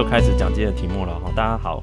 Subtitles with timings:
[0.00, 1.30] 就开始讲今天的题目了哈。
[1.36, 1.82] 大家好，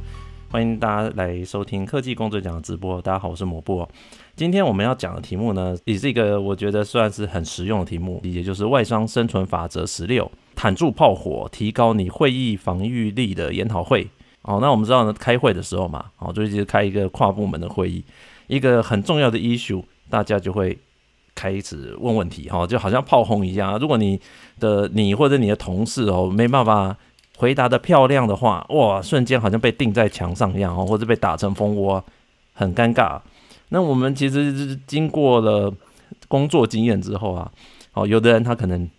[0.49, 2.99] 欢迎大家来收听科技工作奖的直播。
[2.99, 3.87] 大家好，我是摩布。
[4.35, 14.07] 今天我们要讲的题目呢，也是一个我觉得算是很实用的题目，也就是外商生存法则十六，坦住炮火，提高你会议防御力的研讨会。
[14.41, 18.03] 哦，那我们知道呢，开会的时候嘛，哦，就是开一个跨部门的会议，
[18.47, 20.75] 一个很重要的 issue，大家就会
[21.35, 23.77] 开始问问题，哈，就好像炮轰一样。
[23.77, 24.19] 如果你
[24.59, 26.97] 的你或者你的同事哦没办法
[27.37, 32.03] 回答的漂亮的话，哇，瞬间好像被钉在墙上一样，哦，或者被打成蜂窝，
[32.53, 33.21] 很尴尬。
[33.69, 35.71] 那我们其实是经过了
[36.27, 37.51] 工作经验之后啊，
[37.93, 38.89] 哦，有的人他可能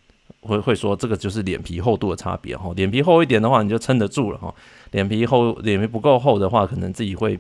[0.42, 4.54] 会会说，这个就是脸皮厚度的差别，哈，脸皮厚一点的话，你就撑得住了，哈。
[4.92, 7.36] 脸皮厚，脸皮不够厚的话，可能自己会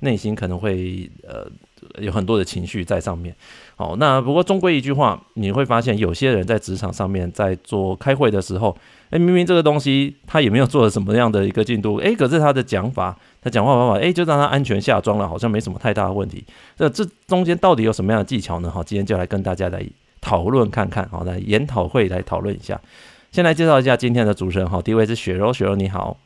[0.00, 1.46] 内心可能会呃
[2.02, 3.34] 有很多的情绪在上面。
[3.80, 8.76] 好，那不过终归一句话，你会发现有些人在职场上面在做开会的时候，
[9.08, 16.44] 诶，明明这个东西他也没有做了什么样的一个进度，诶，可是他的讲法，他讲话方法，诶，就让他安全下装了，好像没什么太大的问题。
[16.76, 18.70] 这这中间到底有什么样的技巧呢？
[18.70, 19.82] 好，今天就来跟大家来
[20.20, 22.78] 讨论看看，好，来研讨会来讨论一下。
[23.32, 26.18] 先来介绍一下今天的主持人，好，第一位是雪柔，雪柔你好。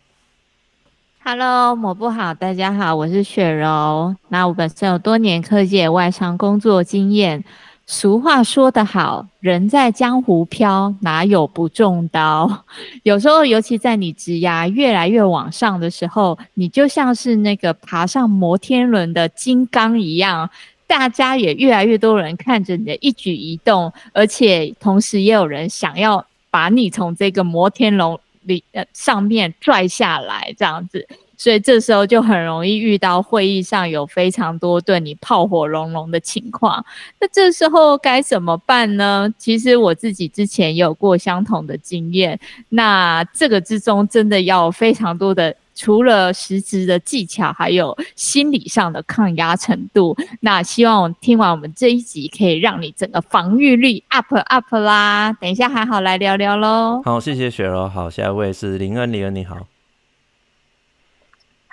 [1.27, 4.15] Hello，抹布好，大家好，我是雪柔。
[4.29, 7.43] 那我本身有多年科技外商工作经验。
[7.87, 12.65] 俗话说得好，人在江湖飘，哪有不中刀？
[13.05, 20.51] 有时候，尤其在你职涯越来越往上的时候，你就像是那个爬上摩天轮的金刚一样，
[20.87, 28.19] 大家也越来越多人看着你的一举一动，而且同时也有人想要把你从这个摩天轮。
[28.45, 31.07] 里呃上面拽下来这样子，
[31.45, 36.83] 所以这时候就很容易遇到会议上有非常多对你炮火隆隆的情况。
[37.21, 39.31] 那这时候该怎么办呢？
[39.37, 42.41] 其实我自己之前也有过相同的经验。
[42.71, 45.55] 那这个之中真的要非常多的。
[45.77, 50.17] 除了实质的技巧，还有心理上的抗压程度。
[50.39, 55.33] 那希望听完我们这一集，可以让你整个防御力 up up 啦。
[55.41, 57.03] 等一下还好来聊聊喽。
[57.05, 57.89] 好，谢谢雪柔。
[57.89, 59.67] 好，下一位是林恩，林恩你好。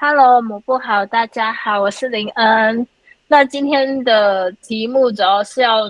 [0.04, 2.88] Hello，抹布好，大家好，我是林恩。
[3.28, 5.84] 那今天的题目主要是要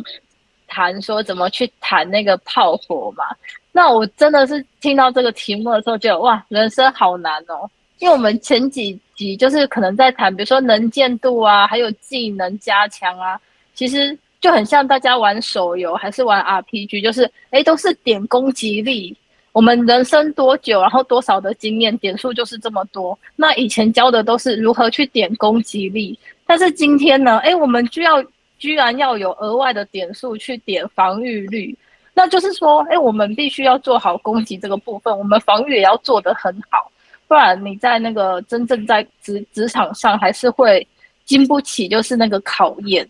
[0.67, 3.23] 谈说怎么去谈那个炮火嘛。
[3.71, 7.71] 那我真的是听到这个题目的时候，觉得哇，人生好难哦。
[7.99, 13.39] 因为我们前几集就是可能在谈，比如说能见度啊，还有技能加强啊，
[13.73, 19.15] 其实就很像大家玩手游还是玩 RPG，就是诶都是点攻击力。
[19.53, 23.17] 我们人生多久，然后多少的经验点数就是这么多。
[23.35, 28.23] 那以前教的都是如何去点攻击力，但是今天呢，诶我们就要
[28.57, 31.77] 居然要有额外的点数去点防御率，
[32.13, 36.91] 那就是说，诶我们必须要做好攻击这个部分，我们防御也要做得很好。
[37.27, 40.85] 不然你在那个真正在职职场上还是会
[41.25, 43.07] 经不起就是那个考验，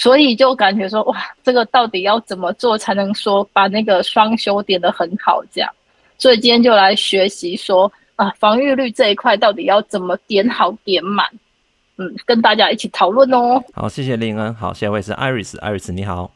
[0.00, 5.70] 所以就感觉说哇，这个到底要怎么做才能说把那个双修点的很好这样？
[6.16, 11.26] 所以今天就来学习说啊，防御率这一块到底要怎么点好点满？
[11.98, 13.62] 嗯，跟大家一起讨论哦。
[13.74, 14.54] 好，谢谢林恩。
[14.54, 16.30] 好，下一位是 Iris，Iris 你好。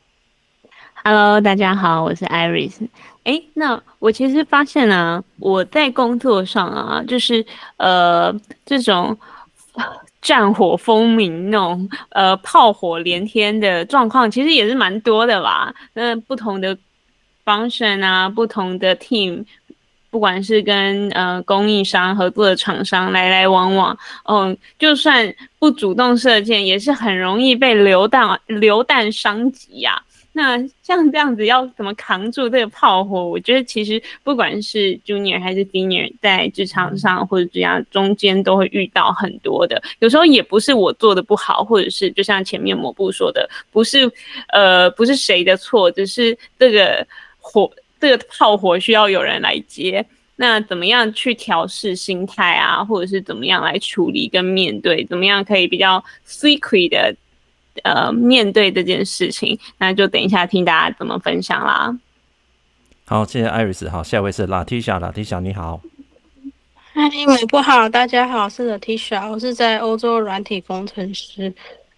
[1.02, 2.86] Hello，大家好，我是 Iris。
[3.25, 7.46] 哎，那我其实发现啊，我在工作上啊，就是
[7.78, 8.31] 呃
[8.66, 9.16] 这种
[10.25, 15.73] 战火风鸣那种呃炮火连天的状况，其实也是蛮多的吧。
[15.93, 16.77] 那不同的
[17.45, 19.45] function 啊，不同的 team，
[20.09, 23.97] 不管是跟呃供应商合作的厂商来来往往，
[24.27, 30.03] 嗯，就算不主动射箭，也是很容易被流弹流弹伤及呀。
[30.37, 33.25] 那像这样子要怎么扛住这个炮火？
[33.25, 39.81] 我觉得其实不管是 junior 还是 senior，在职场上或者这样中间都会遇到很多的。
[40.00, 44.11] 有时候也不是我做的不好，或者是就像前面抹布说的，不是
[44.49, 47.06] 呃不是谁的错，只是这个
[47.38, 47.70] 火
[48.00, 50.05] 这个炮火需要有人来接。
[50.35, 55.05] 那怎么样去调试心态啊，或者是怎么样来处理跟面对？
[55.05, 57.14] 怎么样可以比较 secret 的？
[57.82, 61.99] 呃，面对这件事情，那就等一下听大家怎么分享啦。
[63.06, 63.88] 好，谢谢艾瑞斯。
[63.91, 65.81] 好，下一位是 Latisha，Latisha 你好。
[66.94, 71.53] 嗨，美不好，大家好，我是 Latisha，我是在欧洲软体工程师。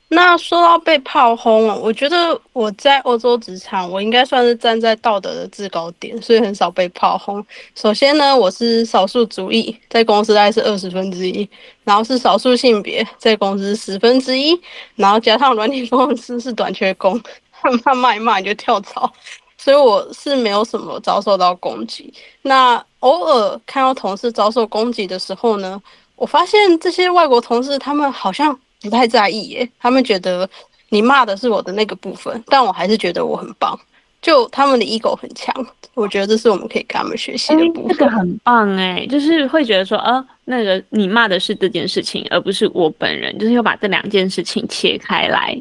[0.08, 7.44] 那说到被炮轰，我觉得我在欧洲职场，我应该算是站在道德的制高点，所以很少被炮轰。
[7.74, 11.48] 首先呢，我是少数族裔，在公司大概是二十分之一，
[11.82, 14.56] 然后是少数性别，在公司十分之一，
[14.94, 17.20] 然后加上软体公司是短缺工，
[17.50, 19.12] 他怕骂一骂就跳槽，
[19.58, 22.14] 所以我是没有什么遭受到攻击。
[22.42, 25.82] 那偶尔看到同事遭受攻击的时候呢，
[26.14, 28.56] 我发现这些外国同事他们好像
[28.88, 30.48] 不太在意耶，他们觉得
[30.88, 33.78] 你骂的是我的那个部分，但我还是觉得我很棒。
[34.22, 35.54] 就他们的 ego 很强，
[35.94, 37.96] 我觉得这是我们可以跟他们学习的部分。
[37.96, 45.56] 这个很棒哎，就是会觉得说，呃，那个你骂的是这件事情，而不是我本人，就是要把这两件事情切开来。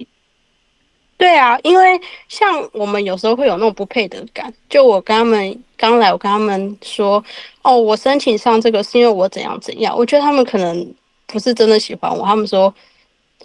[1.18, 4.52] 对啊，因为像我们有时候会有那种不配得感。
[4.68, 7.24] 就我跟他们刚来，我跟他们说，
[7.62, 9.96] 哦，我申请上这个是因为我怎样怎样。
[9.96, 10.94] 我觉得他们可能
[11.28, 12.74] 不是真的喜欢我，他们说，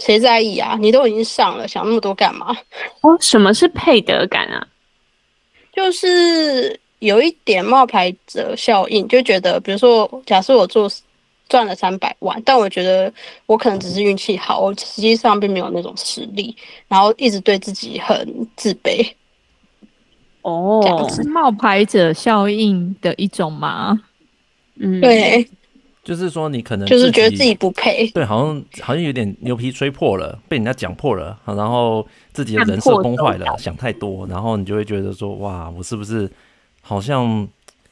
[0.01, 0.77] 谁在意啊？
[0.81, 2.57] 你都已经上了，想那么多干嘛？
[3.03, 4.67] 哦，什么是配得感啊？
[5.73, 10.91] 就是有一点冒牌者效应，就觉得，比如说，假设我做
[11.49, 13.13] 赚了三百万，但我觉得
[13.47, 16.57] 我可能只是运气好，我实际上并没有那种实力，
[16.89, 19.09] 然后一直对自己很自卑。
[20.43, 24.01] 哦，这是冒牌者效应的一种吗？
[24.77, 25.47] 嗯，对，
[26.03, 32.07] 就是说你可能就是觉得自己不配，对，好像好像有点牛皮吹破了，被人家讲破了， 然后。
[32.33, 36.31] 自己的人设崩坏了，想太多，然后你就会觉得说：哇，我是不是
[36.81, 37.47] 好像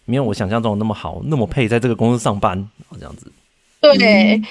[0.04, 2.56] 没有我想象中那么好，那么配在这个公司上班？
[2.94, 3.30] 这样子。
[3.80, 4.44] 对，嗯、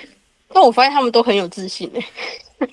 [0.50, 2.06] 但我发现他们都很有自信诶。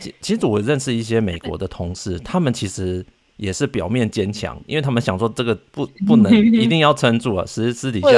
[0.00, 3.06] 其其实我认识一些美国的同事，他们其实
[3.40, 8.08] 也是表面坚强，因为他们想说这个不 不能一定要撑住啊，其实私底下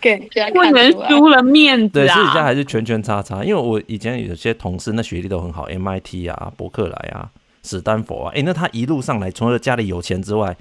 [0.00, 3.42] 对不能输了面子对，私底下还是拳拳叉叉。
[3.42, 7.30] 因为我以前有些同事，那学历都很好，MIT 啊，伯克莱啊。
[7.62, 10.56] 史丹佛啊，诶、欸，那他一路上来，除了家里有钱之外，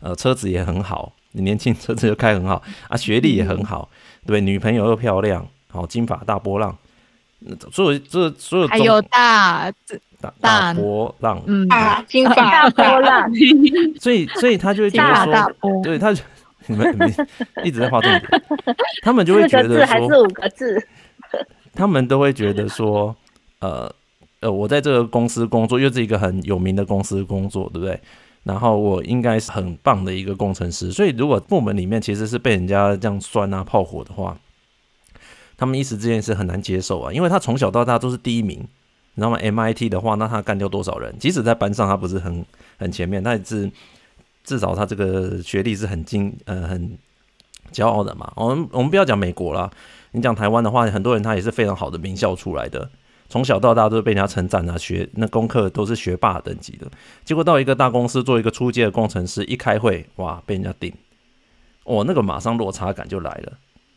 [0.00, 3.88] 呃，车子也很好，年轻车子又开很好啊，学历也很好，
[4.26, 6.76] 对，女朋友又漂亮，好，金发大波浪，
[7.70, 9.72] 所有这所有还有大
[10.20, 11.68] 大大波浪，嗯，
[12.06, 12.34] 金发。
[12.34, 13.30] 大波浪，
[14.00, 16.22] 所以所以他就会觉得说，大大对他就
[16.66, 17.14] 你们你们
[17.64, 18.42] 一直在画重点，
[19.02, 20.86] 他们就会觉得说，还是五个字，
[21.74, 23.14] 他们都会觉得说，
[23.60, 23.92] 呃。
[24.40, 27.98] 呃，我在这个公司工作，又是一个很有名的公司工作，对不对？
[28.44, 34.38] 然后我应该是很棒的一个工程师，所以如果部门里面其实是被人家这样酸啊、炮火的话，
[35.56, 38.64] 他们一时之间是很难接受啊，因为他从小到大都是第一名，
[39.18, 41.12] 你知道吗？MIT 的话，那他干掉多少人？
[41.18, 42.46] 即使在班上他不是很
[42.78, 43.68] 很前面，但是
[44.44, 46.96] 至少他这个学历是很精呃很
[47.72, 48.32] 骄傲的嘛。
[48.36, 49.68] 我们我们不要讲美国啦，
[50.12, 52.88] 你讲台湾的话，很多人他也是非常好的名校出来的。
[53.28, 56.86] 从小到大都是被人家称赞啊，学那功课都是学霸等级的，
[57.24, 60.94] 结果到一个大公司做一个初阶的工程师，一开会哇，被人家顶，
[61.82, 63.52] 哦，那个马上落差感就来了，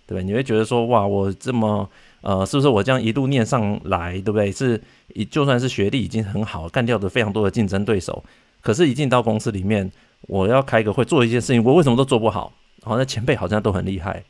[0.07, 0.23] 对不对？
[0.23, 1.87] 你会觉得说哇，我这么
[2.21, 4.51] 呃，是不是我这样一路念上来，对不对？
[4.51, 4.81] 是，
[5.29, 8.23] 就算是学历已经很好，干掉的非常多的竞争对手，
[8.61, 9.91] 可是，一进到公司里面，
[10.21, 12.53] 我要开个会做一件事情，我为什么都做不好？
[12.83, 14.23] 好，那前辈好像都很厉害，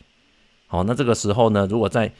[0.67, 2.11] 好，那这个时候呢，如果在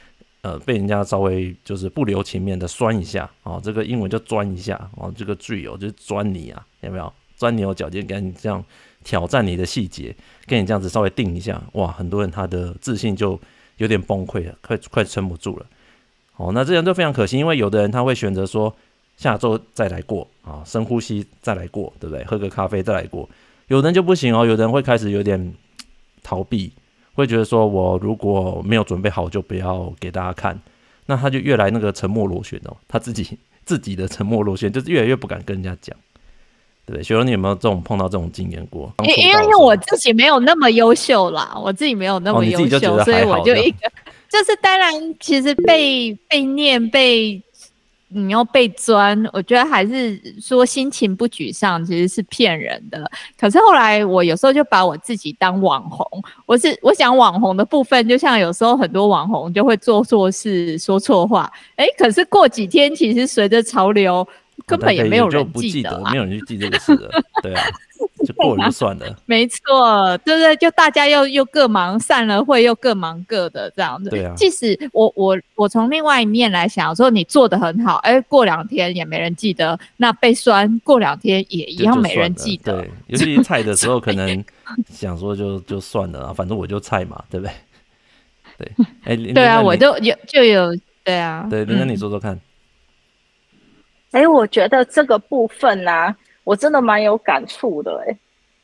[0.44, 7.14] 呃，被人家稍微就是不留情面的酸一下哦，这个英文就钻一下哦，这个句哦就是钻你啊，有没有？
[7.36, 8.64] 钻牛角尖，跟你这样
[9.04, 10.16] 挑战你的细节，
[10.46, 13.40] 跟你这样子稍微定一下，哇，很多人他的自信就
[13.82, 15.66] 有点崩溃了，快快撑不住了。
[16.38, 18.74] 哦，那这样就非常可惜，因为有的人他会选择说
[19.18, 22.24] 下周再来过啊，深呼吸再来过，对不对？
[22.26, 23.28] 喝个咖啡再来过。
[23.68, 25.54] 有人就不行哦，有人会开始有点
[26.22, 26.72] 逃避。
[27.14, 30.58] 会觉得说，我如果没有准备好，就不要给大家看，
[31.08, 35.96] 那他就越来那个沉默螺旋哦，他自己自己的沉默螺旋，就是越来越不敢跟人家讲，
[36.86, 37.04] 对？
[37.04, 38.94] 雪柔，你有没有这种碰到这种经验过？
[39.04, 43.92] 因因为我自己没有那么优秀啦，我自己没有那么优秀，哦、所以我就一个，
[44.30, 47.42] 就是当然，其实被 被念被。
[48.14, 53.10] 你要被钻，我觉得还是说心情不沮丧，其实是骗人的。
[53.40, 56.06] 可是后来我有时候就把我自己当网红，
[56.46, 64.28] 我是我想网红的部分，就像有时候很多网红就会做错事、说错话，哎，可是过几天其实随着潮流。
[64.66, 67.10] 根本也没有人记得，没有人去记这个事了，
[67.42, 67.64] 对啊，
[68.26, 69.16] 就过了就算了。
[69.26, 70.56] 没错，对不对？
[70.58, 74.10] 就大家又又各忙，散了会又各忙各的这样子。
[74.10, 74.34] 对啊。
[74.36, 82.82] 即使我我我从另外一面来想，说你做的很好，哎，过两天也没人记得，那被酸过两天也一样没人记得。
[82.82, 84.44] 对，尤其菜的时候， 可能
[84.90, 87.54] 想说就就算了啊，反正我就菜嘛，对不对？
[88.58, 88.72] 对，
[89.06, 91.48] 哎，对啊，我就有就有，对啊。
[91.50, 92.40] 对，那你说说看。
[94.12, 98.18] 哎，我觉得这个部分呢、我真的蛮有感触的哎，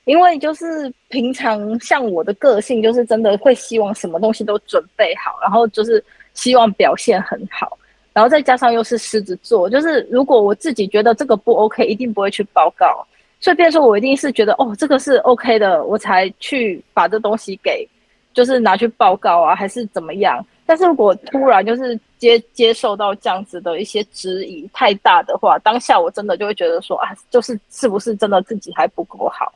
[0.05, 7.77] 因为就是平常像我的个性，就是真的会希望什么东西都准备好，然后就是希望表现很好，
[8.13, 13.07] 然后再加上又是狮子座，就是如果我自己觉得这个不 OK，一定不会去报告，
[13.39, 17.87] 所以变说我一定是觉得哦，这个是 OK 的，我才去把这东西给
[18.33, 20.45] 就是拿去报告啊，还是怎么样？
[20.67, 29.49] 但是如果突然就是接接受到这样子的一些质疑太大的话，当下我真的就会觉得说啊，就是是不是真的自己还不够好，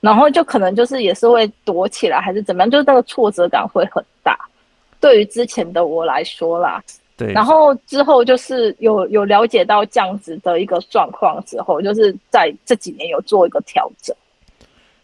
[0.00, 4.38] 然后就可能就是也是会躲起来，还是怎么样，就是那个挫折感会很大。
[4.98, 6.82] 对于之前的我来说啦，
[7.14, 14.16] 对，然后之后就是有有了解到这样子的一个状况之后，就是在这几年有做一个调整。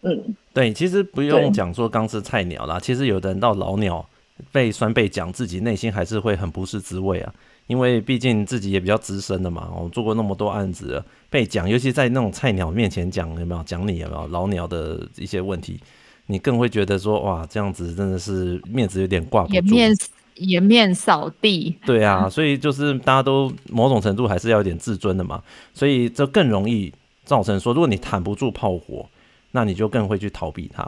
[0.01, 4.03] 嗯，对，其实不用讲说刚是菜鸟啦，其实有的人到老鸟。
[4.51, 7.33] 被酸被讲，自己内心还是会很不是滋味啊，
[7.67, 15.79] 因为毕竟自己也比较资深的嘛，我做过那么多案子了，被讲，尤其在那种菜鸟面前讲，有没有讲你有没有老鸟的一些问题，
[16.25, 19.95] 你更会觉得说哇，这样子真的是面子有点挂不住，颜面
[20.35, 21.73] 颜面扫地。
[21.85, 25.41] 对啊，所以就是大家都某种程度还是要有点自尊的嘛，
[25.73, 29.07] 所以这更容易造成说，如果你谈不住炮火，
[29.51, 30.85] 那你就更会去逃避它。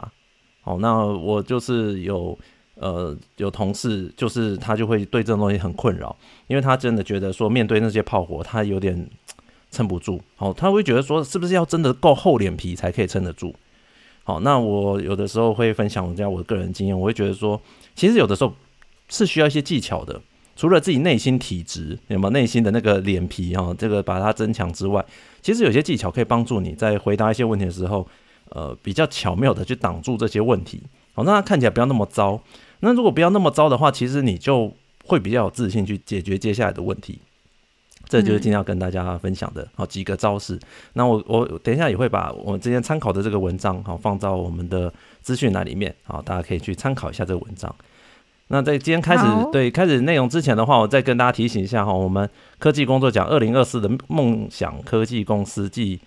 [0.60, 2.38] 好，那我就是有。
[2.80, 6.16] 呃，有同事就是他就会对这种东西很困扰，
[6.46, 9.08] 因为他真的觉得说面对那些炮火，他有点
[9.70, 10.20] 撑不住。
[10.36, 13.54] 好，他会觉得说是不是要真的够厚脸皮才可以撑得住？
[14.22, 17.60] 好，那我有的时候会分享我家我个人经验，我会觉得说，
[17.94, 18.54] 其实有的时候
[19.08, 20.20] 是需要一些技巧的，
[20.54, 25.04] 除了自己内心体质，有没有内心的那个脸皮哈，这个把它增强之外，
[25.40, 28.06] 其实有些技巧可以帮助你在回答一些问题的时候，
[28.50, 30.82] 呃，比较巧妙的去挡住这些问题，
[31.14, 32.40] 好，让它看起来不要那么糟。
[32.80, 34.72] 那如果不要那么糟的话，其实你就
[35.06, 37.18] 会比较有自信去解决接下来的问题。
[38.10, 40.58] 这就是今天要跟大家分享的好几个招式。
[40.94, 47.74] 那我我等一下也会把我们之前参考的这个文章好放到我们的资讯栏里面好，大家可以去参考一下这个文章。
[48.46, 52.26] 那在今天开始对开始内容之前的话，我再跟大家提醒一下哈，我们
[52.58, 56.00] 科技工作奖二零二四的梦想科技公司暨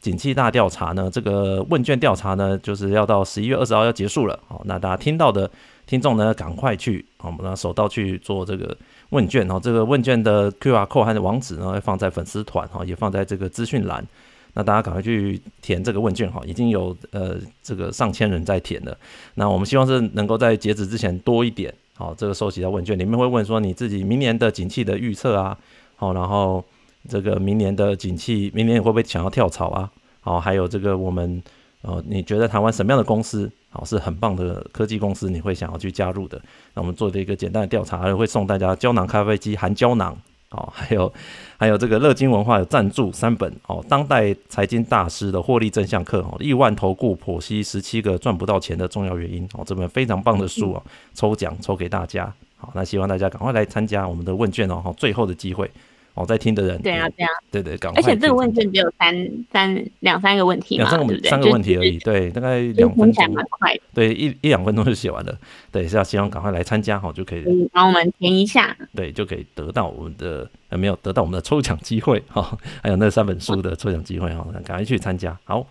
[0.00, 4.36] 景气大调查呢，这个问卷调查呢，就是要到十一月二十号要结束了。
[4.48, 5.48] 好，那大家听到的。
[5.88, 8.76] 听众呢，赶快去，我们手到去做这个
[9.08, 9.58] 问卷哦。
[9.60, 14.06] 这个问卷的 QR code 和网址呢，会放在粉丝团哈，也放在这个资讯栏。
[14.52, 18.94] 那大家赶快去填这个问卷哈，已经有呃这个上千人在填了。
[19.34, 21.72] 那我们希望是能够在截止之前多一点。
[21.94, 25.56] 好，这个收集的问卷里面会问说你自己明年的景气的预测啊，
[25.96, 26.62] 好，然后
[27.08, 29.90] 这个明年的景气，明年会不会想要跳槽啊？
[30.20, 31.42] 好，还有这个我们
[31.82, 33.50] 呃，你觉得台湾什么样的公司？
[33.70, 36.40] 好，是很棒的科技公司，你会想要去加入的。
[36.74, 40.16] 那我们做的一个简单的调查，还会送大家胶囊咖啡机含胶囊，
[40.50, 41.12] 哦， 还有
[41.56, 50.82] 还有这个乐金文化有赞助三本哦，当代财经大师的获利真相课哦，亿万投顾剖析十七个赚不到钱的重要原因哦，这本非常棒的书哦，
[51.14, 52.32] 抽奖抽给大家。
[52.56, 55.70] 好，那希望大家赶快来参加我们的问卷哦，好，最后的机会。
[56.18, 58.00] 哦，在听的人对啊，对啊，对对，赶快。
[58.00, 65.38] 而且这个问卷只有三三两三个问题嘛，两三个三个问题而已，对，大概两分钟，蛮快，对，一一两分钟就写完了。
[65.70, 67.44] 对，是要希望赶快来参加，好就可以。
[67.46, 75.38] 嗯，然后我们填一下，对，就可以得到我们的呃没有得到我们的抽奖机会哈，还有那三本书的抽奖机会哈，赶快去参加。
[75.44, 75.64] 好，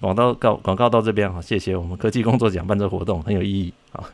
[0.00, 3.74] 广告告广告到这边哈，谢谢我们科技工作奖办这活动很有意义。
[3.90, 4.08] 好，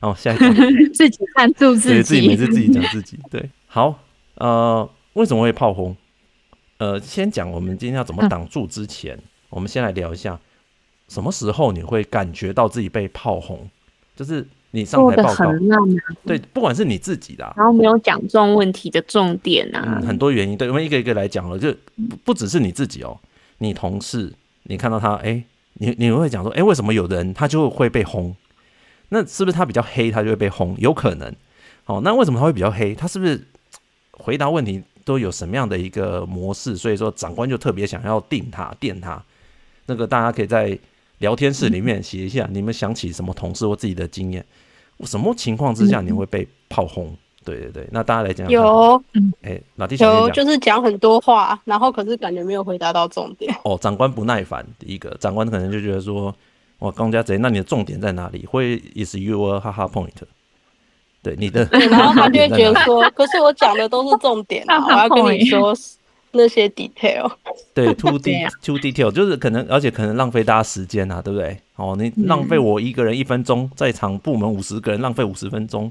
[0.00, 0.48] 好，下一个
[0.94, 3.98] 自己赞助自己，自己每次自己讲自己，对，好。
[4.36, 5.96] 呃，为什么会炮轰？
[6.78, 10.38] 呃，先讲我们今天要怎么挡住之前，嗯、我们先来聊一下，
[11.08, 13.68] 什么时候你会感觉到自己被炮轰？
[14.16, 15.52] 就是你上台报告，
[16.24, 20.56] 对，不管是你自己的、啊，然后没有讲中问题的重点啊、嗯，很多原因。
[20.56, 21.72] 对，我们一个一个来讲了，就
[22.08, 23.18] 不不只是你自己哦，
[23.58, 24.32] 你同事，
[24.64, 25.42] 你看到他，哎，
[25.74, 28.34] 你你会讲说，哎，为什么有人他就会被轰？
[29.10, 30.74] 那是不是他比较黑，他就会被轰？
[30.78, 31.32] 有可能。
[31.86, 32.94] 哦，那为什么他会比较黑？
[32.94, 33.46] 他是不是？
[34.18, 36.76] 回答问题都有什么样的一个模式？
[36.76, 39.22] 所以说长官就特别想要定他、电他。
[39.86, 40.78] 那个大家可以在
[41.18, 44.44] 聊天室里面写一下，你们想起什么同事或自己的经验？
[45.00, 47.14] 什么情况之下你会被炮轰？
[47.44, 48.48] 对对对，那大家来讲。
[48.48, 49.02] 有，
[49.42, 53.54] 哎，老弟有，就是讲很多话，然后可是感觉没有回答到重点。
[53.64, 56.34] 哦，长官不耐烦，第一个长官可能就觉得说，
[56.78, 58.46] 哇，公家贼，那你的重点在哪里？
[58.46, 60.08] 会 is your 哈哈 point？
[61.24, 65.74] 对你的， 然后他就会觉得说，可是我讲的都是重点啊， 我要跟你说
[66.32, 67.30] 那些 detail。
[67.72, 71.58] 对，too de too detail，就是可能，而且可能浪费大家时间啊，对不对？
[71.76, 75.90] 哦，你浪费我一个人一分钟，在场部门五十个人浪费五十分钟，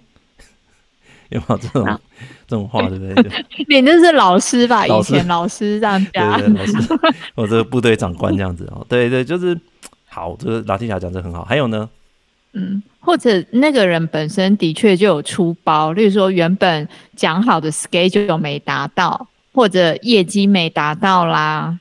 [1.29, 1.99] 有没有这种
[2.47, 3.45] 这种话，对不对？
[3.67, 4.85] 你那是老师吧？
[4.85, 6.73] 以前老师这样讲，对对，老师，
[7.35, 9.59] 我这个部队长官这样子哦，对对，就是
[10.07, 11.43] 好，这个拉蒂霞讲的很好。
[11.43, 11.89] 还有呢？
[12.53, 21.77] 嗯，或者那个人本身的确就有出包，例如说原本讲好的 schedule 没达到，或者业绩没达到啦，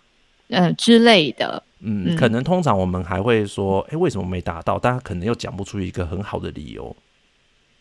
[0.49, 4.79] 呃之类的，嗯，可能通常我们还会说，哎、欸，为什么没达到？
[4.79, 6.95] 大家可能又讲不出一个很好的理由。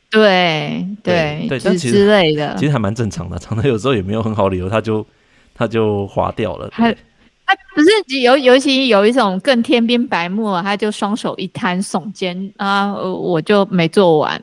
[0.10, 3.40] 对对对，这之类的，其实还蛮正常的。
[3.40, 5.08] 常常有时候也没有很好理由，他就
[5.54, 6.68] 他就划掉了。
[6.70, 6.94] 他
[7.76, 14.42] 不是尤尤其有一种更天兵白目，他就双手一摊耸肩啊，我就没做完。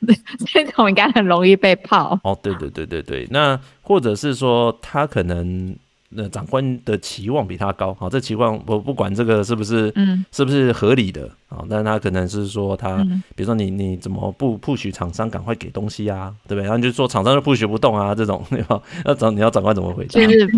[0.52, 2.18] 这种应该很容易被泡。
[2.24, 5.76] 哦，对对对对对，那或者是说他可能。
[6.16, 16.62] 那长官的期望比他高，好，这期望我不管这个是不是，嗯，是不是合理的，啊，但他可能是说他，嗯、比如说你你怎么不 push 厂商赶快给东西啊，对不对？
[16.62, 18.80] 然后你就说厂商就 push 不动啊，这种对吧？
[19.04, 20.12] 那长你要长官怎么回答？
[20.12, 20.48] 就是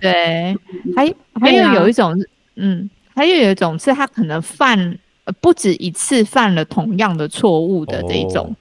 [0.00, 0.56] 对，
[0.96, 2.14] 还还有有一种，
[2.56, 4.98] 嗯，还有有一种是他可能犯
[5.42, 8.56] 不止一次犯了同样的错误的这一种，哦、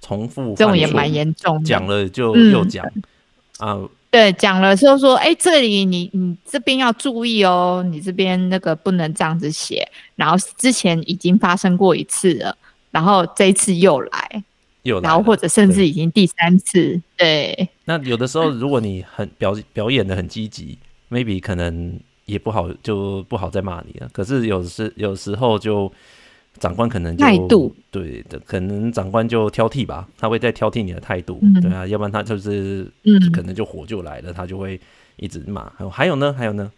[0.00, 2.86] 重复这种也蛮严重的，讲了就又讲、
[3.60, 3.88] 嗯、啊。
[4.16, 9.86] 对，讲了之后说，哎，这里你你这边要注意哦，你这边那个不能这样子写。
[10.14, 12.56] 然后之前已经发生过一次了，
[12.90, 14.42] 然后这一次又来，
[14.84, 16.98] 又来，然后或者甚至已经第三次。
[17.14, 20.78] 对，对那有的时候如果你很表表演的很积极
[21.10, 24.08] ，maybe 可能也不好，就不好再骂你了。
[24.14, 25.92] 可是有时有时候就。
[26.58, 34.80] 长官可能就态度对的，可能长官就挑剔吧，他会再挑剔你的态度，嗯，对啊，要不然他就是，嗯，可能就火就来了，他就会
[35.16, 35.70] 一直骂。
[35.76, 36.70] 还有还有呢，还有呢，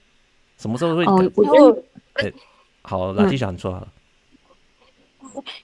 [0.57, 1.05] 什么时候会？
[1.05, 1.83] 哦，我
[2.15, 2.33] 哎，
[2.83, 3.89] 好，拉蒂想说好了。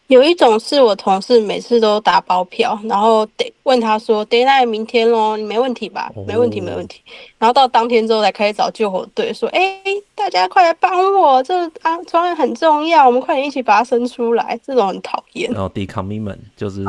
[0.06, 7.00] 有一种是我同事每次都打包票，然后得问他说：“Deadline 明天喽，你没问题吧？”“没问题，没问题。”
[7.38, 15.50] 然后到当天之后才开始找救火队，说：“哎、欸，大家快来帮我，这啊专案很重要，我们快点一起把它生出来。”这种很讨厌。
[15.52, 16.84] 然后 decommitment 就是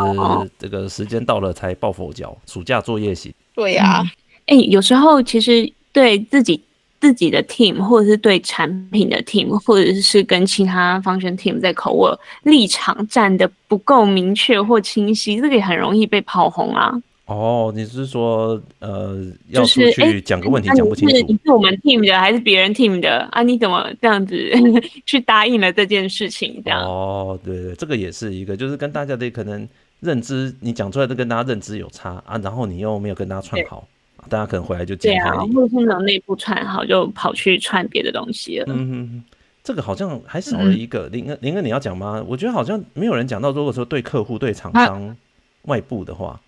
[0.60, 3.34] 这个时间到了才抱佛脚，暑假作业型。
[3.54, 4.04] 对呀、啊，
[4.48, 6.62] 哎、嗯欸，有时候其实对自己。
[7.06, 17.00] 自己的 team，或者是对产品的 team，或者是跟其他 function team 在 co-work 立场站的不够明确或清晰，这个也很容易被炮轰啊。
[17.28, 21.16] 哦，你是说，呃，要出去讲个问题讲、就是、不清楚？
[21.28, 23.44] 你是我们 team 的还是别人 team 的啊？
[23.44, 24.36] 你怎么这样子
[25.06, 26.60] 去答应了这件事情？
[26.66, 33.88] 这样哦，对对，这个也是一个，就是跟大家的可能认知，你讲出来的跟大家认知有差啊，然后你又没有跟大家串好。
[34.30, 38.66] 大家可能回来就对啊，或者是能内部串好，就跑去串别的东西了。
[38.70, 39.24] 嗯哼，
[39.64, 41.08] 这个好像还少了一个。
[41.08, 42.24] 林哥，林哥，你要讲吗？
[42.28, 45.16] 我觉得好像没有人讲到，如果说对客户、对厂商、
[45.64, 46.40] 外部的话，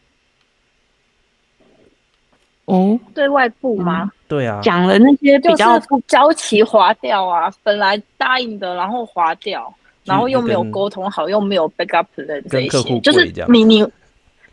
[2.65, 4.03] 哦，对外部吗？
[4.03, 13.85] 嗯、对啊，讲了那些比较交期划掉啊，本来答应的，然后划掉，然后又没有沟通好，又没有 backup 的这些，就是你你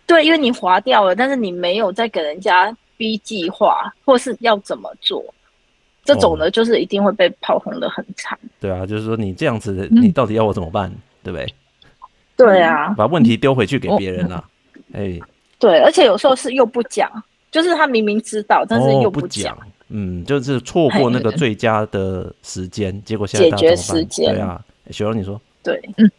[0.06, 2.76] 对，因为你划掉了，但是你没有再给人家。
[2.96, 5.22] B 计划或是要怎么做，
[6.04, 8.38] 这种呢，就是一定会被炮轰的很惨。
[8.60, 10.90] 对啊，就是说你这样子，你到底要我怎么办？
[10.90, 11.54] 嗯、对不对？
[12.36, 14.44] 对啊，把问题丢回去给别人了。
[14.92, 15.22] 哎、欸，
[15.58, 17.10] 对，而且有时候是又不讲，
[17.50, 19.60] 就是他明明知道，但是又不讲、哦。
[19.88, 24.34] 嗯，就是错 过那个最佳的时间，结果现在解决时间。
[24.34, 26.10] 对啊，雪柔你说，对，嗯。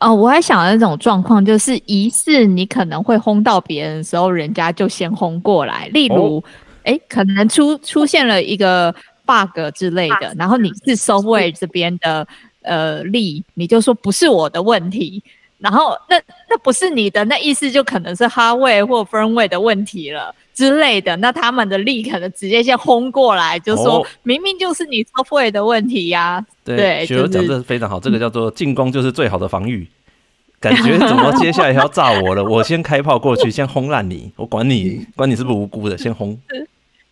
[0.00, 5.88] 哦，我还想的那种状况，就是疑似你可能会轰到别人的时候，人家就先轰过来。
[5.88, 6.42] 例如，
[6.84, 8.94] 哎、哦，可能出出现了一个
[9.26, 12.26] bug 之类的，然后你是 software 这边的
[12.62, 15.20] 呃 lead，你就说不是我的问题，
[15.58, 16.16] 然后那
[16.48, 20.32] 那不是你的，那意思就可能是 hardware 或 firmware 的问题了。
[20.58, 26.46] 之类的，那他们的力可能直接先轰过来，就说明明就是你 software 的问题呀、啊。
[26.64, 29.86] 对，对学友讲的非常好，这个叫做进攻就是最好的防御。
[30.58, 32.42] 感觉怎么接下来要炸我了？
[32.50, 36.36] 我先开炮过去，先轰烂你，我管你管你是不是无辜的，先轰。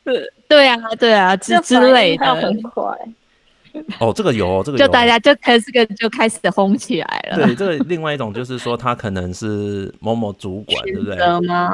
[0.04, 2.34] 是，对啊，对啊，之之类的。
[2.34, 2.82] 很快。
[4.00, 7.46] 哦，这个有，这个有就大家就开始个就开始轰起来了。
[7.46, 11.16] 对，这个另外一种就是说，他可能是某某主管，对不对？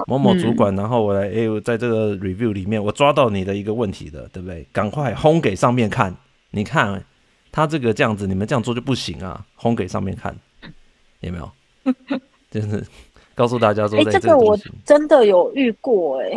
[0.06, 4.66] 某某主管，然后我来，哎、欸，在这个 review 里面，我抓到你的一个问题的，对不对？
[4.72, 6.14] 赶快轰给上面看，
[6.50, 7.02] 你看
[7.50, 9.44] 他这个这样子，你们这样做就不行啊！
[9.54, 10.34] 轰给上面看，
[11.20, 11.50] 有没有？
[12.50, 12.84] 就是
[13.34, 16.30] 告诉大家说，哎、欸，这个我真的有遇过、欸，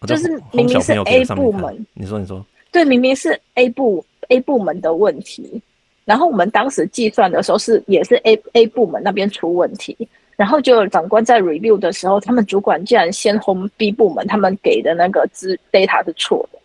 [0.00, 4.04] 哎，就是明明是 A 部门，你说，你说，对，明明是 A 部。
[4.28, 5.60] A 部门的问题，
[6.04, 9.96] 然后我们当时计算的时候是也是 A A 部门那边出问题，
[10.36, 16.58] 然后就长官在 review 的时候，他们主管竟然先轰 B 部门，他们给的那个资 data 是错的，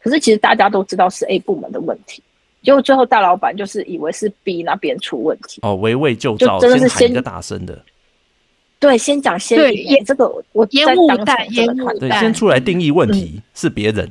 [0.00, 2.22] 可是其实大家都知道是 A 部门的问题，
[2.62, 5.60] 结果最后大老板就是以为是 B 那边出问题。
[5.62, 7.82] 哦，围魏救赵，真的是先一个大声的，
[8.78, 14.08] 对，先讲先对，这个我烟雾弹，烟雾弹，对，先出来定义问题、嗯、是别人。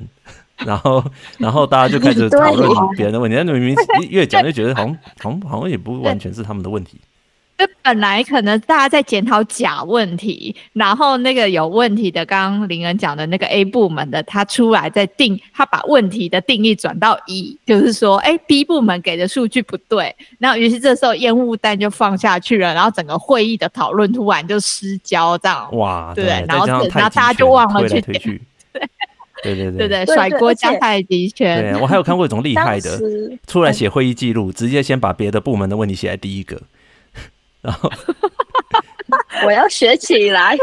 [0.57, 1.03] 然后
[1.37, 3.75] 然后大家就开始 讨论别人的问题，但明明
[4.09, 6.99] 越讲就觉得好像好像好像也不完全是他们的问题。
[7.57, 25.69] 就本来可能大家在检讨假问题，然后那个有问题的，刚刚林恩讲的那个 A 部门的，他出来再定，他把问题的定义转到一，就是说，哎，B 部门给的数据不对，然后于是这时候烟雾弹就放下去了，然后整个会议的讨论突然就失焦，这样。
[25.77, 28.41] 哇，对，然后然后大家就忘了去推去，
[28.73, 28.81] 对
[29.43, 31.73] 对对对对，甩锅加太极拳。
[31.73, 32.99] 对，我还有看过一种厉害的，
[33.47, 36.61] 出来写会议记录，直接先把别的部门的问题写在第一个。
[37.61, 37.91] 然后
[39.45, 40.57] 我要学起来。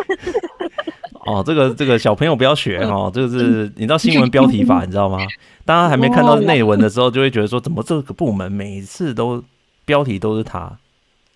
[1.26, 5.18] 哦，这个这个小朋友不要学哦，这个是你知道新闻标题法，你知道吗？
[5.64, 9.44] 大家还没看到内文的时候，就会觉得说，怎么这个部门每次都
[9.84, 10.78] 标题都是他？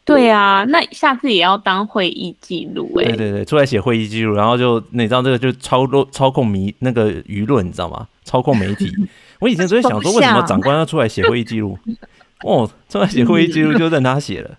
[0.06, 3.04] 对啊，那下次也要当会议记录哎。
[3.04, 8.06] 对对对，出来写会议记录，然后就你知道这个就操作操控迷那个舆论，你知道吗？
[8.24, 8.90] 操控媒体。
[9.40, 11.76] 我以前就会想说，为什么长官要出来写会议记录？
[12.44, 14.56] 哦，出来写会议记录就让他写了。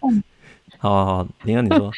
[0.79, 1.91] 好好好，你看你说，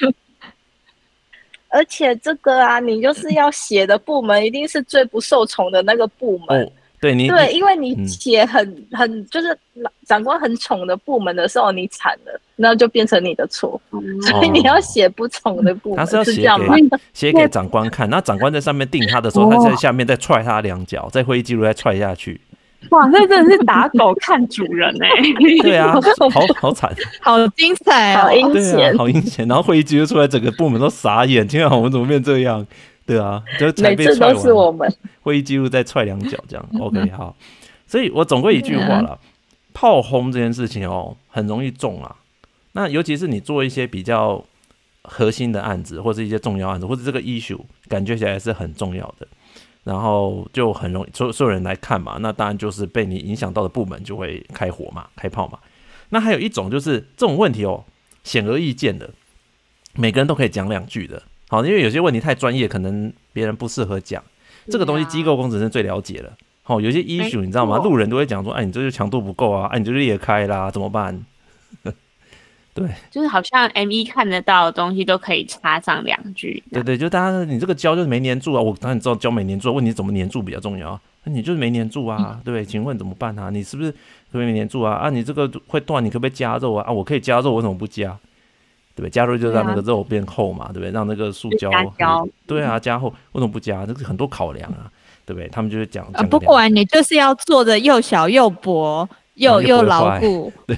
[1.70, 6.64] 而且这个啊，你就是要写的部门一定是最不受宠的那个部门。
[6.64, 9.58] 哦、对你对，因为你写很、嗯、很就是
[10.06, 13.82] 长官很宠的部门的时候，你惨了，那就变成你的错。
[13.92, 22.40] 嗯、所以你要写不宠的部门，他是要写给写给长官看，那长官在上面定他的时候，他在下面再踹他两脚，在会议记录再踹下去。
[22.92, 25.34] 哇，那真的是打狗看主人哎、欸！
[25.62, 25.92] 对啊，
[26.32, 26.90] 好好惨，
[27.22, 29.48] 好精彩哦，好阴险，好阴险。
[29.48, 32.66] 然后会议记录出来，整个部门都傻眼，今天我们怎么变这样？
[33.06, 34.36] 对啊，就才被踹完。
[34.36, 34.90] 都是我们
[35.24, 37.36] 会议记录再踹两脚，这样 OK 好。
[37.86, 39.20] 所以我总归一句话了，
[39.74, 42.16] 炮轰这件事情哦，很容易中啊。
[42.74, 44.44] 那尤其是你做一些比较
[45.04, 49.28] 核心的案子，或是一些重要案子，或者这个 issue 感觉起来是很重要的。
[49.86, 55.58] 然后就很容易，所所有人来看嘛，那当然就是被你影响到的部门就会开火嘛，开炮嘛。
[56.10, 57.86] 那还有一种就是这种问题哦，
[58.24, 59.10] 显而易见的，
[59.96, 61.24] 每个人都可以讲两句的。
[61.48, 64.22] 好，因为有些问题太专业，可能别人不适合讲。
[64.68, 66.38] 这个东西机构工程师最了解了。
[66.62, 67.78] 好，有些 issue 你知道吗？
[67.78, 71.26] 路人都会讲说，哎，你这就强度不够啊，哎，你就裂开啦，怎么办？
[72.80, 76.64] 对，就是好像 M 一看得到的东西都可以插上两句。
[76.72, 81.00] 对对，就大家你这个胶就是没粘住啊，我当然知道胶没粘住，问你怎么粘住比较重要。
[81.26, 83.50] 那你就是没粘住啊，对不、对，请问怎么办啊？
[83.50, 83.98] 你是不是可
[84.32, 84.94] 不可以没粘住啊？
[84.94, 86.86] 啊，你这个会断，你可不可以加肉啊？
[86.88, 88.18] 啊，我可以加肉，为什么不加？
[88.96, 89.10] 对不对？
[89.10, 90.92] 加肉就让那个肉变厚嘛，对不对？
[90.92, 93.86] 让那个塑胶，胶对啊，加厚，为什么不加？
[93.86, 94.90] 这是很多考量啊，
[95.26, 95.48] 对不对？
[95.50, 99.08] 他们就是讲，啊、不管你就是要做的又小又薄。
[99.40, 100.78] 又又牢固，对，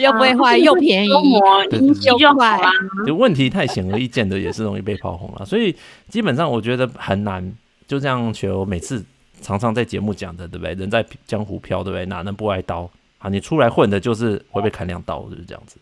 [0.00, 2.70] 又不会坏， 又便宜，又快啊！
[3.06, 5.46] 就问题太显而易见的，也是容易被炮轰了。
[5.46, 5.74] 所以
[6.08, 7.52] 基本上我觉得很难，
[7.88, 9.02] 就这样求每次
[9.40, 10.74] 常常在节目讲的，对不对？
[10.74, 12.04] 人在江湖飘，对不对？
[12.04, 12.88] 哪能不挨刀？
[13.18, 15.78] 啊，你出来混的，就是会被砍两刀，就是这样子。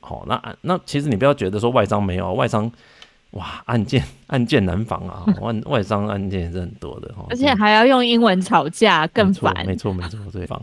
[0.00, 2.68] 好，那那其实你不要觉得说外商没有外商，
[3.32, 9.54] 哇，案件案件难防啊， 外外商案件也是很多的，而且还要用英文吵架，更烦。
[9.64, 10.60] 没错没错，对方。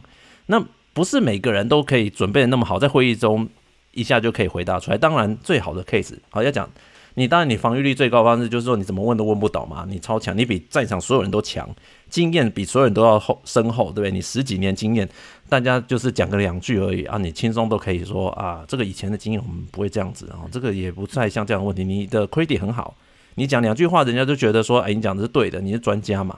[0.48, 3.48] 那不是每个人都可以准备的那么好，在会议中
[3.92, 4.98] 一下就可以回答出来。
[4.98, 6.70] 当然，最好的 case，好要讲
[7.14, 11.68] 你，当然你防御力最高方式就是说你怎么问都问不倒嘛，你超强，你比在场所有人都强，
[12.10, 14.12] 经验比所有人都要厚深厚，对不对？
[14.12, 15.08] 你十几年经验，
[15.50, 21.84] 大家就是讲个两句而已啊，你轻松都可以说啊，这个以前的经验我们不会这样子啊，这个也不太像这样的问题。
[21.84, 22.96] 你的 credit 很好，
[23.36, 26.38] 你讲两句话，人家就觉得说，哎，你讲的是对的，你是专家嘛，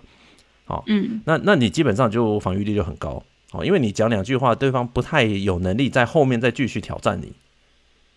[0.66, 3.22] 好，嗯，那那你基本上就防御力就很高。
[3.52, 7.34] 哦，因为你讲两句话，对方不太有能力在后面再继续挑战你。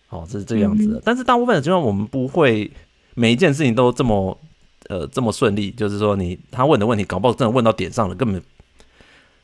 [0.09, 1.01] 哦，这是这个样子的。
[1.03, 2.69] 但是大部分的情况，我们不会
[3.15, 4.37] 每一件事情都这么
[4.89, 5.71] 呃这么顺利。
[5.71, 8.39] 就是说你，你他问的问题，搞不好真的问到点上了，根本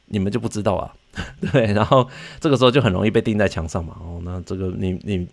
[0.06, 0.94] 你们就不知道啊。
[1.52, 2.08] 对，然后
[2.40, 3.98] 这个时候就很容易被钉在墙上嘛。
[4.00, 5.28] 哦，那这个你你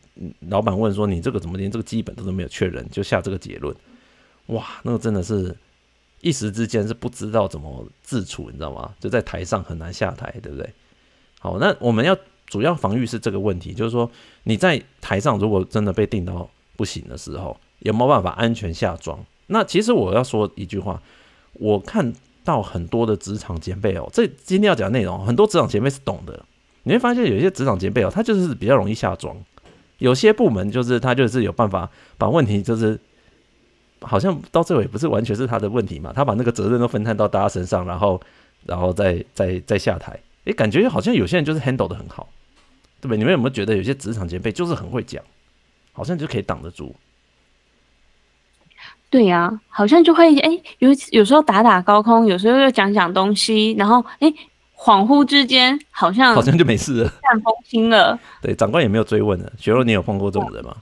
[0.48, 3.76] 老板问说，你这个怎么连这个基本都没有确认，就下这个结论？
[4.46, 5.54] 哇，那个真的是。
[6.20, 8.92] 一时之间是不知道怎么自处，你知道吗？
[8.98, 10.68] 就在台上很难下台，对不对？
[11.38, 14.10] 好，那我们要主要防御是这个问题，就是说
[14.44, 19.18] 你在台上如果真的被定到不行的时候，有没有办法安全下庄？
[19.46, 21.00] 那其实我要说一句话，
[21.52, 26.44] 我看到很多的职场前辈哦，这今天要讲内容，很多职场前辈是懂的。
[26.82, 29.36] 你会发现有些职场前辈哦，他就是比较容易下庄，
[29.98, 32.98] 有些部门就是他就是有办法把问题就是。
[34.00, 38.20] 好像到最后也不是完全是他的问题嘛，他把那个责任都分摊到大家身上，然后，
[38.64, 42.28] 然后再再再下台，诶，感觉好像有些人就是 handle 的很好，
[43.00, 43.18] 对不对？
[43.18, 45.22] 你们有没有觉得有些职场前辈就是很会讲，
[45.92, 46.94] 好像就可以挡得住？
[49.08, 54.28] 对呀、啊，好像就会哎，有有时候打打高空，有时候又讲讲东西，然后哎，
[54.76, 58.18] 恍惚之间好像好像就没事了，散风心了。
[58.42, 59.50] 对，长官也没有追问了。
[59.56, 60.76] 雪若，你有碰过这种人吗？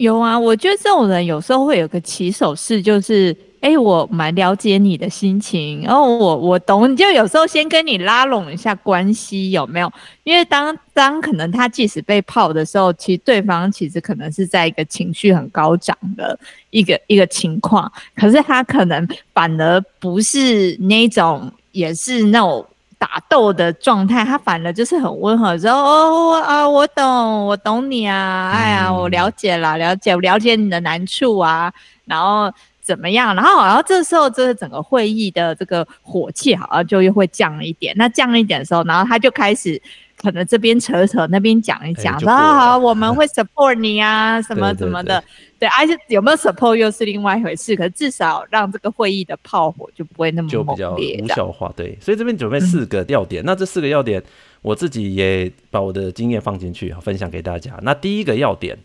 [0.00, 3.36] 有啊，我觉得这种人有时候会有个起手式，就是。
[3.60, 9.92] 哎，我蛮了解你的心情，然后我我懂，就有时候先跟你拉拢一下关系，有没有？
[10.24, 16.38] 因为当当可能他即使被泡的时候，其实对方其实可能是在一个情绪很高涨的
[16.70, 22.66] 一个一个情况，可是他可能反而不是那种，也是那种
[23.00, 31.72] 打斗的状态，他反而就是很温和，说哦啊，我懂，我懂你啊，哎呀，我了解了，了解，我了解你的难处啊，
[32.04, 32.52] 然后。
[32.82, 33.36] 怎么样？
[33.36, 37.94] 然后，然后这时候，这个整个会议的这个火气好像就又会降一点。
[37.96, 39.80] 那降一点的时候，然后他就开始
[40.20, 45.22] 可能这边扯扯，那边讲一讲，说好，好，我们会 support 你啊， 什么什么的。
[45.60, 47.76] 对，而且有没有 support 又是另外一回事。
[47.76, 51.72] 可是至少让这个会议的炮火就不会那么就比较无效化。
[51.76, 53.44] 对，所以这边准备四个要点。
[53.44, 54.20] 嗯、那这四个要点，
[54.62, 57.78] 我自己也把我的经验放进去，分享给大家。
[57.82, 58.76] 那第一个要点，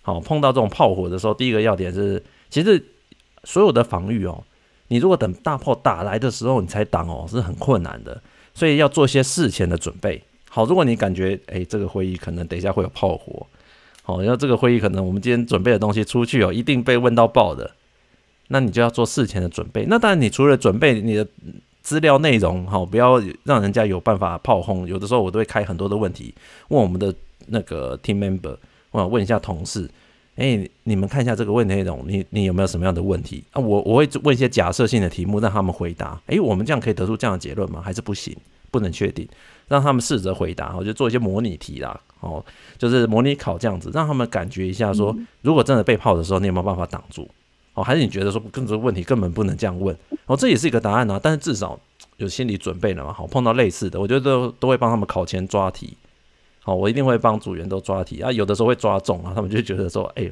[0.00, 2.82] 好，碰到这种炮火的时候，第一个要点是，其实。
[3.44, 4.44] 所有的防御哦，
[4.88, 8.22] 你如果等大炮打来的时候你才挡哦，是很困难的。
[8.52, 10.22] 所以要做些事前的准备。
[10.50, 13.46] 好，如果你感觉诶，这个会议可能等一下会有炮火，
[14.02, 17.70] 好，然后这个会议可能我们今天准备的东西出去哦，一定被问到爆的，
[18.48, 19.86] 那你就要做事前的准备。
[19.88, 21.26] 那当然，你除了准备你的
[21.82, 24.86] 资料内容，好，不要让人家有办法炮轰。
[24.86, 26.34] 有的时候我都会开很多的问题
[26.68, 27.14] 问我们的
[27.46, 28.56] 那个 team member，
[28.90, 29.88] 我想问一下同事。
[30.36, 33.60] 哎、你们看一下这个问题内容，你你有没有什么样的问题啊？
[33.60, 36.18] 我我会问一些假设性的题目，让他们回答。
[36.26, 37.82] 哎、我们这样可以得出这样的结论吗？
[37.82, 38.34] 还是不行？
[38.70, 39.28] 不能确定，
[39.68, 40.76] 让他们试着回答。
[40.76, 42.44] 我就做一些模拟题啦，哦，
[42.78, 47.28] 就是模拟考这样子，让他们感觉一下说，如果真的被泡的时候，你有没有办法挡住？
[47.74, 49.96] 哦，还是你觉得说，跟这个问题根本不能这样问？
[50.26, 51.78] 哦，这也是一个答案啊，但是至少
[52.16, 53.12] 有心理准备了嘛。
[53.12, 55.96] 好，碰到类似的，我觉得都都会帮他们考前抓题。
[56.62, 60.30] 好，我一定会帮组员都抓题啊，有的时候会抓中啊，他们就觉得说，哎呦，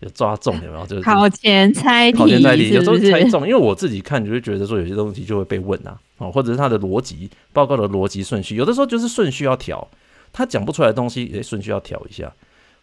[0.00, 0.86] 有抓中有没有？
[0.86, 9.86] 就是考前猜题，考前猜题有时候猜中，因为我自己看就会觉得说，有些东西就会被问啊，哦，或者是他的逻辑报告的逻辑顺序，有的时候就是顺序要调，
[10.32, 12.32] 他讲不出来的东西，也顺序要调一下，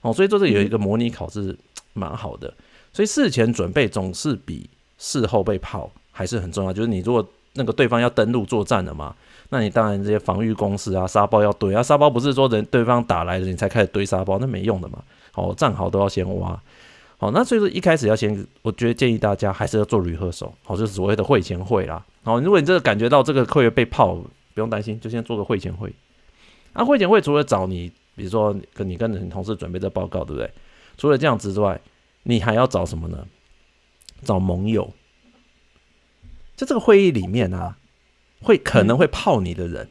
[0.02, 1.58] 哦，所以这是有一个模拟考试
[1.94, 2.54] 蛮好的，
[2.92, 9.16] 所以事前准备总是比事后被泡还是很重要，就是你如果那个对方要登陆作战了嘛。
[9.50, 15.02] 那你当然这些防御工事啊，沙包要堆啊，沙包不是说人对方打来了你才开始堆沙包，那没用的嘛。
[15.36, 16.62] 哦，战壕都要先挖。
[17.18, 22.04] 好，那所以说一开始要先，我觉得建议大家还是要做 rehearsal，好，就是所谓的会前会啦。
[22.26, 25.94] 好，如果你这个感觉到这个会员被泡，不用担心，就先做个会前会。
[26.78, 30.50] 那会前会除了找你，比如说跟你跟你同事准备这报告，对不对？
[30.98, 31.82] 除了这样子之外，
[32.24, 33.28] 你还要找什么呢？
[34.24, 34.94] 找盟友。
[36.56, 37.76] 在这个会议里面啊。
[38.40, 39.90] 会可能会泡你的人，嗯、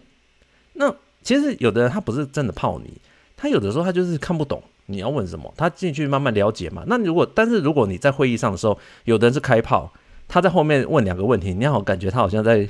[0.74, 3.00] 那其实有的人他不是真的泡你，
[3.36, 6.84] 他有的时候他就是看不懂你要问什么，他进去慢慢了解嘛。
[6.86, 9.92] 那如果但是如果你在会议上的时候，有的人是开炮，
[10.28, 12.68] 他在后面问两个问题，你好感觉他好像在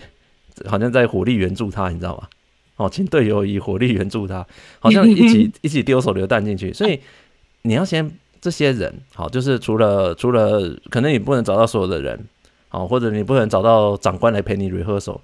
[0.64, 2.26] 好像在火力援助他，你知道吗？
[2.76, 4.46] 哦，请队友以火力援助他，
[4.78, 6.72] 好像一起 一起丢手榴弹进去。
[6.72, 7.00] 所以
[7.62, 8.10] 你要先
[8.40, 12.26] 这些人好，就是除了除了可能你不能找到所有的人，
[12.68, 15.20] 好，或者你不能找到长官来陪你 rehearsal。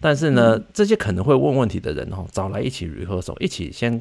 [0.00, 4.00] 但是呢，嗯、这些可能会问问题的人哦，找来一起 rehearsal，一起先，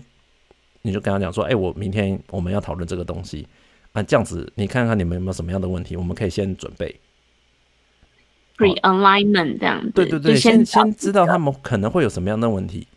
[0.84, 3.48] 你就跟他讲说，哎、欸，我明天我们要讨论这个东西
[3.94, 6.96] 啊，这样子你看看你们有没有什么样的问题，我们可以先准备
[8.58, 9.92] pre-alignment 这样子。
[9.94, 12.88] 对对对，先先知道他们可能会有什么样的问题，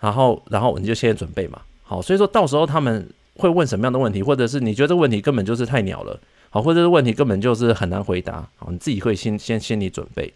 [0.00, 1.60] 然后然后你就先准备嘛。
[1.82, 6.18] 好，所以说到时候他们会问什么样的问题，或者是你觉得这个问题根本就是太鸟了，
[6.50, 10.32] 好，或者是问题根本就是很难回答，好，你自己会先先心理准备。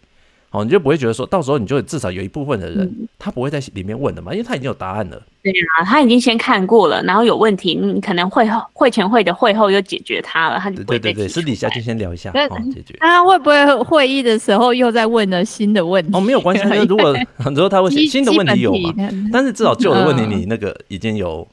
[0.55, 5.21] 哦，你就不会觉得说到时候你就至少有一部分的人，嗯、他不会在里面问的嘛，因为他已经有答案了。
[5.43, 10.85] 对啊，他已经先看过了，然后有问题，你可能会后会前会的会后又解决他了，他就。
[10.85, 12.97] 对对对，私底下就先聊一下，好解决。
[13.01, 16.17] 他会不会会议的时候又在问了新的问题？
[16.17, 18.95] 哦，没有关系， 如果 很多他会新的问题有嘛，
[19.33, 21.45] 但是至少旧的问题你那个已经有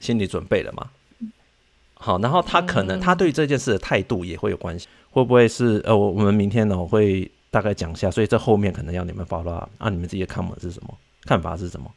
[0.00, 0.86] 心理准备了嘛。
[1.94, 7.30] 好，然后他可能他对这件事的态度也会有关系，会不会是呃，我我们明天呢会。
[7.50, 10.96] 大概讲一下，所以这后面可能要你们 follow up 啊，你们自己的看法是什么？
[11.24, 11.90] 看法是什么？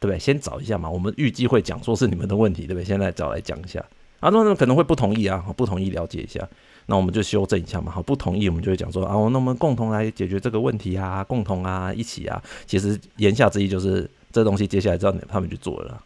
[0.00, 0.18] 对不对？
[0.18, 2.84] 先找一下嘛，我们预计会讲说是你们的问题，对不对？
[2.84, 3.78] 现在找来讲一下
[4.20, 6.46] 啊，那可能会不同意啊，不同意了解一下，
[6.86, 7.92] 那我们就修正一下嘛。
[7.92, 12.42] 好，不同意我们就会讲说啊，那我们共同来解决这个问题啊，共同啊，一起啊。
[12.66, 16.02] 其实言下之意就是这东西接下来就要他们去做了。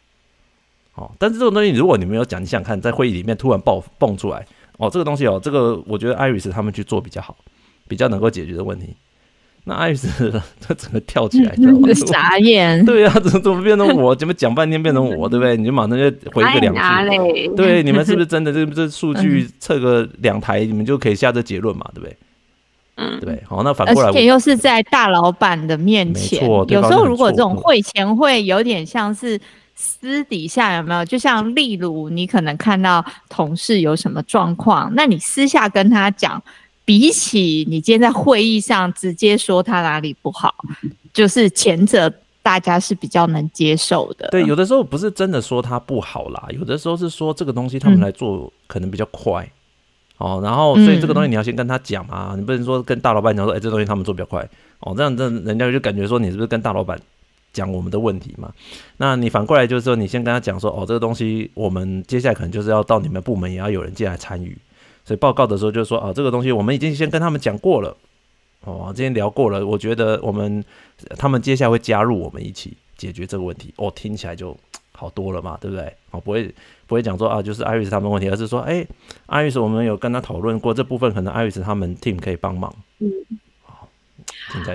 [0.92, 4.46] 好，但是这种东西如果你没有讲，你想看在会议里面突然爆蹦出来。
[4.78, 7.34] 哦，这个东西哦，这个我觉得 Iris 他们去做比较好，
[7.88, 8.94] 比较能够解决的问题。
[9.64, 10.08] 那 Iris
[10.60, 11.88] 他整个跳起来，知道吗？
[12.06, 12.84] 傻眼。
[12.84, 14.14] 对呀、啊，怎么怎么变成我？
[14.14, 15.28] 怎么讲半天变成我？
[15.28, 15.56] 对不对？
[15.56, 17.48] 你就马上就回个两句。
[17.56, 18.52] 对，你们是不是 真的？
[18.52, 21.84] 这这数据测个两台，你们就可以下这结论嘛？
[21.94, 22.16] 对不对？
[22.96, 23.42] 嗯，对。
[23.48, 26.48] 好，那反过来，而且又是在大老板的面前。
[26.68, 29.40] 有时候如果这种会前会有点像是。
[29.78, 31.04] 私底下有没有？
[31.04, 36.42] 就像例如，你可能看到同事有什么状况，那你私下跟他讲，
[36.86, 40.54] 比起你今天在会议上直接说他哪里不好，
[41.12, 42.10] 就是前者
[42.42, 44.28] 大家是比较能接受的。
[44.30, 49.44] 对，有的时候不是真的说他不好啦，有的时候是说这个东西他们来做可能比较快，
[50.18, 54.48] 嗯、哦，然后所以这个东西你要先跟他讲啊，嗯、你不能说跟大老板讲说，哎、欸，这、东西他们做比较快，
[54.80, 56.98] 哦，这样这样人家就感觉说你是不是跟大老板。
[57.52, 58.52] 讲我们的问题嘛，
[58.98, 64.54] 那你反过来就是说，你先跟他讲说，哦，这个东西我们接下来可能就是要到你们部门也要有人进来参与，
[65.06, 67.96] 所以报告的时候就说，啊，这个东西我们已经先跟他们讲过了，
[68.64, 70.64] 哦，今天聊过了，我觉得我们
[71.16, 74.56] 他们接下来会加入我们一起解决这个问题，哦，听起来就
[74.92, 75.84] 好多了嘛，对不对？
[76.10, 76.52] 哦，不会
[76.88, 78.84] 不会讲说啊，就是 Iris 他们问题，而是说，哎
[79.26, 82.74] 艾瑞斯我们有跟他讨论过这部分，可能 Iris 他们 team 可以帮忙。
[82.98, 83.12] 嗯。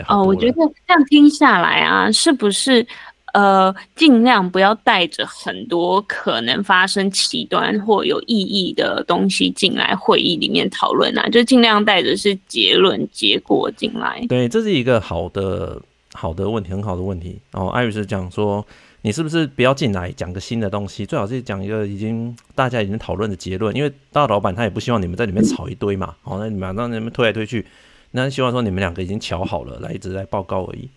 [0.07, 0.53] 哦，我觉得
[0.87, 2.85] 这样听下来啊，是不是
[3.33, 11.27] 呃，尽量不要带着很多可能发生极端或有意义的东西进来会议里面讨论啊？
[11.29, 14.25] 就尽量带着是结论结果进来。
[14.27, 15.81] 对，这是一个好的
[16.13, 17.39] 好的问题，很好的问题。
[17.51, 18.65] 然后艾瑞斯讲说，
[19.01, 21.05] 你是不是不要进来讲个新的东西？
[21.05, 26.13] 最好是讲一个已经大家已经讨论的结论，因为大老板他也不希望你们在里面吵一堆嘛。
[26.21, 27.65] 好，那你们让你们推来推去。
[28.11, 30.89] 那希望说你们两个已经瞧好了，来一直在报告而已。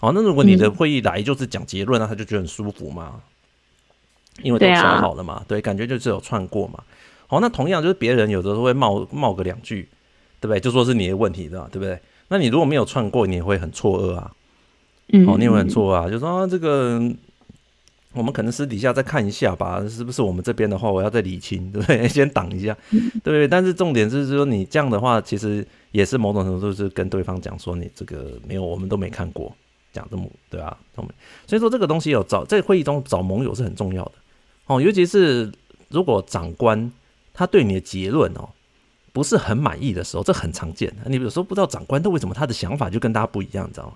[0.00, 3.20] 好，那如果你的会议来就是讲结论，那他就觉得很舒服嘛，
[4.42, 6.82] 因为都想好了嘛，对，感觉就是有串过嘛。
[7.26, 9.88] 好，那同样就是别人有的时候会冒冒个两句，
[10.40, 10.60] 对不对？
[10.60, 11.68] 就说是你的问题，对吧？
[11.70, 11.98] 对不对？
[12.28, 14.30] 那你如果没有串过，你也会很错愕啊。
[15.08, 17.02] 嗯，好，你也会很错愕啊，就说啊这个。
[18.14, 22.08] 我们可能私底下再看一下吧，是不是我们这边的话，我要再理清，对不对？
[22.08, 23.46] 先挡一下，对不对？
[23.46, 29.54] 但是重点是说，你这样的话，其实也是某种程度是跟对方讲说，你这个没有，我们都没看过，
[29.92, 30.76] 讲这么对啊，
[31.46, 34.12] 所以说这个东西有找在会议中找盟友是很重要的
[34.66, 35.50] 哦，尤其是
[35.88, 36.90] 如果长官
[37.32, 38.48] 他对你的结论哦
[39.12, 40.94] 不是很满意的时候，这很常见。
[41.06, 43.92] 你有时候不知道长官他为什么他的想法就跟大家不一样，你知道吗？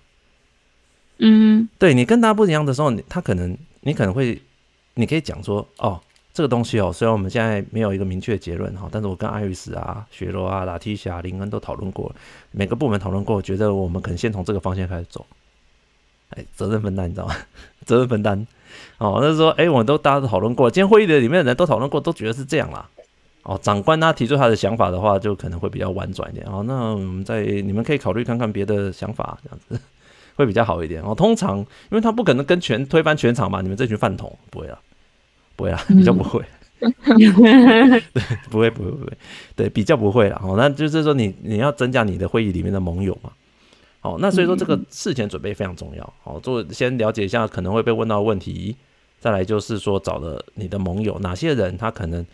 [1.18, 3.56] 嗯，对你跟大家不一样的时候，他可能。
[3.84, 4.40] 你可能会，
[4.94, 6.00] 你可以讲说，哦，
[6.32, 12.14] 这个东西哦，虽然我们现在没有一个明确的结论哈，但是我跟艾瑞斯啊、雪罗啊、拉提霞、林恩都讨论过，
[12.52, 15.26] 每个部门讨论过，觉得我们可能先从这个方向开始走，
[16.36, 17.34] 哎，责任分担，你知道吗？
[17.86, 18.46] 责任分担，
[18.98, 22.88] 哦，那是说，哎，我们都大家都讨论过，今天会议的里面的人都讨论过，都觉得是这样啦，
[23.42, 29.80] 哦，长官他提出他的想法的话，就可能会比较婉转一点，哦，那我们在你们可以考虑看看别的想法，这样子。
[30.34, 31.14] 会比较好一点哦。
[31.14, 34.78] 通常，因为他不可能跟全推翻全场嘛，你们这群饭桶不会啦，
[35.56, 36.42] 不会啦，比较不会。
[36.80, 36.90] 对，
[38.50, 39.12] 不会，不会，不会。
[39.54, 40.40] 对，比较不会啦。
[40.42, 43.30] 哦，那就是说你你要增加你的会议里面的盟友嘛。
[44.02, 46.12] 好，那所以说这个事前准备非常重要。
[46.24, 48.76] 好，做先了解一下可能会被问到的问题，
[49.20, 52.26] 再来就是说找的你的盟友，哪些人他可能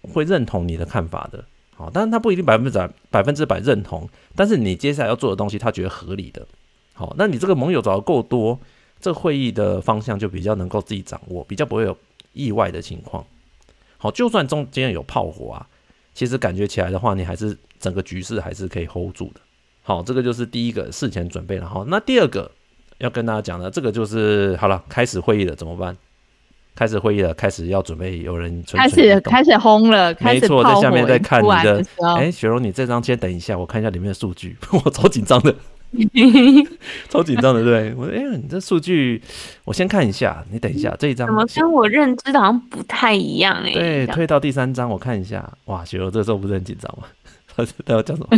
[0.00, 1.44] 会认同你的看法的。
[1.76, 6.46] 好，但是他不一定百分之百百分之百认同，但是你接下来要做的东西，他觉得合理的。
[6.94, 8.58] 好，那你这个盟友找的够多，
[8.98, 11.94] 这会议的方向就比较能够自己掌握，比较不会有
[12.32, 13.22] 意外的情况。
[13.98, 15.68] 好，就算中间有炮火啊，
[16.14, 19.40] 其实感觉起来的话，你还是整个局势还是可以 hold 住的。
[19.86, 21.68] 好，这个就是第一个事前准备了。
[21.68, 22.50] 好，那第二个
[22.98, 25.94] 要跟大家讲的，这个就是好了，开始会议了怎么办？
[26.74, 31.84] 开始会议了，开始要准备有人开始开始轰了，没错，在下面在看你的。
[32.16, 35.54] 哎，雪柔，你这张先等一下，我看一下里面的数据， 我超紧张的。
[37.08, 39.22] 超紧张的，对我哎、欸，你这数据
[39.64, 43.74] 我先看一下，你等一下这一张怎么跟我认知的好像不太一样哎、欸？
[43.74, 47.06] 对，推到第三张我看一下，哇，雪柔这时候不是很紧张吗？
[47.54, 48.36] 他他要讲什么？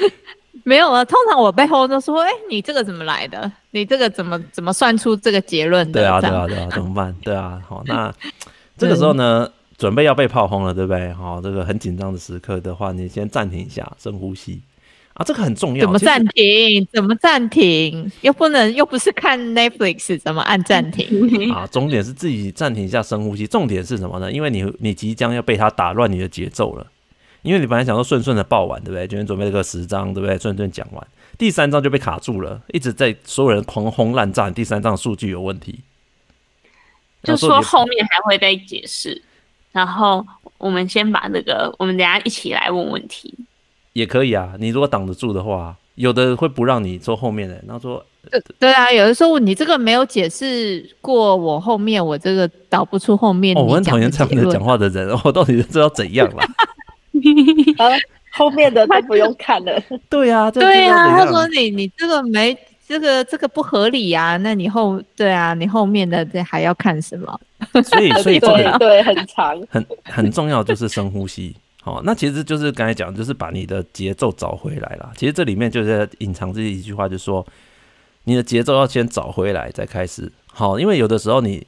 [0.64, 3.50] 没有啊，通常我背后都说，哎、欸，你这个怎么来的？
[3.70, 6.00] 你这个怎么怎么算出这个结论的？
[6.00, 7.14] 对啊，对啊，对啊，怎么办？
[7.24, 8.12] 对啊，好，那
[8.76, 11.12] 这个时候呢，准备要被炮轰了，对不对？
[11.14, 14.60] 好，这个很紧张的时刻的话，你先暂停一下，深呼吸。
[15.14, 15.80] 啊，这个很重要。
[15.80, 16.86] 怎么暂停？
[16.92, 18.10] 怎么暂停？
[18.20, 21.06] 又不能，又不是看 Netflix，怎么按暂停？
[21.52, 23.46] 啊，重点是自己暂停一下，深呼吸。
[23.46, 24.30] 重点是什么呢？
[24.30, 26.86] 因为你你即将要被他打乱你的节奏了。
[27.42, 29.06] 因为你本来想说顺顺的报完，对不对？
[29.06, 30.38] 今天准备了个十章，对不对？
[30.38, 31.06] 顺顺讲完，
[31.38, 34.50] 第三章就被卡住了，一直在所有人狂轰滥炸。
[34.50, 35.80] 第三章数据有问题，
[37.22, 39.22] 就说后面还会再解释。
[39.72, 40.26] 然后
[40.58, 43.32] 我们先把那个，我们等下一起来问问题，
[43.92, 44.54] 也可以啊。
[44.58, 48.04] 你如果挡得住的话，有的会不让你坐后面的，然后说，
[48.58, 53.56] 对啊，有的时候你这个没有解释过，我后面我这个导不出后面。
[53.56, 56.44] 哦，我很讨厌这样的讲话的人，我到底知道怎样了？
[58.32, 59.82] 后面的都不用看了。
[60.08, 62.56] 对啊，对啊，他说你你这个没
[62.86, 67.40] 这个这个不合理啊，那你后对啊，你后面的这还要看什么？
[67.82, 71.54] 所以 所以这个对 很长，很很重要，就是深呼吸。
[71.82, 75.10] 好，那其实就是刚才讲，就是把你的节奏找回来了。
[75.16, 77.44] 其实这里面就是在隐藏这一句话，就是说
[78.24, 80.30] 你的节奏要先找回来再开始。
[80.46, 81.66] 好，因为有的时候你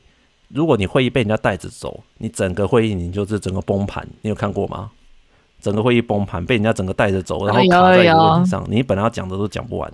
[0.48, 4.06] 如果你会议被人家带着走，你整个会议你就是整个崩盘。
[4.20, 4.90] 你有看过吗？
[5.62, 9.90] 整个会议崩盘，被人家整个带着走，然后卡在一个问题上，你本来要讲的都讲不完。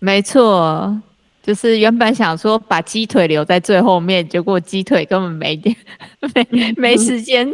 [0.00, 1.00] 没错，
[1.42, 5.74] 就是原本想说把鸡腿留在最后面，结果鸡腿根本没点
[6.34, 7.48] 没没时间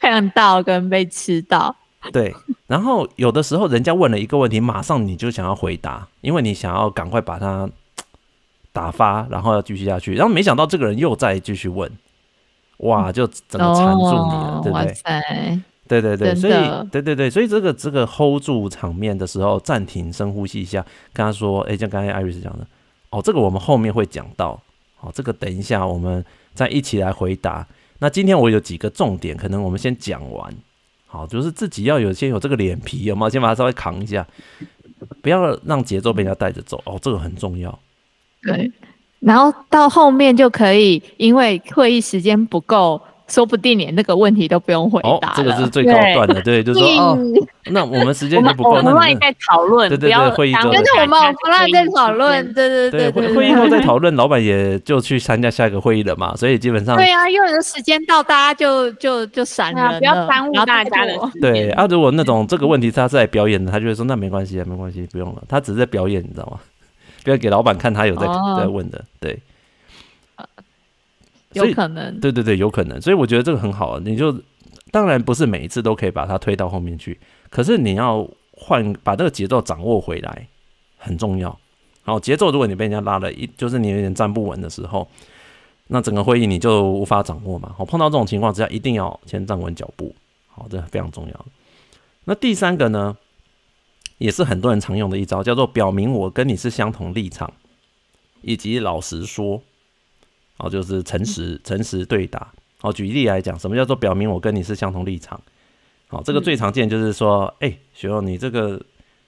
[0.00, 1.74] 看到跟被吃到。
[2.12, 2.34] 对，
[2.66, 7.68] 然后有的时候人家问了一个问题，马上你就想要回答，因为你想要赶快把它
[8.72, 11.90] 打发，然后要继续下去，然后没想到这个人又再继续问，
[12.78, 15.60] 哇，就整个缠住你了，哦、对不对？
[15.90, 16.52] 对对对，所以
[16.92, 20.80] 对对对，所以这个这个 hold 住场面的时候，暂停，深呼吸一下，
[21.12, 22.64] 跟他说：“哎，像刚才 Iris 讲的，
[23.10, 24.62] 哦，这个我们后面会讲到，
[25.00, 26.24] 哦，这个等一下我们
[26.54, 27.66] 再一起来回答。
[27.98, 30.54] 那今天我有几个重点，可能我们先讲完，
[31.08, 33.28] 好，就是自己要有先有这个脸皮，有没有？
[33.28, 34.24] 先把它稍微扛一下，
[35.20, 37.76] 不要让节奏被人家带着走，哦，这个很重要。
[38.44, 38.70] 对，
[39.18, 43.00] 然后到后面就可以，因为会议时间不够。”
[43.30, 45.28] 说不定连那个问题都不用回答。
[45.28, 47.18] 哦，这个是最高段的，对，对就是说哦，
[47.66, 61.14] 那我们时间就不够，那我们再讨论，对对对，会议中，跟着我们不让再讨论，对对对对，会议后再讨论，老板也就去参加下一个会议了嘛，所以基本上， 对啊，因为有时间到，大家就就就闪了，不要耽误大家的。
[61.40, 66.58] 对啊，如果那种这个问题他是来表演的，他就会说那没关系啊，没关系，不用了，他只是在表演，你知道吗？
[67.22, 68.26] 不要给老板看他有在
[68.58, 69.38] 在问的，对。
[71.52, 74.00] 有可能，对对对，有可能，所以我觉得这个很好啊。
[74.04, 74.32] 你就
[74.92, 77.18] 当然不是每一次都可以把它推到后面去，
[77.50, 80.46] 可是你要换把这个节奏掌握回来
[80.96, 81.58] 很重要。
[82.02, 85.08] 好，节奏如果你被人家拉了一，就是你有点站不稳的时候，
[85.88, 87.74] 那整个会议你就无法掌握嘛。
[87.76, 90.14] 好，碰到这种情况之下，一定要先站稳脚步。
[90.46, 91.46] 好，这非常重要。
[92.26, 93.16] 那第三个呢，
[94.18, 97.52] 也是很多人常用的一招，叫做表明我跟你是相同立场，
[98.42, 99.60] 以及老实说。
[100.60, 102.52] 哦，就是诚实，诚实对答。
[102.82, 105.40] 哦，举例来讲，什么叫做表明我跟你是相同立场？
[106.08, 108.80] 好，这个最常见就是说，哎、嗯，学、欸、友，你这个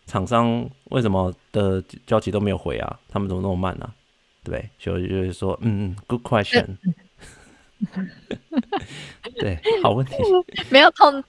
[0.06, 2.98] 厂商为什么的交期都没有回啊？
[3.08, 3.94] 他们怎么那么慢呢、啊？
[4.42, 6.76] 对，学友就会说，嗯嗯，good question。
[9.38, 10.14] 对，好问题。
[10.70, 11.22] 没有通。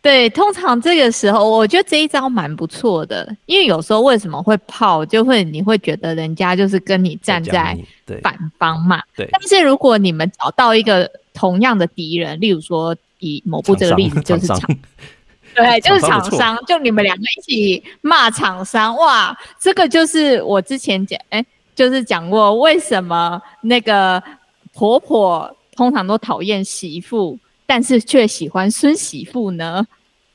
[0.00, 7.76] 对，通常这个时候，我觉得这一招蛮不错的，因为有时候为什么会泡，就会你会觉得人家就是跟你站在
[8.22, 9.02] 反方嘛。
[9.16, 9.28] 对。
[9.32, 14.60] 但是如果你们找到一个同样的敌人，例如说以某部这个例子就是厂，
[15.52, 21.44] 对， 就是厂商，就你们两个一起骂厂商，哇，这个就是我之前讲，哎，
[21.74, 24.22] 就是讲过为什么那个
[24.72, 27.36] 婆婆通常都讨厌媳妇。
[27.68, 29.86] 但是却喜欢孙媳妇呢？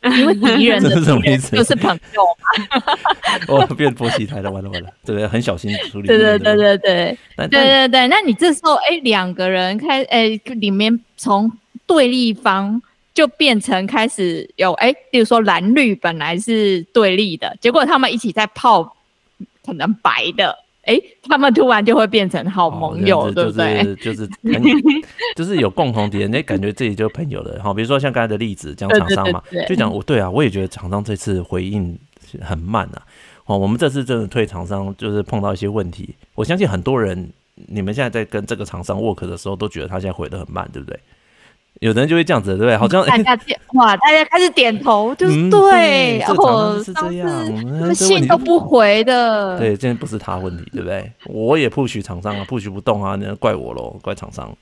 [0.19, 1.55] 因为敌人的敌人是什么意思？
[1.57, 2.93] 就是朋友嘛。
[3.47, 5.25] 我变波西台了，完了完了，对？
[5.25, 6.07] 很小心处理。
[6.07, 8.07] 对对对对对，对对对。
[8.09, 11.51] 那你这时候，哎，两个人开，哎，里面从
[11.88, 12.81] 对立方
[13.13, 18.95] 就变成开始有，哎，比如说蓝绿本来是对立的，结果他们一起在泡，
[19.65, 20.62] 可能白的。
[20.84, 23.95] 哎，他们突然就会变成好盟友，对不对？
[24.01, 24.71] 就是 就是
[25.36, 27.61] 就是有共同敌人，哎，感觉自己就朋友了。
[27.63, 31.97] 好，比如说像刚才的例子，讲厂商嘛，就讲我对啊，我也觉得厂商这次回应
[32.41, 33.01] 很慢啊。
[33.45, 36.15] 哦，我们这次真的推厂商，就是碰到一些问题。
[36.36, 40.99] 我相信很多人，你们现在在跟这个厂商 work 的时候，都觉得他现在回得很慢，对不对？
[41.82, 42.78] 有的人就会这样子，对不对？
[42.78, 43.39] 好像大家
[43.76, 49.57] 哇，大家开始点头，就是对，哦，是这样，信都不回的。
[49.57, 51.11] 对，今天不是他问题，对不对？
[51.26, 54.55] 我也 push 厂商啊，push 不动啊，那怪我喽，怪厂商，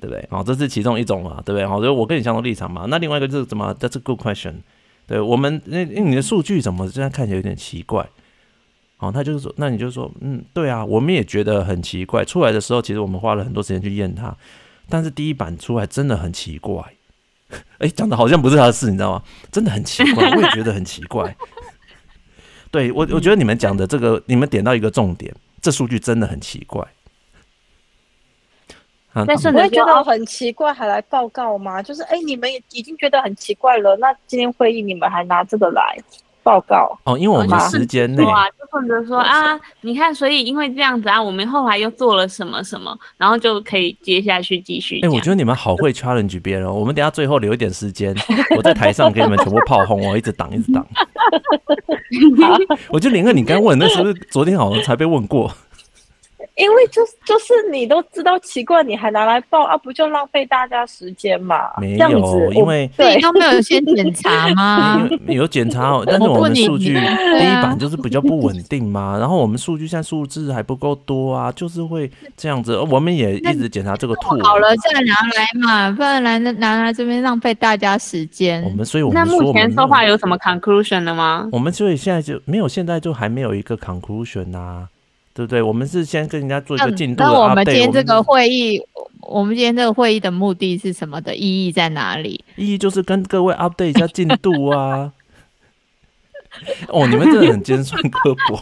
[0.00, 0.26] 对不对？
[0.30, 1.66] 好，这是其中一种嘛，对不对？
[1.66, 2.86] 好，就我跟你相同立场嘛。
[2.88, 4.54] 那另外一个就是怎么？That's a good question。
[5.06, 8.08] 对我们，那那你的数据怎么现在看起来有点奇怪？
[8.96, 12.24] 好，他就是说，那你就说，嗯，对啊，我们也觉得很奇怪。
[12.24, 14.34] 出来的时候，其实我们花了很多时间去验它。
[14.92, 16.84] 但是第一版出来真的很奇怪，
[17.80, 19.22] 哎，讲的好像不是他的事，你知道吗？
[19.50, 21.34] 真的很奇怪，我也觉得很奇怪。
[22.70, 26.86] 对，我，我觉得你们讲的这个，你们点到一个重点，这数据真的很奇怪。
[29.14, 31.82] 但是你会觉得很奇怪，还来报告吗？
[31.82, 35.96] 就是哎、欸，你们已经觉得很奇怪了，那今天会议你们还拿这个来
[36.42, 36.98] 报告？
[37.04, 45.00] 哦，因为我们时间内啊，就负责说啊，你看，所以因为这样子啊，我们后来又做了什么什么，然后就可以接下去继续。
[45.00, 46.72] 哎、欸，我觉得你们好会 challenge 别人哦。
[46.72, 48.14] 我们等下最后留一点时间，
[48.56, 50.86] 我在台上给你们全部炮轰，我一直挡，一直挡。
[52.90, 55.50] 我觉得林哥，你刚问那是不是昨天好像才被问过？
[56.62, 59.76] 因为就就是你都知道奇怪，你还拿来报啊？
[59.76, 61.70] 不就浪费大家时间嘛？
[61.78, 65.08] 没有，因为对都没有先检查吗？
[65.26, 69.18] 有检查哦， 但是我们数据第一版就是比较不稳定嘛。
[69.18, 72.78] 然后我们数据现在数字还不够多啊，就是会这样子。
[72.78, 74.40] 我们也一直检查这个图。
[74.42, 78.62] 好了，再拿来嘛，不然来拿来这边浪费大家时间。
[78.62, 81.48] 我们所以我们那目前说话有什么 conclusion 了吗？
[81.50, 84.88] 我们所以现在就没有，现在就还没有一个 conclusion 呐、啊。
[85.34, 85.62] 对不对？
[85.62, 87.24] 我们是先跟人家做一个进度的。
[87.24, 88.80] 那我们今天这个会议，
[89.20, 91.34] 我们今天这个会议的目的是什么的？
[91.34, 92.44] 意义在哪里？
[92.56, 95.12] 意义就是跟各位 update 一下进度啊。
[96.88, 98.56] 哦，你们真的很尖酸刻薄。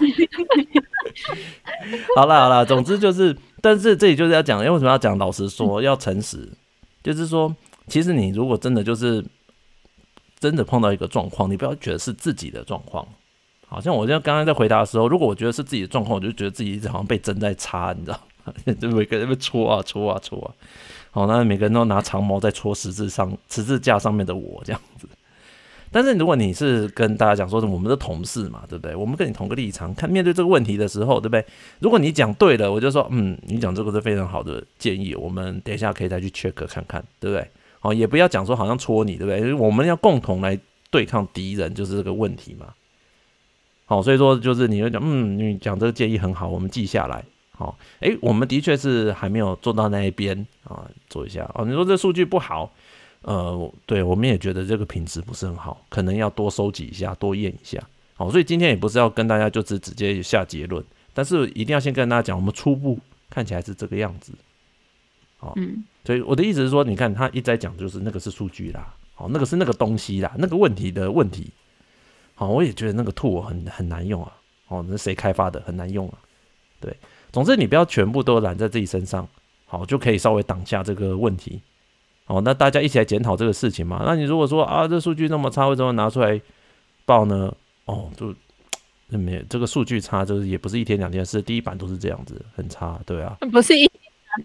[2.15, 5.19] 好了好了，总之就是，但是这里就是要讲，因为为什么要讲？
[5.19, 6.49] 老实说，要诚实，
[7.03, 7.53] 就是说，
[7.89, 9.25] 其实你如果真的就是
[10.39, 13.05] 真的碰到一个状况，你不要觉得是自己的状况。
[13.71, 18.53] 好像我像刚刚在回答的时候，如果我觉得是自己的状况，我就觉得自己一直好像被针在插，你知道吗？
[18.81, 20.51] 就每个人被戳啊戳啊戳啊。
[21.13, 25.09] 好，那每个人都拿长矛在戳十字上十字架上面的我这样子。
[25.93, 28.95] 但是如果你是跟大家讲说，我们的同事嘛，对不对？
[28.95, 31.45] 我们跟你同个立场，看面对这个问题的时候，对不对？
[31.81, 37.49] 如果你讲对了，我就说，嗯，你讲这个是非常好的建议，我们等一下可以再去 check 看看，对不对？
[37.81, 39.53] 好，也不要讲说好像戳你，对不对？
[39.53, 40.57] 我们要共同来
[40.93, 42.67] 对抗敌人，就是这个问题嘛。
[43.91, 47.25] 好，所以说就是你会讲，嗯，你讲这个建议很好，我们记下来。
[47.51, 51.51] 好，诶，我们的确是还没有做到那一边啊，做一下。
[51.57, 52.73] 哦，你说这数据不好，
[53.23, 57.83] 呃，对，我们也觉得这个品质不是很好，可能要多收集一下，多验一下。
[58.15, 62.97] 好，所以今天也不是要跟大家就是直接下结论，但是一定要先跟大家讲，我们初步
[63.29, 64.33] 看起来是这个样子。
[65.39, 71.51] 好，嗯，所以我的意思是说，你看他一再讲，就是那个是数据啦，好，那个是那个东西啦，那个问题的问题。
[72.41, 74.33] 哦，我也觉得那个 tool 很很难用啊。
[74.69, 75.61] 哦，那谁开发的？
[75.61, 76.15] 很难用啊。
[76.81, 76.97] 对，
[77.31, 79.29] 总之你不要全部都揽在自己身上，
[79.67, 81.61] 好，就可以稍微挡下这个问题。
[82.27, 84.03] 哦，那大家一起来检讨这个事情嘛。
[84.07, 86.41] 那你如果说啊，这数据那么差，为什么拿出来
[87.05, 87.55] 报呢？
[87.85, 88.35] 哦，就
[89.19, 93.37] 没这个数据差，就是也不是一天两天，是第一版都是这样子，很差，对啊。
[93.53, 93.91] 不是一。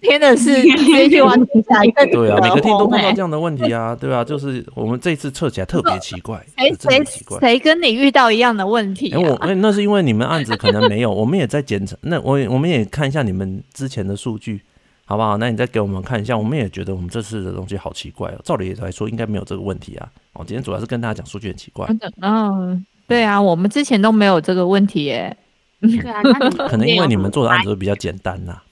[0.02, 7.04] 天的是直接完成下一个 对啊，每个天都碰到这样的问题啊， 对啊，就是我们这次测起来特别奇怪，谁谁
[7.40, 9.18] 谁跟你遇到一样的问题、啊？
[9.20, 11.96] 哎、欸，我哎、欸，那是因为你们案子可能没有， 我们也在检查。
[12.02, 14.62] 那我我们也看一下你们之前的数据，
[15.06, 15.38] 好不好？
[15.38, 18.42] 那你再给我们看一下，我们也觉得我们这次的东西好奇怪哦。
[18.44, 20.10] 照理来说，应该没有这个问题啊。
[20.34, 21.88] 哦，今天主要是跟大家讲数据很奇怪。
[22.22, 25.38] 嗯，对啊，我们之前都没有这个问题耶。
[25.82, 26.22] 对啊，
[26.68, 28.64] 可能因为你们做的案子都比较简单呐、啊。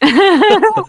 [0.00, 0.82] 哈哈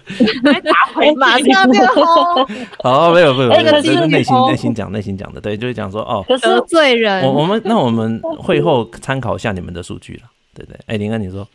[0.54, 0.60] 哈！
[0.62, 2.46] 打回马上就轰。
[2.84, 3.50] 好， 没有没有，
[3.82, 7.24] 这是内心内心讲内心讲的，对，就是讲说哦，得罪人。
[7.24, 10.78] 我我们那我们会后参考一下你们的数据了，对对。
[10.86, 11.48] 哎，林哥你说，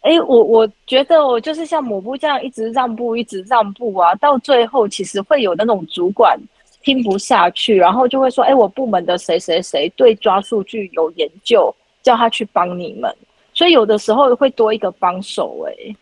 [0.00, 6.36] 哎，我我觉得我就是像抹布这样一直让步，一直让步啊，到最后其实会有那种主管
[6.82, 11.72] 听不下去，然后就会说，哎，我部门的谁谁谁对抓数据有研究，
[12.02, 13.14] 叫他去帮你们，
[13.54, 15.94] 所以有的时候会多一个帮手，哎。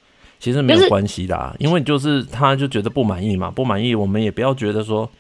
[0.45, 5.11] 其实没有关系的，啊，因为就是他就觉得不满意嘛，不满意，我们也不要觉得说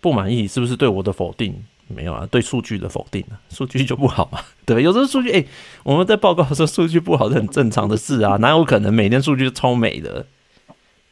[0.00, 1.54] 不满意是不是对我的否定？
[1.88, 5.44] 没有啊，对数据的否定啊，数据就不好嘛， 对，有时候数据哎，
[5.84, 10.24] 我们在报告说数据不好是很正常的事啊，哪有可能每天数据都超美的？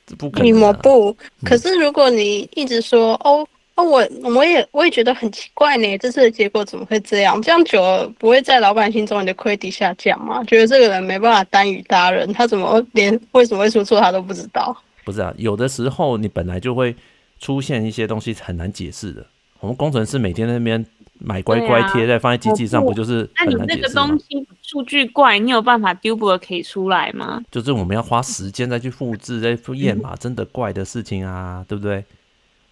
[0.07, 3.49] 这不可能，可是如果你一直说，嗯、哦。
[3.83, 7.41] 我我也我也觉得很奇怪呢，这次的结果怎么会这样？
[7.43, 10.43] 这样久了不会在老板心中你的亏底下降吗？
[10.45, 14.77] 觉得这个人没办法单与大任，他怎么连为什么会出错他都不知道？
[15.05, 16.95] 不是啊，有的时候你本来就会
[17.39, 19.25] 出现一些东西很难解释的。
[19.61, 20.85] 我们工程师每天在那边
[21.19, 23.65] 买乖乖贴在放在机器上，不就是很难解释吗？
[23.69, 27.43] 那你这个东西数据怪，你有办法 duplicate 出来吗？
[27.51, 32.03] 就是我们要花时间再去复制、再去验嘛，真的怪的事情啊，对不对？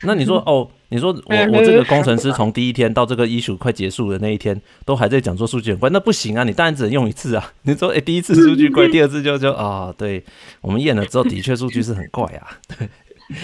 [0.02, 6.44] 那你说 哦，你说我 我这个工程师从第一天到这个 issue 快结束的那一天，都还在讲说数据很怪，那不行啊！
[6.44, 7.52] 你当然只能用一次啊！
[7.62, 10.24] 你说哎、欸，第一次数据怪， 第二次就就啊，对
[10.60, 12.48] 我们验了之后的确数据是很怪啊。
[12.78, 12.88] 对，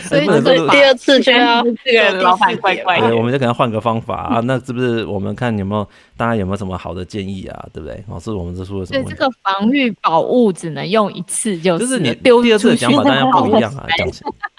[0.02, 4.40] 所以第二次就要这个老板怪怪我们就可能换个方法啊。
[4.40, 5.86] 那是不是我们看有没有
[6.16, 7.66] 大家有没有什么好的建议啊？
[7.72, 8.02] 对不对？
[8.08, 9.02] 哦，是我们这出了什么？
[9.04, 13.86] 对，这个防御宝物只能用一次，就是就是你第二次的讲法，当然不一样啊。
[13.98, 14.08] 讲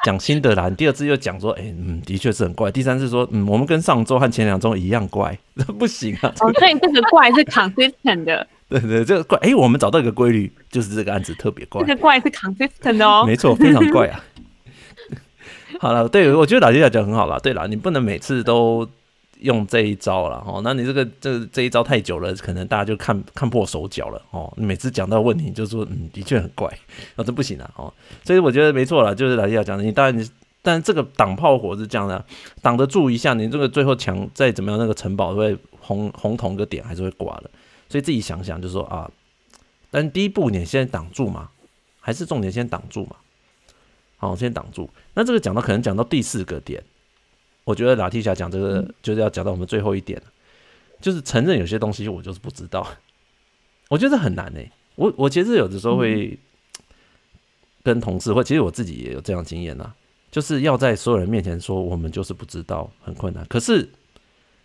[0.05, 2.69] 讲新的啦，你第二次又讲说，哎、欸，嗯，的确是很怪。
[2.69, 6.31] 第三次说，嗯，我们跟上周和前两周一样怪，这 不行啊。
[6.41, 8.47] 哦，所以这个怪是 consistent 的。
[8.69, 11.81] 对，对对，这个怪，哎、欸，我们找到一个规律，就是这个案子特别怪。
[11.81, 13.23] 这个怪是 consistent 的哦。
[13.25, 14.23] 没错，非常怪啊。
[15.81, 17.39] 好了，对，我觉得老弟讲很好了。
[17.39, 18.87] 对了，你不能每次都
[19.45, 20.59] 用这一招了哦。
[20.63, 24.51] 那你这个这这一招太久了，可能大家就看看破手脚了哦。
[24.57, 26.67] 你每次讲到问题，就说嗯，的确很怪，
[27.15, 27.93] 那、这不行啊哦。
[28.23, 30.29] 所以我觉得没错了，就是老弟要讲的，你当然你，
[30.61, 32.25] 但这个挡炮火是这样的，
[32.61, 37.49] 挡得住一下，你这个最后墙再怎么样，那个城堡会红红铜个点还是会挂的。
[37.87, 39.09] 所以自己想想，就是说啊，
[39.91, 41.49] 但第一步你先挡住嘛，
[41.99, 43.15] 还是重点先挡住嘛。
[44.17, 44.89] 好，先挡住。
[45.13, 46.81] 那这个讲到可能讲到第四个点，
[47.65, 50.21] 我觉得拉提霞讲这个就是要讲到我们最后一点，
[51.01, 52.87] 就是承认有些东西我就是不知道。
[53.89, 54.71] 我觉得很难诶。
[54.95, 56.39] 我我其实有的时候会
[57.83, 59.91] 跟同事，或其实我自己也有这样经验呐，
[60.31, 63.45] 就是要在所有人面前说我们就是不知道，很困难。
[63.47, 63.89] 可是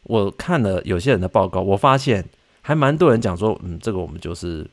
[0.05, 2.25] 我看了有些人的报告，我发现
[2.63, 4.65] 还蛮多人讲说，嗯，这个我们就是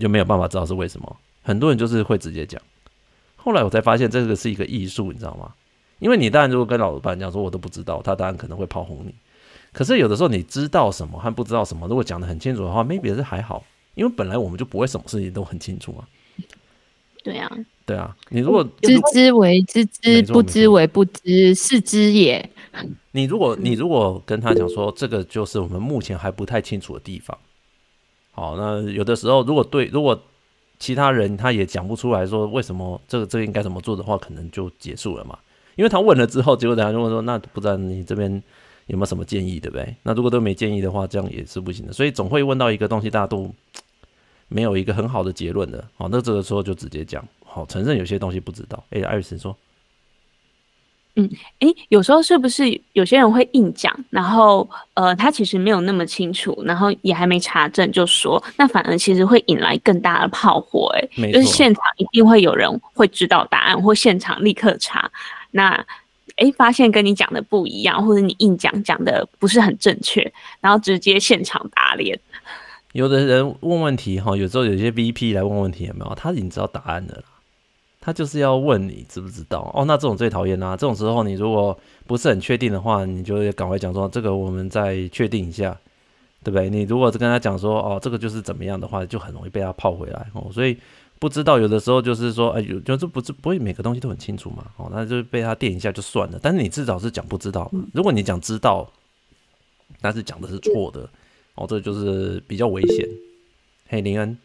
[0.00, 1.16] 就没有办法知道是为什么。
[1.42, 2.60] 很多人就是会直接讲。
[3.36, 5.52] 后来我才发现这个是一个艺术，你知道吗？
[6.04, 9.14] 因为你当然如果跟老板讲说我都不知道，他当然可能会炮轰你。
[9.72, 16.06] 可是有的时候你知道什么和不知道什么，如果讲得很清楚的话，maybe 是还好，因为本来我们就不会什么事情都很清楚啊。
[17.22, 17.50] 对啊，
[17.86, 22.50] 对啊，你如果知之为知之，不知为不知，是知也。
[23.12, 27.38] 你如果你如果跟他讲说这个就是我们目前还不太清楚的地方，
[28.32, 30.22] 好，那有的时候如果对如果。
[30.76, 35.38] 其他人他也讲不出来说为什么这个这个应该怎么做的话，可能就结束了嘛。
[35.76, 38.30] 因为他问了之后，结果大家就问说，那不知道你这边
[38.86, 39.94] 有没有什么建议，对不对？
[40.02, 41.92] 那如果都没建议的话，这样也是不行的。
[41.92, 43.52] 所以总会问到一个东西，大家都
[44.48, 45.84] 没有一个很好的结论的。
[45.96, 48.82] 好，那这个时候就直接讲，好，承认有些东西不知道。
[48.90, 49.56] 哎，艾瑞斯说。
[51.16, 65.08] 嗯，诶，有时候是不是有些人会硬讲，然后呃，他其实没有那么清楚，然后也还没查证就说，那反而其实会引来更大的炮火，诶，就是现场一定会有人会知道答案，或现场立刻查，
[65.56, 65.86] 那
[66.36, 72.18] 诶，发现跟你讲的不一样，或者你硬讲讲的不是很正确，然后直接现场打脸。
[72.92, 76.14] 有的人问问题哈，有时候有些 VP 来问问题有没有？
[76.16, 77.22] 他已经知道答案了。
[78.00, 80.76] 他就是要问你知不知道哦，那这种最讨厌啦。
[80.76, 85.76] 这种时候你如果不是很确定的话，你就赶快讲说这个我们再确定一下，
[86.42, 86.68] 对不对？
[86.68, 90.50] 你如果是跟他讲说哦，这个就是怎么样的话，就很容易被他泡回来哦。
[90.52, 90.76] 所以
[91.18, 96.38] 不知道有的时候就是说哎，有就是不是不会每个东西都很清楚嘛哦，那就被他电一下就算了。
[96.42, 98.90] 但是你至少是讲不知道，如果你讲知道，
[100.00, 101.08] 但是讲的是错的
[101.54, 103.08] 哦，这就是比较危险。
[103.88, 104.36] 嘿，林恩。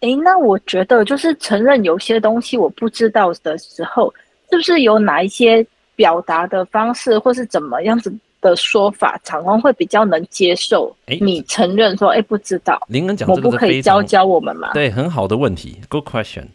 [0.00, 4.12] 哎，那我觉得就是承认有些东西我不知道的时候，
[4.50, 8.14] 是不是有哪一些表达的方式，或是怎么样子
[8.48, 10.94] 的说法，厂方会比较能接受？
[11.20, 12.80] 你承认说，哎，不知道。
[12.88, 14.72] 林恩讲这个不可以教教我们吗？
[14.72, 16.46] 对，很好的问题，Good question。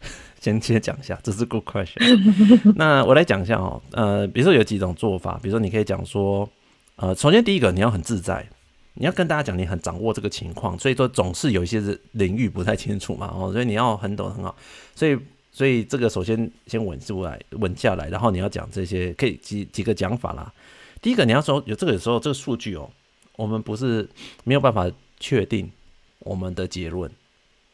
[0.40, 1.98] 先先讲一下，这是 Good question。
[2.76, 6.48] 那我来讲一下哦，呃，比如说有几种做法，比如说你可以讲说，
[6.96, 8.46] 呃，首先第一个你要很自在。
[8.96, 11.82] 你要跟大家讲，你很掌握这个情况，所以说总是有一些
[12.12, 14.54] 领域不太清楚嘛，哦，所以你要很懂很好，
[14.94, 15.18] 所以
[15.50, 20.52] 所以这个首先先稳住来，稳下来，然后你要讲这些可以几几个讲法啦。
[21.04, 22.90] 第一个你要说有这个有时候这个数据哦，
[23.36, 24.08] 我们不是
[24.44, 24.90] 没有办法
[25.20, 25.70] 确定
[26.20, 27.10] 我们的结论，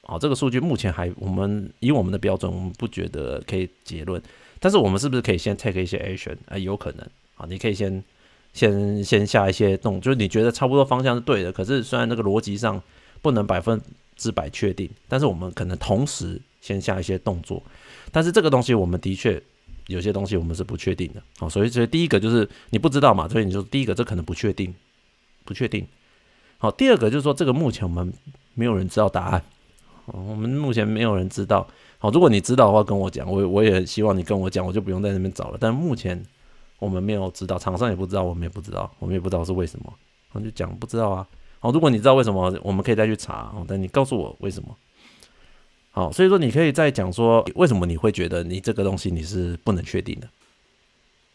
[0.02, 4.20] 哦，这个数据目前还我们以我们的标准，我们不觉得可以结论，
[4.58, 6.58] 但是我们是不是可以先 take 一些 action 啊？
[6.58, 8.02] 有可能啊，你可以先。
[8.52, 12.82] 先先下一些动，就是你觉得差不多方向是对的，可是虽然那个逻辑上
[13.22, 13.80] 不能百分
[14.16, 17.62] 之百确定，但是我们可能同时先下一些动作。
[18.10, 19.40] 但是这个东西我们的确
[19.90, 24.74] 有些东西我们是不确定的，好，所以所以第一个就是你不知道嘛，所以你就第一个这可能不确定，
[25.44, 25.86] 不确定。
[26.58, 28.12] 好，第二个就是说这个目前我们
[28.54, 29.42] 没有人知道答案，
[30.06, 31.66] 我们目前没有人知道。
[31.98, 35.58] 好，如果你知道的话跟我讲，我我也希望你跟我讲，我就不用在那边找了。
[35.60, 36.24] 但目前。
[36.80, 39.92] 我们没有知道，厂商也不知道，我们也不知道，我们也不知道是为什么，
[40.32, 41.28] 我就讲不知道啊。
[41.58, 43.52] 好，如果你知道为什么，我们可以再去查。
[43.68, 44.74] 但你告诉我为什么。
[45.92, 50.28] 好，所以说你可以再讲说为什么你会觉得你这个东西你是不能确定的。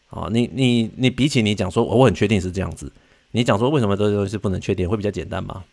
[0.06, 2.90] 好，你你你比起你讲说我很确定是这样子，
[3.32, 5.64] 你讲说为什么这个东西不能确定会比较简单吗？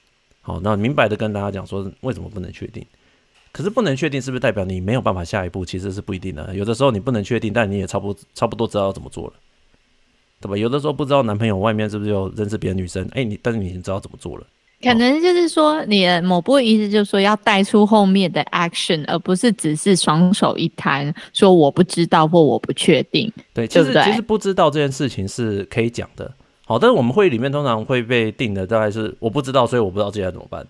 [0.41, 2.86] 好，那明白的跟大家讲说为什么不能确定。
[3.53, 5.63] 可是不能确定是不是代表你没有办法下一步？
[5.63, 6.53] 其实是不一定的。
[6.55, 9.34] 有的时候你不能确定，但你也差不多差不多知道怎么做了，
[10.41, 10.57] 对吧？
[10.57, 14.47] 有的时候不知道男朋友外面是不是有认识别的女生，哎、你但是你已经知道怎么做了。
[14.84, 23.31] 可能就是说，你的某部分意思就是说，要带出后面的 action，而不是只是双手一摊，说我不知道或我不确定。
[23.53, 26.31] 对，其实其实不知道这件事情是可以讲的。
[26.65, 30.65] 好，但是我们会议里面通常会被定的大概是我不知道，所以我不知道接下来怎么办。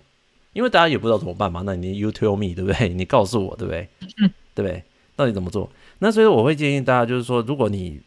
[0.53, 2.89] 因为大家也不知道怎么办嘛，那你 you tell me 对不对？
[2.89, 3.87] 你告诉我对不对？
[4.21, 4.83] 嗯， 对不对？
[5.15, 5.69] 到底怎么做？
[5.99, 7.99] 那所以我会建议大家就是说，如果你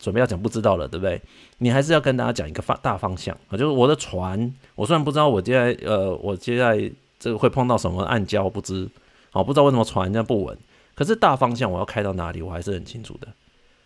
[0.00, 1.20] 准备要讲不知道了，对不对？
[1.58, 8.88] 你还是要跟大家讲一个方大方向啊，就是我的船，我虽然不知道我接下来呃，我接下来这个会碰到什么暗礁，不知，
[9.30, 10.58] 好，不知道为什么船这样不稳，
[10.94, 13.28] 可是大方向我要开到哪里，我还是很清楚的。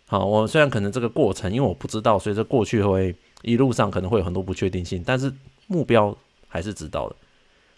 [0.07, 5.33] 好，我虽然可能这个过程因为我不知道，所以这过去会一路上可能会有很多不确定性，但是
[5.67, 6.15] 目标
[6.47, 7.15] 还是知道的。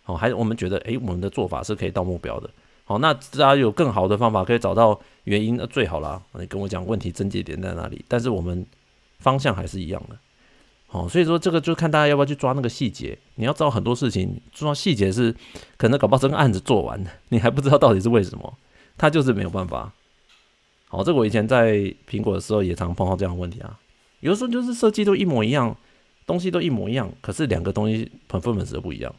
[0.04, 2.50] 好，还我们觉得，诶，我们的做法是可以到目标的。
[2.88, 6.20] 好，那大家有更好的方法可以找到原因，那最好啦。
[6.40, 8.66] 你跟我讲问题症结点在哪里，但是我们。
[9.20, 10.16] 方向还是一样的，
[10.86, 13.18] 好，所以说这个就看大家要不要去抓那个细节。
[13.34, 15.36] 你要知道很多事情抓细节是
[15.76, 18.56] 可能搞不好这个案子做完，你还不知道到底是为什么，
[18.96, 19.92] 他就是没有办法。
[20.88, 21.78] 好，这个我以前在
[22.08, 23.80] 苹果的时候也常碰到这样的问题啊。
[24.20, 25.76] 有的时候就是设计都一模一样，
[26.28, 29.16] 东西都一模一样，可是两个东西 performance 都不一样，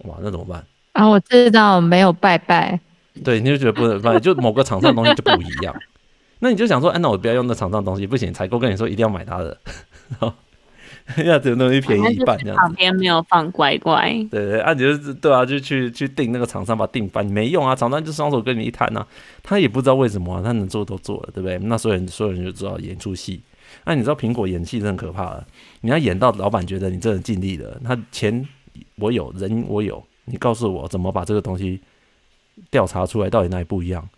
[0.00, 0.66] 哇，那怎么办？
[0.92, 2.78] 啊，我知道没有拜拜，
[3.24, 5.74] 对，你就觉得不能拜，就某个厂商的东西就不一样。
[6.40, 9.56] 那你就想说，哎、啊，那我不要用那厂商东西，不行，采购跟你说一定要买他的，
[11.24, 12.60] 要这个东西便宜一半这样子。
[12.60, 14.10] 旁边没有放乖乖。
[14.30, 19.06] 对对，啊，你就是对啊，就去去订那个厂商，把它订翻，没用啊，厂商就双手跟你一摊啊，
[19.42, 21.58] 他也不知道为什么、啊，他能做都做了，对不对？
[21.58, 23.40] 那所有人所有人就知道演出戏。
[23.84, 25.46] 那、啊、你知道苹果演戏是很可怕的，
[25.80, 28.46] 你要演到老板觉得你真的尽力了，他钱
[28.96, 31.80] 我有，人我有，你告诉我怎么把这个东西
[32.70, 34.08] 调查出来，到底哪里不一样？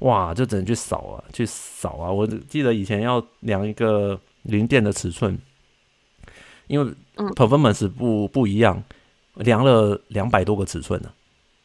[0.00, 2.10] 哇，就只能去扫啊，去扫啊！
[2.10, 5.38] 我记得以前要量一个零件的尺寸，
[6.66, 6.92] 因为
[7.34, 8.82] performance 不不一样，
[9.34, 11.10] 量了两百多个尺寸呢，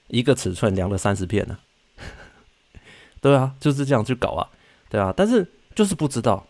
[0.07, 1.57] 一个尺寸量了三十片呢。
[3.19, 4.47] 对啊，就是这样去搞啊，
[4.89, 6.45] 对啊，但是就是不知道，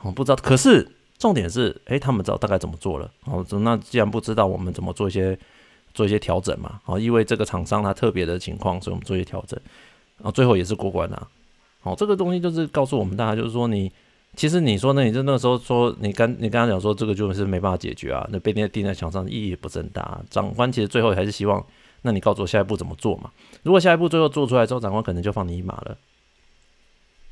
[0.00, 0.36] 哦，不知道。
[0.36, 0.88] 可是
[1.18, 3.10] 重点是，诶，他们知道大概怎么做了。
[3.24, 5.38] 哦，那既然不知道，我们怎么做一些
[5.98, 6.80] 做一些调整嘛？
[6.84, 9.58] 哦，因为这个厂商它特别的情况，所以我们做一些调整。
[10.18, 11.26] 然后最后也是过关了，啊，
[11.80, 13.90] 好，这个东西就是告诉我们大家，就是说你
[14.36, 20.20] 其实你说那你就那个时候说你刚你刚刚讲说这个就是没办法解决啊，那被钉在墙上意义不是很大。
[20.30, 21.64] 长官其实最后还是希望，
[22.02, 23.28] 那你告诉我下一步怎么做嘛？
[23.64, 25.96] 如果下一步最后做出来之后，长官可能就放你一马了。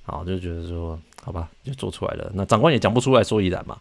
[0.02, 2.30] 好，就觉得说好吧，就做出来了。
[2.34, 3.78] 那长官也讲不出来所以然嘛，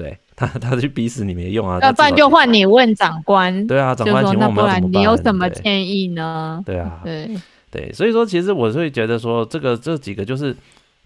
[0.00, 1.78] 对， 他他去逼死你没用啊。
[1.80, 3.66] 要不然就换你问长官。
[3.66, 4.82] 对啊，长官，请问我们要怎么办？
[4.82, 6.62] 那不然你有什么建议呢？
[6.66, 7.30] 对，啊， 对。
[7.70, 10.56] 对，所以说其实我会觉得说，这个这几个就是，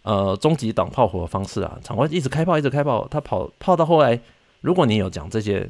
[0.03, 1.78] 呃，终极挡炮火的方式啊。
[1.82, 4.20] 长官一直开炮，一直开炮，他跑炮到后来，
[4.61, 5.66] 如果你有讲这些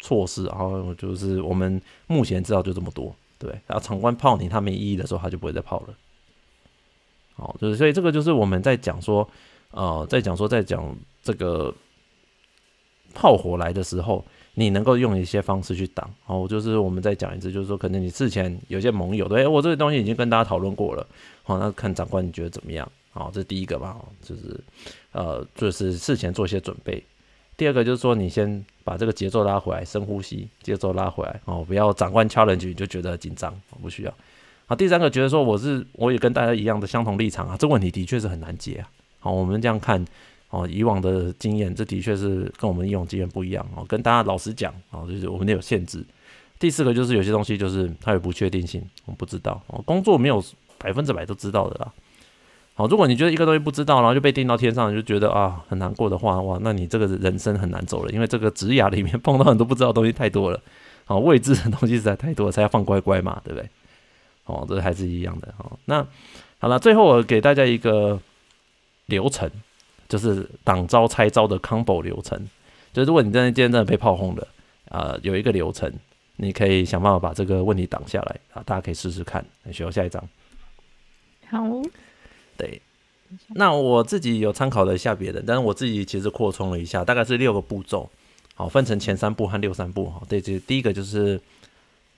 [0.00, 3.50] 措施，然后就是我们目前知道就这么多，对。
[3.66, 5.94] 然后长官炮你他没意义的时候，他就不会再炮了。
[7.34, 9.26] 好，就是所以这个就是我们在讲说，
[9.70, 11.74] 呃，在讲说在讲这个
[13.14, 14.24] 炮火来的时候。
[14.54, 21.06] 你能够用一些方式去挡，好，就是我们再讲一次，就是说，可能你之前有些盟友，对，我这个东西已经跟大家讨论过了，
[21.42, 22.86] 好，那看长官你觉得怎么样？
[23.12, 24.60] 好，这是第一个嘛，就是
[25.12, 27.02] 呃，就是事前做一些准备。
[27.56, 34.12] 第二个就是说，你先把这个节奏拉回来，深呼吸，节奏拉回来，哦，不要长官 challenge 你就觉得紧张，不需要。
[34.66, 38.90] 好，第三个觉得说，我是我也跟大家一样的相同立场啊，这问题的确是很难解啊。
[39.18, 40.04] 好，我们这样看。
[40.52, 43.82] 哦，以往的经验，这的确是跟我们以往经验不一样哦。
[43.88, 46.04] 跟大家老实讲，哦，就是我们得有限制。
[46.58, 49.80] 第四个就是有些东西就是它有不确定性，我们不知道哦。
[49.86, 50.44] 工作没有
[50.76, 51.90] 百分之百都知道的啦。
[52.74, 60.60] 好，如果你觉得一个东西不知道，然后就被钉到天上，你就觉得啊很难过的话，哇，那你这个人生很难走了，因为这个职涯里面碰到很多不知道东西太多了，
[61.06, 63.66] 好，未知的东西实在太多了，才要放乖乖嘛，对不对？
[64.44, 65.54] 哦，这还是一样的。
[65.56, 66.06] 哦，那
[66.58, 68.20] 好了，最后我给大家一个
[69.06, 69.50] 流程。
[70.12, 72.38] 就是挡招拆招的 combo 流程，
[72.92, 74.46] 就是如果你真的今天真的被炮轰了，
[74.90, 75.90] 呃，有一个流程，
[76.36, 79.42] 你可以想办法把这个问题挡下来啊，大家可以试试看。
[79.72, 80.22] 学下一张。
[81.48, 81.64] 好，
[82.58, 82.82] 对，
[83.54, 88.10] 那我自己有参考了一下别人，但是我自己其实扩充了一下，大概是六个步骤，
[88.54, 90.10] 好，分成前三步和六三步。
[90.10, 91.40] 好，对，这第一个就是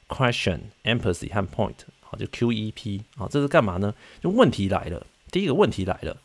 [0.09, 3.95] question、empathy 和 point，好，就 QEP，好，这是干嘛呢？
[4.21, 6.17] 就问题来了，第一个问题来了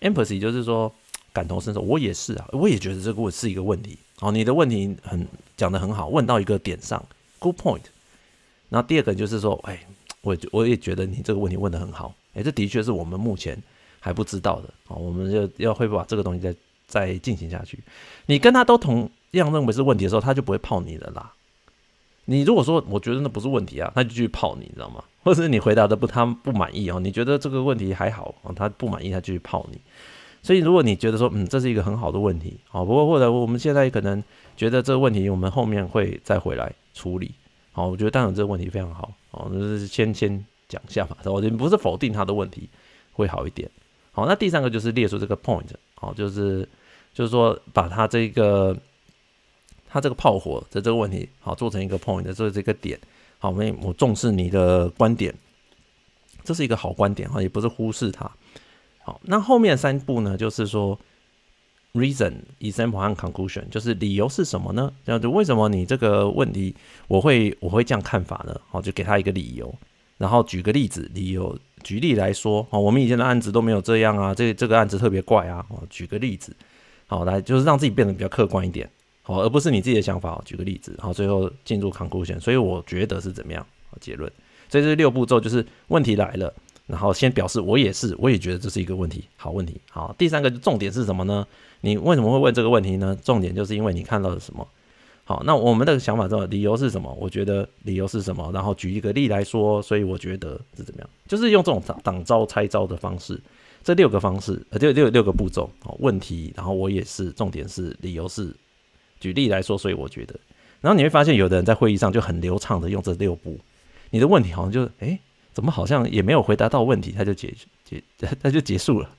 [0.00, 0.90] ，empathy 就是说。
[1.38, 3.96] 感同身受，我也是啊，我也觉得这个是一个问题。
[4.18, 5.24] 哦，你的问题很
[5.56, 7.00] 讲得很好，问到一个点上
[7.38, 7.82] ，good point。
[8.68, 9.86] 然后第二个就是说，哎，
[10.22, 13.56] 我我也觉得你这个问题问得很好，哎，这的确是我们目前
[14.00, 16.52] 还不知道的啊，我们就要会把这个东西再
[16.88, 17.78] 再进行下去。
[18.26, 21.32] 你跟他都同样认为是问题的时候，他就不会泡你了啦。
[22.24, 25.04] 你如果说我觉得那不是问题啊，他就去泡你，你知道吗？
[25.22, 29.80] 或者是你回答的不他不满意哦，你觉得这个问题还好哦，他不满意，他就去泡你。
[30.42, 34.22] 所以如果你觉得说嗯，这是一个很好的问题，好，不过或者我们现在可能
[34.56, 37.32] 觉得这个问题我们后面会再回来处理。
[37.72, 42.68] 好，我觉得当然这个问题非常好，哦，就是先先讲一下嘛，我不是否定他的问题
[43.12, 43.70] 会好一点。
[44.12, 46.68] 好，那第三个就是列出这个 point，好，就是
[47.12, 48.76] 就是说把他这个。
[49.90, 53.00] 他这个炮火的这个问题，好，做成一个 point 的这这个点，
[53.38, 55.34] 好，我我重视你的观点，
[56.44, 58.30] 这是一个好观点哈，也不是忽视它。
[59.08, 60.98] 好，那后面三步呢，就是说
[61.94, 64.92] reason、example 和 conclusion，就是理由是什么呢？
[65.02, 66.74] 这样就为什么你这个问题
[67.06, 68.54] 我会我会这样看法呢？
[68.68, 69.74] 好，就给他一个理由，
[70.18, 76.54] 然后举个例子，理由举例来说，好，我们以前的案子都没有这样啊，这这个案子特别怪啊，哦，举个例子，
[77.06, 78.86] 好，来就是让自己变得比较客观一点。
[79.22, 80.38] 好，而不是你自己的想法。
[80.44, 82.38] 举个例子，好，最后进入 conclusion。
[82.38, 83.66] 所以我觉得是怎么样？
[84.00, 84.30] 结论。
[84.70, 86.52] 所以这六步骤就是问题来了，
[86.88, 89.80] 然后先表示我也是，我也觉得这是一个问题，好问题。
[89.90, 91.46] 好，第三个重点是什么呢？
[91.82, 93.16] 你为什么会问这个问题呢？
[93.22, 94.66] 重点就是因为你看到了什么。
[95.22, 97.16] 好，那我们的想法之后，理由是什么？
[97.20, 98.50] 我觉得理由是什么？
[98.52, 101.10] 然后举一个例来说，所以我觉得是怎么样？
[101.28, 103.38] 就是用这种挡招拆招的方式，
[103.84, 105.70] 这六个方式，呃，六六六个步骤。
[105.84, 108.50] 好，问题，然后我也是，重点是理由是。
[109.20, 110.38] 举例来说，所以我觉得，
[110.80, 113.58] 然后你会发现，有的人在会议上就很流畅的用这六步，
[114.10, 115.20] 你的问题好像就哎、欸，
[115.58, 117.52] 怎么好像也没有回答到问题，他就结
[117.84, 118.00] 结
[118.40, 119.10] 他就结束了。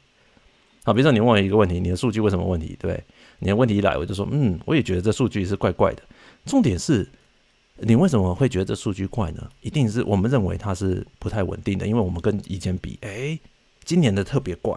[0.85, 2.77] 好，比如说你问我一个问题，你的数据为什么问题？
[2.79, 3.03] 对，
[3.39, 6.03] 你的问题一来，我就说，嗯，我也觉得这数据是怪怪的。
[6.45, 7.05] 重点是，
[7.79, 9.49] 你为什么会觉得这数据怪呢？
[9.59, 13.37] 一定是我们认为它是不太稳定的，因为我们跟以前比，哎、
[13.83, 14.73] 今年的特别怪，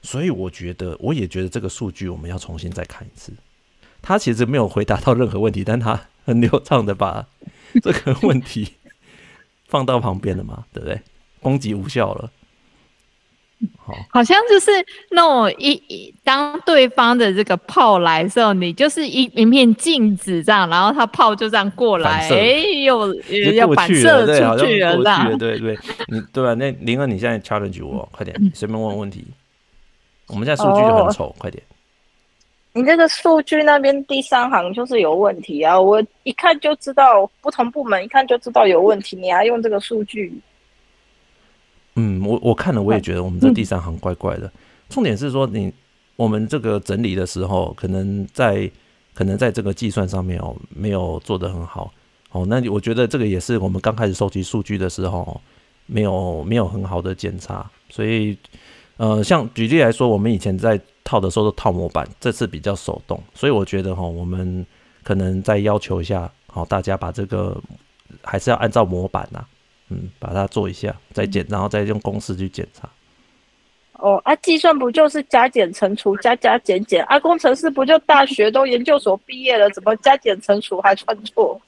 [0.00, 3.34] 所以我觉得，我也觉得这个数据我们要重新再看一次。
[4.00, 7.28] 他其实没有回答到任何问题，但他很流畅的把
[7.82, 8.72] 这个问题
[9.72, 11.00] 放到旁边了嘛，对不对？
[11.40, 12.30] 攻击无效了。
[13.78, 14.70] 好，好像就是
[15.12, 23.14] 那种一一当对方的这个炮来的时候，你就是一一面镜子这样，然后他炮就这样过来，哎，又
[23.54, 26.52] 要反射出去了，这样，对对，你对吧？
[26.54, 29.24] 那灵儿，你现在 challenge 我，快点， 随便问问题。
[30.28, 31.62] 我们现在数据就很丑，快点。
[32.74, 35.78] 你这个数据那边第三行就是有问题啊！
[35.78, 40.32] 我一看就知道不同部门一看就知道有问题，你还用这个数据？
[41.96, 44.46] 嗯，我我看了，我也觉得我们这第三行怪怪的。
[44.46, 44.52] 嗯、
[44.88, 45.72] 重点是说你，你
[46.16, 48.70] 我们这个整理的时候，可能在
[49.12, 51.92] 可能在这个计算上面哦，没有做得很好
[52.30, 52.46] 哦。
[52.46, 55.38] 那我觉得这个也是我们刚开始收集数据的时候，
[55.84, 58.36] 没有没有很好的检查，所以。
[58.98, 64.64] 呃，像举例来说，我们以前在套的时候都套模板，这次比较手动，所以我觉得哈，我们
[65.02, 67.56] 可能再要求一下，好，大家把这个
[68.22, 69.48] 还是要按照模板呐、啊，
[69.88, 72.88] 嗯，把它做一下，再检，然后再用公式去检查。
[73.94, 77.04] 哦，啊，计算不就是加减乘除，加加减减？
[77.04, 81.60] 啊，工程师不就大学都研究所毕业了，怎么加减乘除还算错？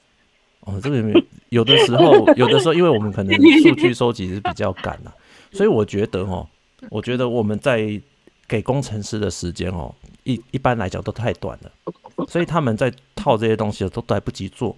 [0.61, 1.03] 哦，这个
[1.49, 5.13] 有的时候，有的时候， 因为我们可能数据收集是比较赶啊，
[5.51, 6.47] 所以我觉得哈。
[6.91, 7.99] 我觉得我们在
[8.47, 9.93] 给工程师的时间哦，
[10.23, 11.71] 一一般来讲都太短了，
[12.27, 14.75] 所以他们在套这些东西都来不及做。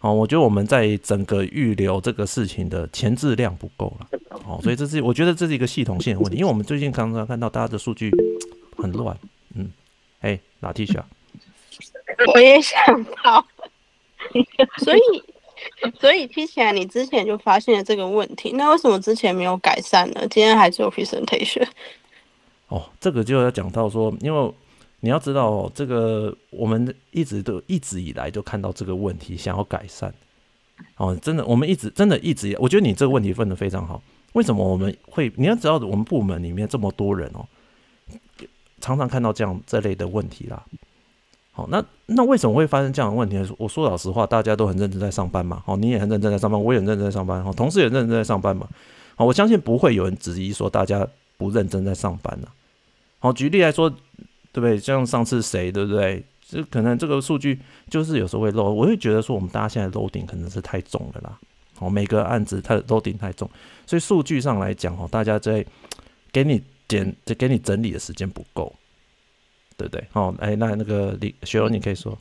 [0.00, 4.08] 哦，我觉得我们在整个预留这个事情的前置量不够了。
[4.46, 8.10] 哦，所以这是我觉得这是一个系统性的问题，因为我们最近常常看到大家的数据
[8.76, 9.16] 很乱。
[9.54, 9.70] 嗯，
[10.20, 11.02] 哎，老 T 恤，
[12.34, 12.78] 我也想
[13.22, 13.44] 到，
[14.84, 15.00] 所以。
[16.00, 20.20] 所以听起来你之前就发现了这个问题，那为什么之前没有改善呢？
[20.30, 21.66] 今天还是有 presentation。
[22.68, 24.54] 哦，这个就要讲到说，因为
[25.00, 30.12] 你要知道哦，这个我们一直都一直以来就看到这个问题，想要改善。
[30.96, 34.00] 哦，真的，我们一直真的一直，我觉得你这个问题问的非常好。
[34.34, 35.32] 为什么我们会？
[35.36, 37.44] 你要知道，我们部门里面这么多人哦，
[38.80, 40.62] 常常看到这样这类的问题啦。
[41.50, 43.36] 好，那那为什么会发生这样的问题？
[43.58, 45.60] 我说老实话，大家都很认真在上班嘛。
[45.64, 47.42] 好，你也很认真在上班，我也很认真在上班。
[47.42, 48.68] 好，同事也认真在上班嘛。
[49.16, 51.04] 好，我相信不会有人质疑说大家
[51.36, 52.48] 不认真在上班了。
[53.18, 53.90] 好，举例来说，
[54.52, 54.78] 对不对？
[54.78, 56.24] 像上次谁，对不对？
[56.48, 57.58] 这可能这个数据
[57.90, 61.38] 就是有时候会漏，我会觉得说我们大家现在漏顶可能是太重了啦。
[61.78, 63.48] 哦，每个案子它的漏顶太重，
[63.86, 65.64] 所以数据上来讲，哦，大家在
[66.32, 68.74] 给你点，给你整理的时间不够。
[69.76, 70.04] 对不对？
[70.12, 72.18] 哦，哎，那那个李雪荣，你可以说，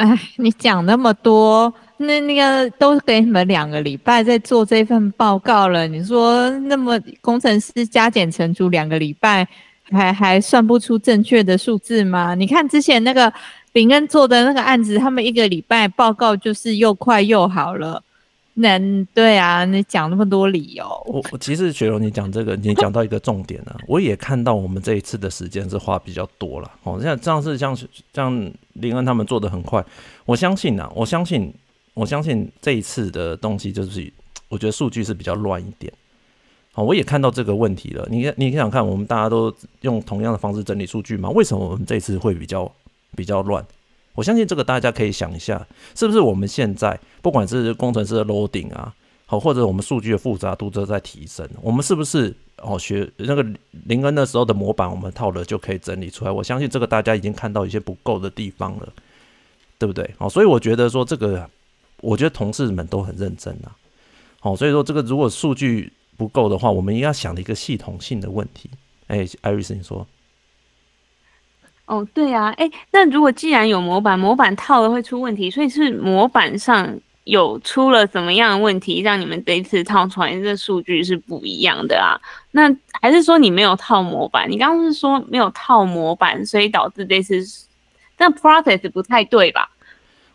[0.00, 5.86] 哎，你讲那么多，那那个都给你们两个礼拜在做这份报告了。
[5.86, 9.46] 你说那么工程师加减乘除两个礼拜，
[9.90, 12.34] 还还算不出正确的数字吗？
[12.34, 13.30] 你看之前那个
[13.74, 18.02] 林恩做的那个案子，他们一个礼拜报告就是又快又好了。
[18.60, 18.78] 那
[19.14, 23.80] 对啊，你讲那么多理由，我我其实雪柔，你讲这个，你讲到一个重点了。
[23.88, 26.70] 我也看到我们这一次的时间是花比较多了。
[26.82, 27.76] 哦，像这样是像
[28.12, 29.82] 像林恩他们做的很快，
[30.26, 31.52] 我相信呐，我相信
[31.94, 34.12] 我相信这一次的东西就是，
[34.48, 35.90] 我觉得数据是比较乱一点。
[36.72, 38.06] 好，我也看到这个问题了。
[38.10, 41.30] 你你想看，我们大家都用同样的方式整理数据吗？
[41.30, 42.70] 为什么我们这次会比较
[43.16, 43.64] 比较乱？
[44.20, 48.94] 我相信这个大家可以想一下，是不是我们现在不管是工程师的 loading 啊，
[49.24, 53.42] 好，或者我们数据的复杂度都在提升，我们是不是哦学那个
[53.86, 56.30] 林恩那时候的模板，我们套了就可以整理出来？
[56.30, 58.92] 我相信这个大家已经看到一些不够的地方了，
[59.78, 60.10] 对不对？
[60.18, 61.48] 哦，所以我觉得说这个，
[62.02, 63.72] 我觉得同事们都很认真啊。
[64.38, 68.68] 好，所以说这个如果数据不够的话，我们应该要想的一个系统性的问题。
[69.06, 70.06] 哎，艾瑞斯，你说。
[71.90, 82.14] 哦，对啊，哎，那如果既然有模板，模板套了会出问题，所以是模板上有出了什么样的问题，让你们这一次套出来的数据是不一样的啊？
[82.52, 84.48] 那还是说你没有套模板？
[84.48, 87.42] 你刚刚是说没有套模板，所以导致这次，
[88.16, 89.68] 但 process 不太对吧？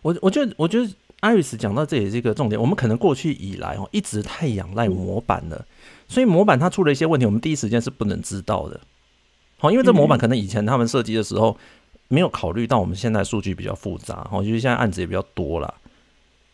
[0.02, 0.86] 我我觉得，我觉得
[1.22, 2.60] Iris 讲到这也是一个重点。
[2.60, 5.66] 我们可能过去以来哦，一直太仰赖模板了，嗯，
[6.10, 8.78] 所以模板它出了一些问题，我们第一时间是不能知道的。
[9.58, 11.58] 好，因为这模板可能以前他们设计的时候
[12.10, 15.74] 没有考虑到我们现在数据比较复杂，好，就是现在案子也比较多了，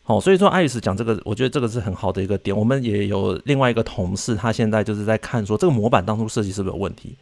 [0.04, 2.56] 好，所以说艾丽斯讲这个，我觉得这个是很好的一个点。
[2.56, 7.14] 我们也有另外一个同事，他现在就是在看说这个模板当初设计是不是有问题，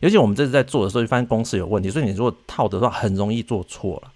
[0.00, 4.12] 尤其我们这次在做的时候就发现公式有问题，所以你如果套的话很容易做错了。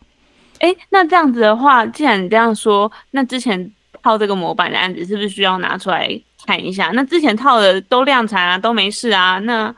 [0.59, 6.09] 哎、欸，那这样子的话，既然你这样说，那之前套这个模板的案子是不是需要拿出来
[6.45, 6.91] 看一下？
[6.95, 9.75] 那之前套的都量产啊，都没事啊，那。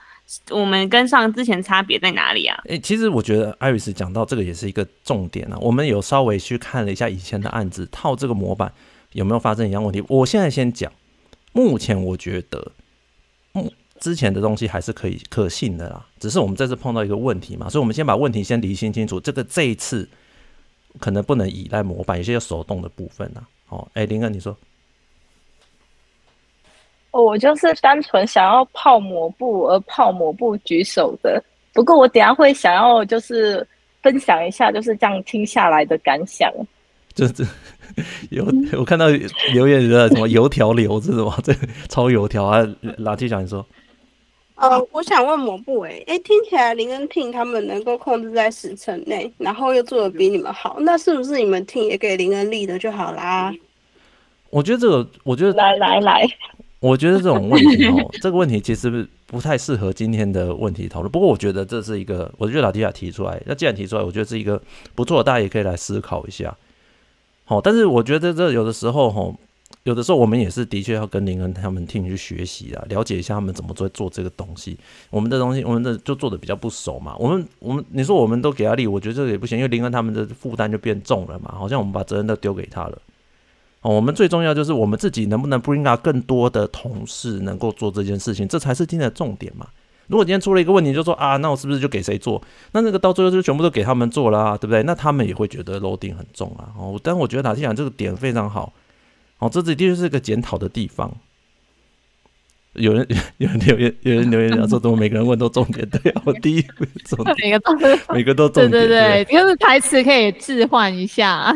[0.50, 2.60] 我们跟上之前差别在哪里啊？
[2.66, 5.58] 诶、其实我觉得艾瑞斯讲到这个也是一个重点啊。
[5.60, 8.72] 我们有稍微去看了一下以前的案子，套这个模板
[9.12, 10.02] 有没有发生一样问题。
[10.08, 10.90] 我现在先讲，
[11.52, 12.72] 目前我觉得，
[13.52, 16.06] 目之前的东西还是可以可信的啦。
[16.18, 19.20] 只是我们这次碰到一个问题嘛，所以我们先把问题先厘清清楚。
[19.20, 20.08] 这个这一次
[20.98, 23.44] 可能不能依赖模板，有些要手动的部分啊。
[23.68, 24.56] 哦，哎，林哥你说。
[27.22, 31.42] 我就是单纯想要泡抹布而泡抹布举手的，
[31.72, 33.66] 不过我等下会想要就是
[34.02, 36.50] 分享一下就是这样听下来的感想。
[37.14, 37.46] 就是
[38.30, 38.44] 有
[38.76, 39.06] 我看到
[39.52, 41.32] 留言的什么油条流是什么？
[41.44, 41.54] 这
[41.88, 42.58] 超油条啊！
[42.98, 43.64] 垃圾讲你说，
[44.56, 53.54] 呃，我想问抹布、欸，哎哎，听起来林恩 team 他们能够控制在时程内，然后又做的比你们好，那是不是你们 team 也给林恩立的就好啦？
[54.50, 56.26] 我觉得这个，我觉得来来来。
[56.84, 61.10] 我觉得这种问题哦， 这个问题其实不太适合今天的问题讨论。
[61.10, 64.60] 不过我觉得这是一个，我觉得老迪亚提出来，那既然提出来，我觉得是一个
[64.94, 66.54] 不错，大家也可以来思考一下。
[67.46, 69.34] 好，但是我觉得这有的时候哈，
[69.84, 74.76] 有的时候我们也是的确要跟林恩他们 team 去学习啊，了解一下他们怎么做做这个东西。
[75.08, 77.16] 我们的东西，我们的就做的比较不熟嘛。
[77.18, 82.98] 我们我们你说我们都给他力，我觉得这个也不行，因为林恩他们的负担就变重了嘛，好像我们把责任都丢给他了。
[83.84, 89.66] 哦，我们最重要就是我们自己能不能 bring up 更多的同事能够做这件事情，这才是今天的重点嘛。
[90.06, 92.42] 如果今天出了一个问题，就说啊，那我是不是就给谁做？
[92.72, 94.82] 那那个到最后就全部都给他们做了啊，对不对？
[94.84, 96.72] 那他们也会觉得 loading 很重啊。
[96.78, 98.72] 哦，但我觉得塔西讲这个点非常好。
[99.38, 101.14] 哦，这的确是个检讨的地方。
[102.72, 103.06] 有人
[103.36, 105.86] 有人留言，有人留言讲说，怎么每个人问都重点？
[105.92, 111.54] 对啊，我第一个重点， 每个都每个都重点，对对对，就是台词可以置换一下。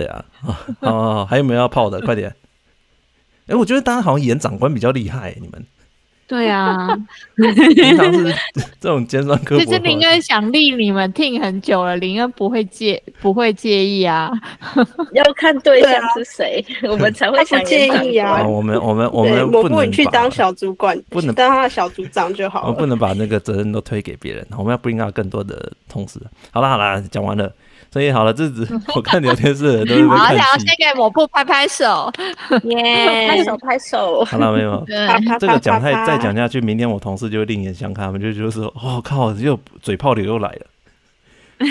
[0.00, 0.24] 对啊，
[0.80, 2.00] 哦，还有没有要泡的？
[2.00, 2.34] 快点！
[3.48, 5.62] 哎，我觉得大家好像演长官比较厉害，你们。
[6.26, 6.96] 对啊，
[7.74, 8.32] 平常是
[8.80, 9.64] 这种尖酸刻薄。
[9.64, 14.30] 其实林恩想立你们听很久了，林恩不会介不会介意啊。
[15.12, 18.46] 要看对象是谁，我们才会想介意啊。
[18.46, 22.66] 我们我们我们不能去当小主管，不能当他的小组长就好了。
[22.68, 26.20] 我们不能把那个责任都推给别人，我们要 bring out 更多的同事。
[26.52, 27.52] 好了好了，讲完了。
[27.92, 30.40] 所以好了，这只 我看聊天室的人都是在看戏。
[30.40, 32.08] 好，先给抹布拍拍手，
[32.62, 34.24] 耶，拍手拍手。
[34.24, 34.84] 好了没有？
[35.40, 40.66] 这个讲太再讲下去，明天我同事就会另眼相看，他们就觉得说：“哦靠，又嘴炮流又来了。”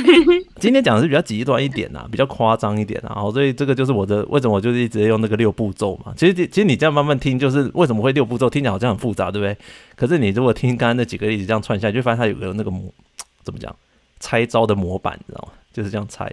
[0.60, 3.22] 今天讲的是比较极端一点呐，比较夸张一点啊。
[3.32, 6.14] 所以这个就是我的为什么我就是一直用那个六步骤嘛。
[6.18, 9.58] 其实其实你这样慢慢听，就是为什么会六步骤，听起来好像很复杂，对不对？
[9.96, 12.94] 可是你如果听刚刚那几个例子这样串下来，就发现它有个那个模
[13.42, 13.74] 怎么讲
[14.20, 15.54] 拆招的模板，你知道吗？
[15.74, 16.32] 就是这样猜。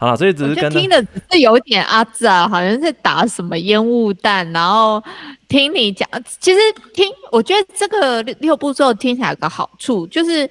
[0.00, 5.02] 好了，所以只是跟听的只是有点阿杂，好像是打什么烟雾弹，然后
[5.48, 6.08] 听你讲，
[6.38, 6.60] 其实
[6.94, 10.48] 听我觉得这个六步骤听起来有个好处，就是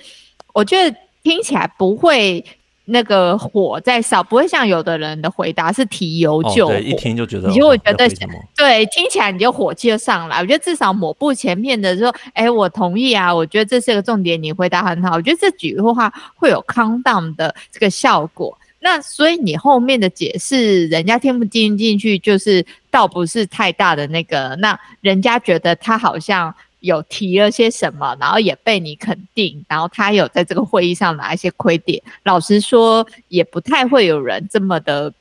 [0.54, 2.46] 我觉得听起来不会
[2.90, 8.08] 那个火在烧，不会像有的人的回答是提油救火，一听就觉得，你就会觉得
[8.56, 10.40] 对，听起来你就火气就上来。
[10.40, 18.58] 我觉得至少抹布前面的说，哎、欸，我同意啊，我觉得这是个重点，你回答很好，我觉得这几句话会有 calm down 的这个效果。
[18.80, 24.56] 那所以你后面的解释，人家听不进进去，就是倒不是太大的那个。
[24.62, 26.54] 那人家觉得他好像
[26.88, 32.02] 有提了些什么，然后也被你肯定，然后他有在这个会议上拿一些亏点。
[32.24, 35.14] 老实说，也不太会有人这么的，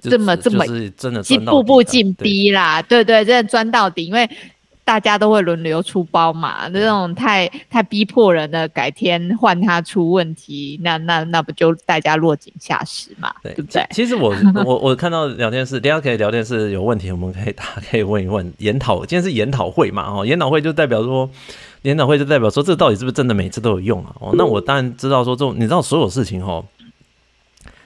[0.00, 0.66] 这么这么
[0.96, 2.82] 真的步步进逼啦。
[2.82, 4.28] 对对，真的钻到底，因为。
[4.84, 13.32] 大家都会轮流出包嘛，那种太太逼迫人的，改天换他出问题，那那那不就大家落井下石嘛？
[13.42, 13.86] 对不对？
[13.92, 14.34] 其实我
[14.66, 18.52] 我我看到聊天室，大家可以聊天室有问题，我们可以大家可以问一问。
[18.58, 20.10] 研讨今天是研讨会嘛？
[20.10, 21.30] 哦，研讨会就代表说，
[21.82, 24.14] 研讨会就代表说，这到底是不是真的每次都有用啊？
[24.18, 26.64] 哦，那我当然知道说，这种你知道所有事情哦，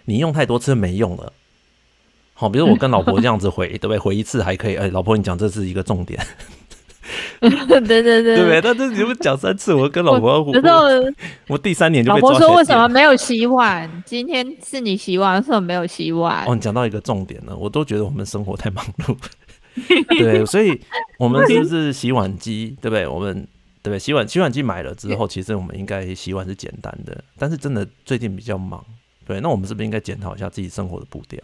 [0.06, 1.30] 你用太多次没用了。
[2.32, 3.98] 好，比如我跟老婆这样子回，对不对？
[3.98, 6.18] 回一次还可以，哎，老婆你讲这是一个重点。
[7.40, 11.12] 对对对对，对，但是你们讲三次，我跟老婆我，我，
[11.48, 13.90] 我第三年就被老婆说为什么没有洗碗？
[14.04, 16.44] 今天是你洗碗，为什么没有洗碗？
[16.46, 19.16] 哦，你讲到一个重点了，我都觉得我们生活太忙碌。
[20.08, 20.80] 对，所以
[21.18, 22.76] 我们是不是洗碗机？
[22.80, 23.06] 对不对？
[23.06, 23.34] 我们
[23.82, 23.98] 对不对？
[23.98, 28.82] 洗碗洗碗机买了之后，其实我们应该洗碗是简单的，但是真的最近比较忙。
[29.26, 31.38] 对，那我们是不是应该检讨一下自己生活的步调？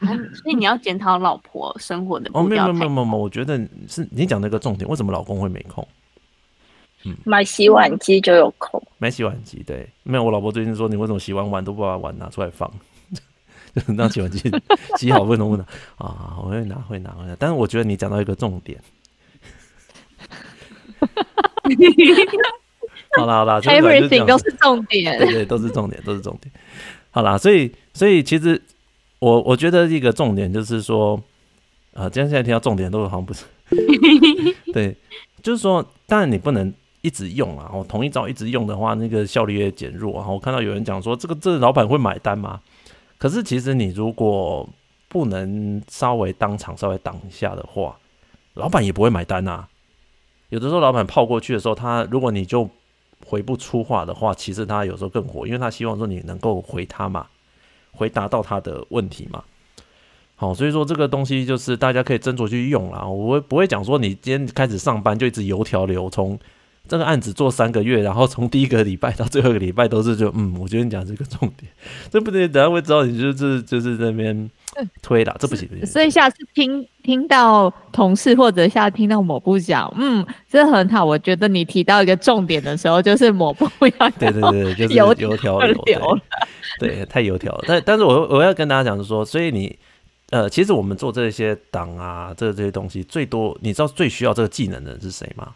[0.00, 0.34] 嗯。
[0.34, 2.64] 所以你要检讨老婆生活的步调。
[2.68, 4.88] 哦，没有没有没有，我觉得是你讲那个重点。
[4.88, 5.86] 为什么老公会没空？
[7.04, 8.82] 嗯，买洗碗机就有空。
[8.98, 10.22] 买洗碗机，对，没有。
[10.24, 12.70] 我老婆最近说，你为什么洗完碗都不把碗拿出来放？
[13.74, 14.50] 就是让洗碗机
[14.98, 15.64] 洗好，不能不能
[15.96, 16.36] 啊？
[16.42, 17.34] 我会拿会拿会拿。
[17.38, 18.78] 但是我觉得你讲到一个重点。
[23.16, 26.52] 好啦好啦， everything 都是重点，对，对对，都是重点，都是重点。
[27.10, 28.60] 好啦，所以所以其实。
[29.20, 31.22] 我我觉得一个重点就是说，
[31.94, 33.44] 啊，今天现在听到重点都好像不是，
[34.72, 34.96] 对，
[35.42, 40.26] 就是说，当然你不能一直用啊，我同一招一直用的话，那个效率也减弱啊。
[40.28, 42.60] 我看到有人讲说，这个这个老板会买单吗？
[43.18, 44.66] 可是其实你如果
[45.08, 47.98] 不能稍微当场稍微挡一下的话，
[48.54, 49.68] 老板也不会买单啊。
[50.48, 52.68] 有的时候老板泡过去的时候，他如果你就
[53.26, 57.26] 回不出话的话，其实他有时候更火，因为他希望说你能够回他嘛。
[57.92, 59.42] 回答到他的问题嘛？
[60.36, 63.06] 好，所以说这个东西就是大家可以斟酌去用啦。
[63.06, 66.38] 我不会讲说你今天开始上班就一直油条流，从
[66.88, 71.70] 这个案子做三个月，然后从第一个礼拜到最后一个礼拜都是就嗯，我觉得你讲这个重点，
[72.10, 74.50] 这不对，等下会知道你就是就是这边
[75.02, 75.86] 推了，这不行不行。
[75.86, 81.04] 所以下次听听到同事或者下次听到某部讲，嗯，这很好。
[81.04, 83.66] 我觉得你提到一个重点的时候，就是某部
[83.98, 86.18] 要对对对， 就是油油条流。
[86.78, 87.64] 对，太油条了。
[87.66, 89.78] 但但是我我要跟大家讲，就是说，所以你
[90.30, 95.54] 呃，其实我们做这些档啊，这这些东西，最多你知道最需要这个技能的人是谁吗？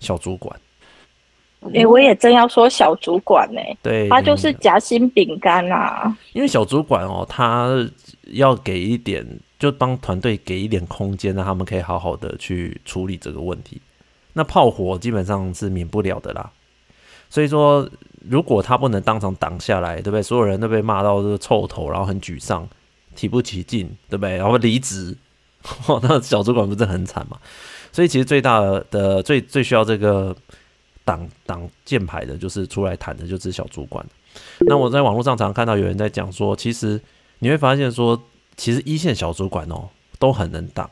[0.00, 0.58] 小主管。
[1.68, 3.76] 哎、欸，我也正要说小主管呢、欸。
[3.82, 6.16] 对，他就是夹心饼干啦。
[6.32, 7.70] 因为小主管哦，他
[8.32, 9.26] 要给一点，
[9.58, 13.80] 就帮团队给一点空间，让他们可以好好的去处理这个问题。
[14.32, 16.50] 那炮火基本上是免不了的啦。
[17.28, 17.88] 所以说。
[18.26, 20.22] 如果他不能当场挡下来，对不对？
[20.22, 22.66] 所有人都被骂到这个臭头，然后很沮丧，
[23.14, 24.38] 提不起劲，对不对？
[24.38, 25.14] 然后离职，
[26.00, 27.36] 那小主管不是很惨嘛？
[27.92, 28.60] 所以其实最大
[28.90, 30.34] 的、最最需要这个
[31.04, 34.04] 挡挡箭牌的，就是出来谈的，就是小主管。
[34.60, 37.00] 那我在网络上常看到有人在讲说，其实
[37.38, 38.20] 你会发现说，
[38.56, 40.90] 其实一线小主管哦都很能挡，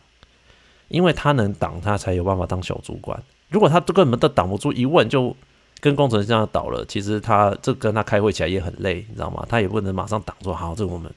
[0.88, 3.22] 因为他能挡，他才有办法当小主管。
[3.48, 5.36] 如果他都根本都挡不住，一问就。
[5.80, 9.44] 跟工程师这样倒了，其实他这跟他开会起来也很累，你知道吗？
[9.48, 11.12] 他也不能马上挡住，好，这个我们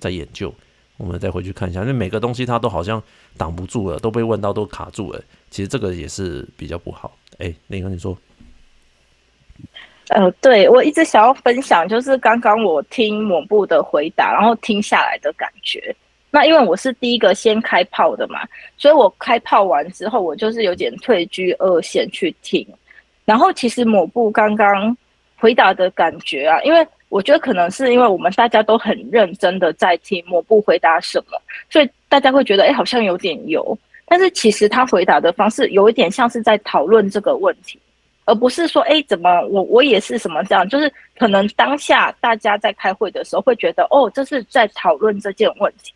[0.00, 0.52] 再研究，
[0.96, 3.00] 我们再回去看一下，因为每个东西他都好像
[3.36, 5.22] 挡不住了，都被问到都卡住了，
[5.52, 7.16] 其实这个也是比较不好。
[7.38, 8.18] 哎，那个你说，
[10.08, 15.94] 呃，对，我一直想要分享，就是刚刚我听某部的回答，然后听下来的感觉。
[16.30, 18.40] 那因为我是第一个先开炮的嘛，
[18.76, 22.66] 所以我开炮完之后，我就是有点退居二线去听。
[23.24, 24.96] 然后其实某部刚刚
[25.36, 31.38] 回答的感觉啊，因为我觉得可能是因为我们大家都很认真的在听某部回答什么，
[31.70, 33.78] 所以大家会觉得哎，好像有点油。
[34.06, 37.78] 但是其实他回答的方式有一点像是在讨论这个问题，
[38.28, 40.68] 而不是说，哎，怎么我我也是什么这样？
[40.68, 45.94] 就是可能当下大家在开会的时候会觉得，哦，这是在讨论这件问题。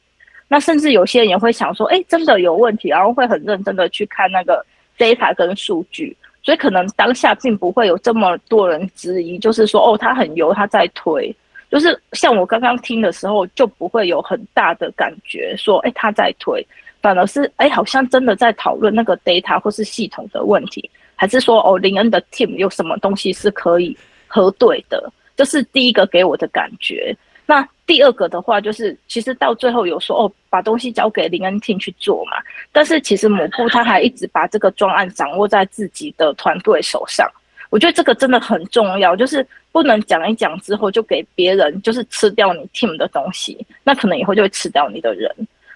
[0.48, 4.64] 那甚至有些人也会想说，哎，真的有问题，然后会很认真的去看那个
[4.96, 6.16] data 跟数据。
[6.42, 11.34] 所以可能当下并不会有这么多人质疑，就是说，哦，他很油，他在推。
[11.70, 16.66] 就是像我刚刚听的时候，就不会有很大的感觉，说，哎，他在推，
[17.00, 20.90] 反而是，哎，好像真的在讨论那个 data 或是系统的问题，
[21.22, 23.96] 还是说，哦，林恩的 team 有什么东西是可以
[24.26, 27.16] 核对的，这是第一个给我的感觉。
[27.46, 32.38] 那第二个的话，就是其实到最后有说，哦，把东西交给林恩 team 去做嘛，
[32.72, 37.30] 但是其实抹布他还一直把这个专案掌握在自己的团队手上。
[37.70, 45.32] 我觉得这个真的很重要，就是不能讲一讲之后就给别人，就是吃掉你 team 的东西，那可能以后就会吃掉你的人。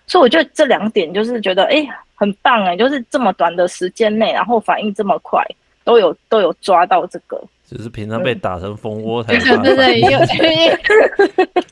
[0.06, 5.44] 所以我觉得这两点就是觉得，哎、欸，很棒哎、欸，就是这么短的时间内，然后反应这么快，
[5.84, 7.42] 都有都有抓到这个。
[7.68, 10.18] 只是平常被打成蜂窝 才对对对，又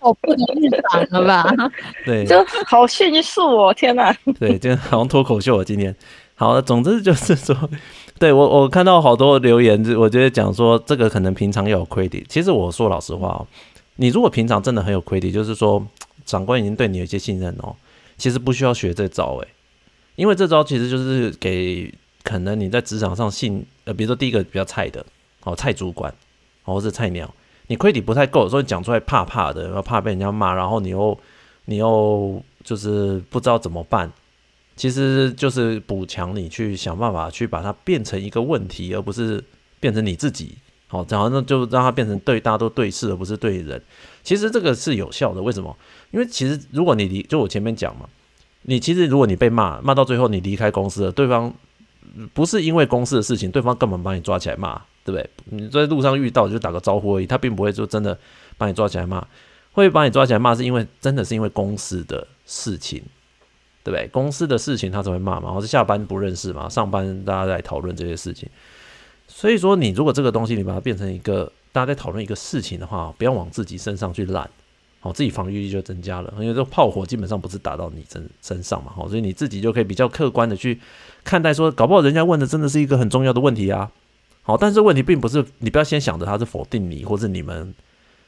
[0.00, 1.54] 我不能预防了吧？
[2.04, 4.12] 对，就好迅速哦，天哪！
[4.40, 5.94] 对，就好像脱口秀啊今天。
[6.34, 7.56] 好，总之就是说。
[8.16, 12.24] 对我，我看到好多留言，就我觉得讲说这个可能平常要有 credit。
[12.28, 13.46] 其实我说老实话哦，
[13.96, 15.84] 你如果平常真的很有 credit，就是说
[16.24, 17.74] 长官已经对你有一些信任哦，
[18.16, 19.48] 其实不需要学这招诶，
[20.16, 21.92] 因为这招其实就是给
[22.22, 25.04] 可能你在职场上信呃，比如说第一个比较菜的
[25.42, 26.14] 哦，菜主管
[26.62, 27.32] 或者是菜鸟，
[27.66, 31.18] 你亏底不太够，所以讲出来怕怕的，然后怕被人家骂，然后你又
[31.66, 34.10] 你又就是不知道怎么办。
[34.76, 39.42] 其实就是补强，你去想办法去把它变成一个问题，而不是
[39.78, 40.56] 变成你自己。
[40.88, 43.80] 好，然后那就让它变成对大家都对事，而不是对人。
[44.24, 45.40] 其实这个是有效的。
[45.40, 45.76] 为什么？
[46.14, 48.08] 因为其实如果你离，就我前面讲嘛，
[48.62, 51.52] 你其实如果你被骂骂到最后，你离开公司了，对方
[52.32, 55.30] 不是因为公司的事情，对方根本把你抓起来骂，对不对？
[55.46, 58.18] 你在路上遇到就打个招呼而已，他并不会就真的
[58.56, 59.26] 把你抓起来骂。
[59.72, 63.02] 会把你抓起来骂，是因为真的是因为公司的事情。
[63.82, 64.08] 对不对？
[64.08, 68.48] 公司的事情他才会骂嘛，或是下班不认识嘛，上班大家在讨论这些事情。
[69.28, 74.48] 所以说，你如果这个东西你把它变成一个大家在讨论一个事情的话，不要往自己身上去揽，
[75.04, 76.32] 好，自己防御力就增加了。
[76.40, 80.80] 因为这炮火基本上不是打到你身身上嘛，好，所以你自己就可以比较客观的去
[81.22, 83.92] 看待说，搞不好人家问的真的是一个很重要的问题啊。
[84.40, 87.74] 好，但是问题并不是你不要先想着他是否定你或者你们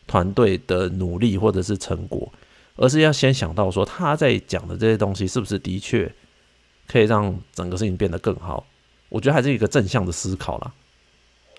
[0.07, 2.31] 团队的努力或者是成果。
[2.79, 6.13] 而是要先想到说他在讲的这些东西是不是的确
[6.87, 8.67] 可以让整个事情变得更好？
[9.09, 10.71] 我觉得还是一个正向的思考啦。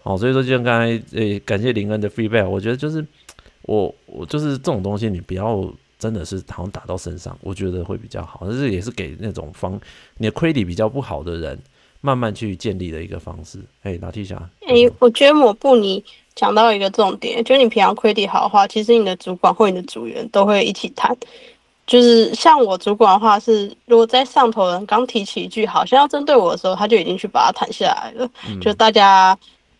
[0.04, 3.04] 好，所以说就像刚才诶，感谢林恩的 feedback，我觉得就是
[3.68, 5.64] 我我就是这种东西，你不要
[6.00, 8.40] 真的是好像打到身上，我觉得会比较好。
[8.42, 9.80] 但是也是给那种方
[10.18, 11.60] 你的 credit 比较不好的人
[12.02, 13.60] 慢慢去建立的一个方式。
[13.84, 14.36] 哎，拿铁侠，
[14.66, 16.04] 哎，我觉得抹布你。
[16.38, 21.18] 讲到一个重点，就是你平常 credit 好的话，其实你的主管或你的组员都会一起谈。
[21.88, 28.30] 就是像我主管的话是，如果在上头人刚提起一句好像要针对我的时候，他就已经去把它谈下来了。
[28.48, 29.36] 嗯、就大家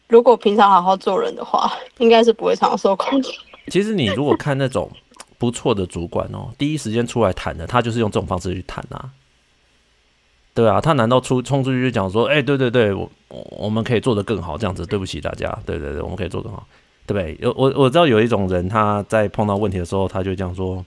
[0.08, 3.32] 如果平常好好做人的话，应该是不会常受控制。
[3.70, 4.90] 其实你如果看那种
[5.38, 9.12] 不错的主管哦，第一时间出来谈的，他就是用这种方式去谈啊。
[10.54, 16.68] 对啊，他难道出冲出去就讲说，哎、对对对，我我们可以做得更好，这样子，对不起大家，对对对，我们可以做得更好，
[17.06, 17.38] 对不对？
[17.40, 20.84] 有我我知道有一种人，他在碰到问题的时候，他就这样说，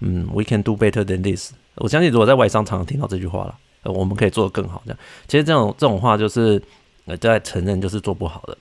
[0.00, 1.54] 嗯，we can do better than this。
[1.76, 4.98] 我相信如果在外商常常听到这句话了，呃，我们可以做得更好，这样。
[5.26, 6.62] 其实这种这种话就是
[7.06, 8.58] 呃在承认就是做不好的。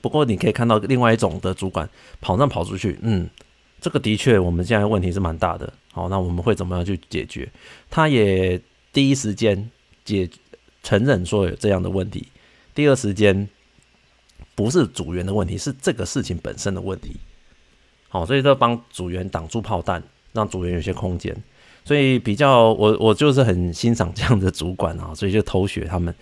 [0.00, 1.88] 不过你可以看到另外一种的主管
[2.20, 3.28] 跑上跑出去，嗯，
[3.80, 7.48] 这个的确我们现在问题是蛮大的，好，那我们会怎么样去解决？
[7.90, 8.60] 他也。
[8.94, 9.70] 第一时间
[10.04, 10.28] 解
[10.82, 12.28] 承认说有这样的问题，
[12.74, 13.48] 第二时间
[14.54, 17.16] 不是组员的问题，是这个事情本身的问题。
[18.10, 20.02] 好，所以说帮组员挡住炮弹，
[20.34, 21.34] 让组员有些空间。
[21.86, 26.14] 所以比较我我就是很欣赏这样的主管啊，所以就偷学他们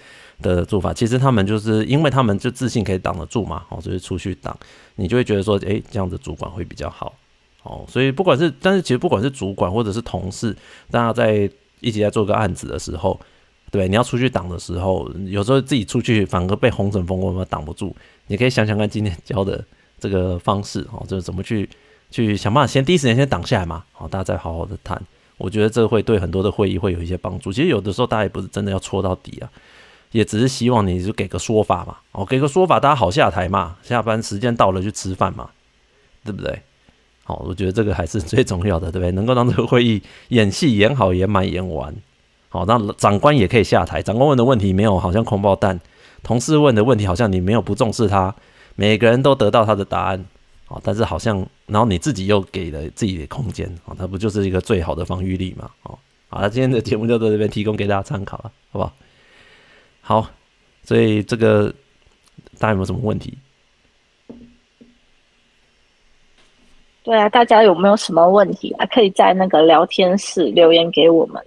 [0.43, 0.93] 的做法。
[0.93, 4.57] 其实他们就是因为他们就自信可以挡得住嘛，好，所以出去挡，
[4.97, 7.15] 你就会觉得说，诶，这样的主管会比较好。
[7.63, 10.57] 哦，所以不管是但是其实不管是主管或者是同事，
[10.91, 11.51] 大家在。
[11.83, 13.19] 一起在做个案子的时候，
[13.71, 17.97] 对，你要出去挡的时候，有时候自己出去反而被红尘风过，挡不住。
[18.27, 19.65] 你可以想想看今天教的
[19.99, 21.67] 这个方式哦，就是怎么去
[22.11, 25.03] 去想办法先第一时间先挡下来嘛，好，大家再好好的谈。
[25.39, 27.51] 我觉得这会对很多的会议会有一些帮助。
[27.51, 29.49] 其实有的时候大家也不是真的要戳到底啊，
[30.13, 35.51] 也只是希望你就给个说法嘛，哦，给个说法，大家好下台嘛，下班时间到了去吃饭嘛，
[36.25, 36.63] 对不对？
[37.23, 39.13] 好，我觉得这个还是最重要的，对不对？
[39.15, 41.95] 能够让这个会议演戏演好、演满、演完，
[42.49, 44.03] 好，让长官也可以下台。
[44.03, 45.79] 长官问的问题没有好像空爆弹
[46.25, 48.35] 同事问的问题好像你没有不重视他，
[48.75, 50.25] 每个人都得到他的答案，
[50.67, 55.97] 哦，但是好像然后你自己又给了自己的空间，哦，那不就是一个最好的防御力嘛，哦，
[56.29, 58.93] 好了，今天的节目就到这边提供给大家参考了，好不好？
[60.11, 60.29] 好，
[60.83, 61.73] 所以这个
[62.59, 63.39] 大家有没有什么问题？
[67.05, 68.85] 对啊，大家有没有什么问题啊？
[68.87, 71.41] 可以在那个聊天室留言给我们。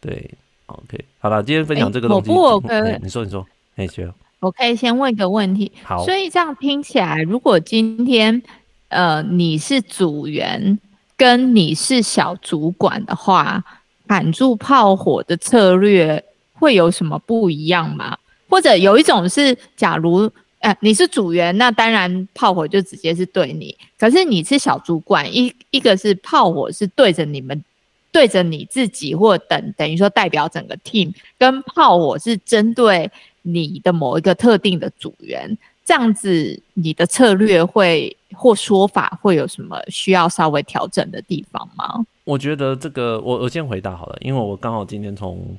[0.00, 0.30] 对
[0.68, 2.30] ，OK，好了，今天分享这个东西。
[2.30, 3.46] 我不，我可以，你说，你说，
[3.76, 5.70] 哎，学，我可以先问一个问题。
[5.84, 8.42] 好，所以这样听起来，如果今天
[8.88, 10.78] 呃你是组员，
[11.14, 13.62] 跟你是小主管的话，
[14.08, 16.24] 喊住炮火的策略
[16.60, 18.16] 会有什么不一样吗？
[18.48, 20.30] 或者有一种是，假如。
[20.62, 23.74] 哎、呃，你是组员，那当然炮火就直接是对你。
[23.98, 27.64] 可是你是小主管，一一个是炮火是对着你们，
[28.12, 33.10] 对着你自己，或等等于说代表整个 team，跟炮火是针对
[33.40, 35.56] 你的某一个特定的组员。
[35.82, 42.04] 这样子，你的策略会或说法会有什么需要稍微调整的地方吗？
[42.24, 45.56] 我觉得这个，我我先回答好了，因为我刚好今天从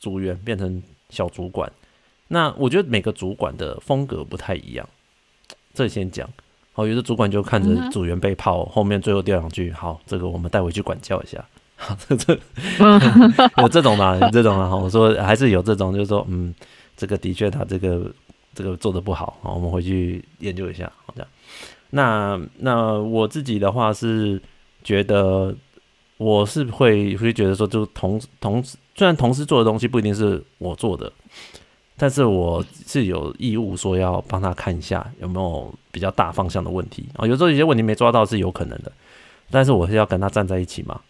[0.00, 1.70] 组员变成小主管。
[2.26, 4.88] 那我觉得每个主管的风格不太一样，
[5.72, 6.28] 这先讲。
[6.72, 11.44] 好，有的主管就看着组员被泡，后面最后掉两句，好，这个我们带回去管教一下。
[11.76, 12.38] 好，这这
[13.60, 14.16] 有这种吗？
[14.20, 14.74] 有这种啊？
[14.74, 16.54] 我说还是有这种，就是说，嗯，
[16.96, 18.12] 这个的确他这个
[18.54, 21.28] 这个做的不好，好，我们回去研究一下，好这样。
[21.90, 24.40] 那那我自己的话是
[24.84, 25.52] 觉得，
[26.18, 28.62] 我是会会觉得说，就同同
[29.00, 31.10] 虽然同事做的东西不一定是我做的。
[31.96, 38.92] 但是我是有义务说要帮他看一下有没有比较大方向的问题啊，有时候有些问题没抓到是有可能的，
[39.50, 41.00] 但是我是要跟他站在一起嘛，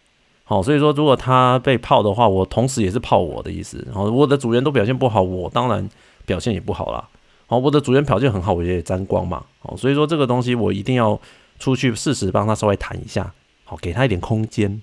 [0.44, 5.88] 好，所以说如果他被泡的话，我同时也是泡我的意思，然后我的组员都表现不好，我当然
[6.26, 7.08] 表现也不好啦，
[7.46, 11.20] 好，我的组员表现很好，我也沾光嘛，好，所以说这个东西我一定要
[11.60, 13.32] 出去适时帮他稍微谈一下，
[13.64, 14.82] 好，给他一点空间，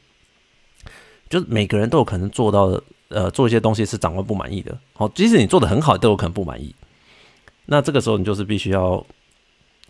[1.30, 2.82] 就是每个人都有可能做到的。
[3.10, 6.76] 呃，做一些东西是长官不满意的，好，即使你做的很好，都有可能不满意。
[7.66, 9.06] 那这个时候你就是必须要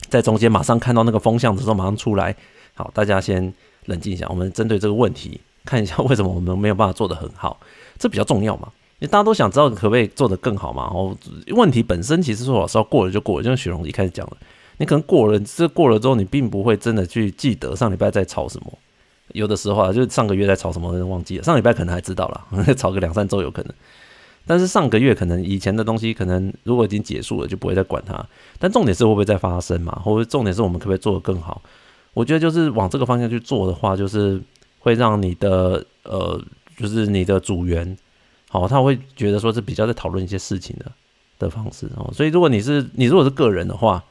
[0.09, 2.35] 在中间马上看到那个风向的时候，马上出来。
[2.75, 3.51] 好，大家先
[3.85, 7.59] 冷静一下，我们针对这个问题看一下为什么我们没有办法做得很好，
[7.97, 8.71] 这比较重要嘛？
[8.99, 10.83] 因为大家都想知道可不可以做得更好嘛。
[10.93, 11.15] 哦，
[11.55, 14.37] 问题本身其实说老实话过了就过了，就像雪龙一开始讲的，
[14.77, 18.77] 你可能过了，这过了之后你并不会真的去记得上礼拜在吵什么。
[19.37, 21.43] 有的时候啊，就上个月在吵什么，忘记了。
[21.43, 23.73] 上礼拜可能还知道了， 吵个两三周有可能。
[24.45, 28.25] 但是上个月可能以前的东西，可能如果已经结束了，就不会再管它。
[28.57, 30.01] 但重点是会不会再发生嘛？
[30.03, 31.61] 或者重点是我们可不可以做得更好？
[32.13, 34.41] 我觉得就是往这个方向去做的话，就是
[34.79, 36.41] 会让你的呃，
[36.77, 37.97] 就是你的组员，
[38.49, 40.91] 好，他会觉得说是比较在讨论一些事情的
[41.37, 42.09] 的方式哦。
[42.13, 44.03] 所以如果你是你如果是个人的话，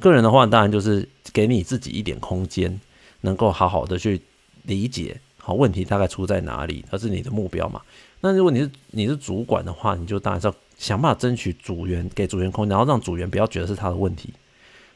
[0.00, 2.80] 个人的话当然就是给你自己一点空间，
[3.20, 4.20] 能够好好的去。
[4.64, 7.80] 理解好，问题大概出在哪里，而是你的目标嘛？
[8.20, 14.32] 那如果你是你是主管的话，你就当然是要想办法争取组员给组员空间，然后让组员不要觉得是他的问题。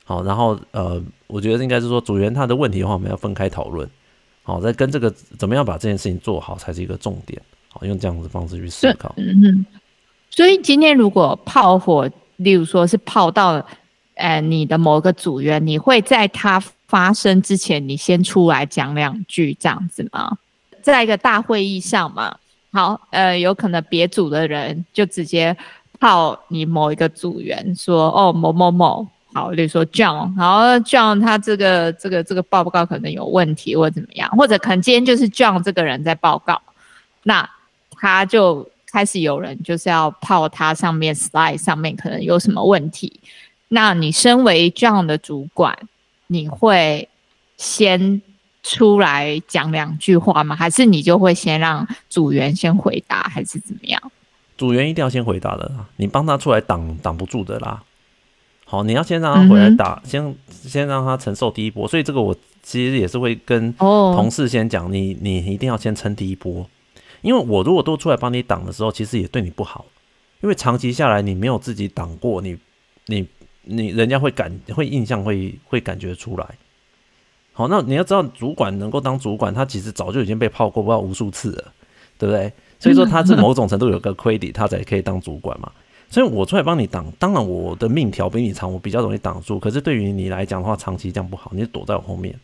[0.04, 3.86] 好，然后呃，我觉得应该是说组员他的问题的话，我们要分开讨论。
[4.42, 7.38] 好，再跟这个怎么样把这件事情做好才是一个重点。
[7.68, 9.14] 好，用这样子方式去思考。
[9.18, 9.66] 嗯哼。
[10.30, 13.62] 所以今天如果炮火，例如说是炮到
[14.14, 16.62] 呃你的某个组员，你会在他。
[16.89, 20.36] 发生之前，你先出来讲两句这样子吗？
[20.82, 22.35] 在一个大会议上嘛，
[22.73, 25.55] 好，呃，有可能别组的人就直接
[26.01, 36.59] 泡你某一个组员说，哦，某某某，好，例如说 John，然后 John 他这个这个这个报告可能有问题或者怎么样，或者可能今天就是 John 这个人在报告，
[37.24, 37.47] 那
[38.01, 43.20] 他就开始有人就是要泡他上面 slide 上面可能有什么问题，
[43.69, 45.77] 那你身为 John 的主管。
[46.28, 47.09] 你会
[47.56, 48.22] 先
[48.62, 50.55] 出来讲两句话吗？
[50.55, 54.00] 还是你就会先让组员先回答，还是怎么样？
[54.56, 57.82] 组员一定要先回答的啦，你帮他出来挡挡不住的啦。
[58.66, 61.88] 好，你要先让他回来打，嗯、先先让他承受第一波。
[61.88, 66.68] 所以这个我其实也是会跟同事先讲，你你一定要先撑第一波，
[67.22, 69.86] 因为我如果都出来帮你挡的时候，其实也对你不好，
[70.42, 72.59] 因为长期下来你没有自己挡过，你
[73.06, 73.26] 你。
[73.70, 76.46] 你人家会感会印象会会感觉出来，
[77.52, 81.72] 好，那你要知道，主管能够当主管，他其实早就已经被泡过不知道无数次了，
[82.16, 82.50] 对不对？
[82.78, 85.70] 所以说他是某种程度有个 credit，他才可以当主管嘛。
[86.10, 89.58] 所以我出来帮你挡，当然我的命条比你长，我比较容易挡住。
[89.60, 92.34] 可是对于你来讲的话，长期这样不好，你就躲在我后面。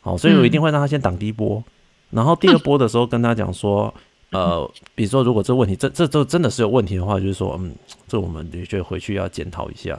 [0.00, 1.62] 好，所以我一定会让他先挡第一波，
[2.10, 3.92] 然后第二波的时候跟他讲说，
[4.30, 7.74] 呃，比如说如果这问题这这都真的是有问题的话，就是说，嗯，
[8.06, 9.98] 这我们的确回去要检讨一下，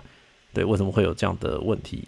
[0.53, 2.03] 对，为什么会有这样的问题？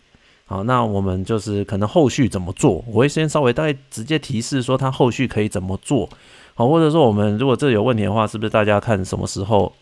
[0.45, 6.07] 好，那我们就是可能后续怎么做，我会先稍微大概直接提示说他后续可以怎么做，
[6.53, 9.73] 好，或者说我们如果这有问题的话，是不是大家看什么时候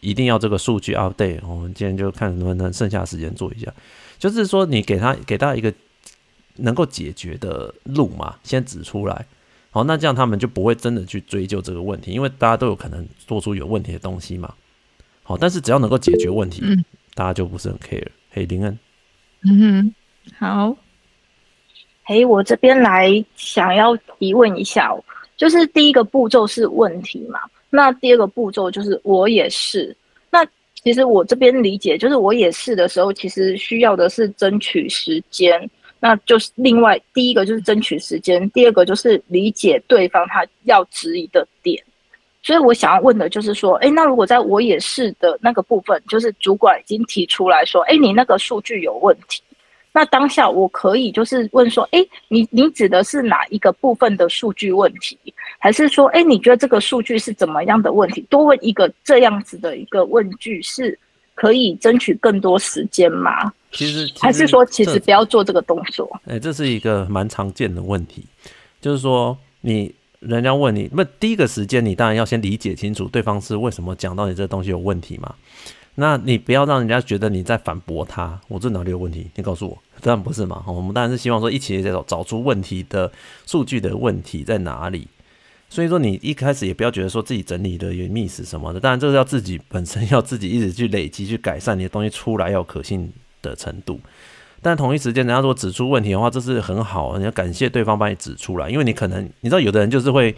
[0.00, 1.40] 一定要这个数据 update？
[1.48, 3.72] 我们今天就看能不能剩下时间做一下，
[4.18, 5.72] 就是说你给他给他一个
[6.56, 9.26] 能够解决的路嘛，先指出来。
[9.70, 14.52] 好，那这样他们就不会真的去追究这个问题，因为大家都有可能做出有问题的东西嘛。
[15.22, 16.62] 好，但是只要能够解决问题，
[17.14, 18.06] 大家就不是很 care。
[18.30, 18.78] 嘿，林恩，
[19.44, 19.94] 嗯哼，
[20.38, 20.76] 好。
[22.04, 24.92] 嘿，我这边来想要提问一下，
[25.36, 27.38] 就是第一个步骤是问题嘛，
[27.70, 29.96] 那第二个步骤就是我也是。
[30.30, 35.70] 那其实我这边理解，就是我也是的时候，其实需要的是争取时间。
[36.00, 41.82] 那就是另外第一个就是争取时间，第二个就是理解对方他要质疑的点。
[42.42, 49.42] 所以我想要问的就是说，哎，那如果在我也是的那个部分，就是主管已经提出来说，哎，你那个数据有问题，
[49.92, 51.98] 那当下我可以就是问说，哎，
[52.28, 55.18] 你你指的是哪一个部分的数据问题，
[55.58, 58.22] 还是说，哎，你觉得这个数据是怎么样的问题？
[58.30, 60.98] 多问一个这样子的一个问句是
[61.34, 63.52] 可以争取更多时间吗？
[63.72, 66.08] 其实，还是说，其实不要做这个动作。
[66.26, 68.24] 哎，这是一个蛮常见的问题，
[68.80, 75.34] 就是说，你人家问你，那第一个时间，你当然要先理解清楚对方是为什么讲到你这东西有问题嘛。
[75.96, 79.28] 那你不要让人家觉得你在反驳他，我这哪里有问题？
[79.34, 80.62] 你告诉我，当然不是嘛。
[80.66, 83.10] 我们当然是希望说一起在找找出问题的
[83.46, 85.08] 数据的问题在哪里。
[85.68, 94.00] 所以说，你一开始也不要觉得说自己整理的有 miss 什么的，当然这个要自己本身要自己一直去累积去改善你的东西出来要可信的程度，
[94.62, 100.34] 但同一时间，人家如果指出问题的话，这是很好，你要感谢对方帮你指出来，因为你可能你知道，有的人就是会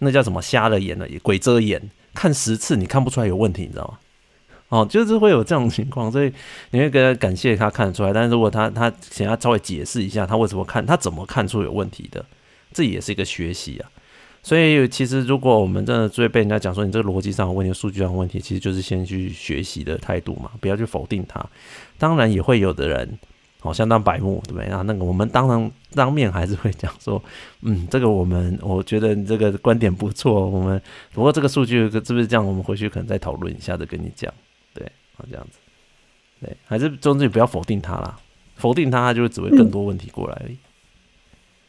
[0.00, 1.80] 那叫什么瞎了眼了，鬼遮眼，
[2.14, 3.98] 看十次你看不出来有问题，你知道吗？
[4.68, 6.32] 哦，就是会有这种情况，所以
[6.70, 12.24] 你会跟他感谢他看得出来，但是如果他他想要稍微解释一下他为什么看他怎么看出有问题的，
[12.72, 13.90] 这也是一个学习啊。
[14.42, 21.44] 所以其实如果我们真的最被人家讲说你这个逻辑上问题、数据上问题，其实就是先去学习的态度嘛，不要去否定他。
[21.96, 23.18] 当然也会有的人，
[23.62, 24.66] 哦，相当白目，对不对？
[24.68, 27.22] 那那个我们当然当面还是会讲说，
[27.62, 30.80] 嗯，这个我们我觉得你这个观点不错，我们
[31.12, 32.44] 不过这个数据是不是这样？
[32.46, 34.32] 我们回去可能再讨论一下，再跟你讲，
[34.74, 34.84] 对，
[35.16, 35.58] 好这样子，
[36.40, 38.16] 对，还是总之不要否定他啦，
[38.56, 40.56] 否定他，他就只会更多问题过来而已。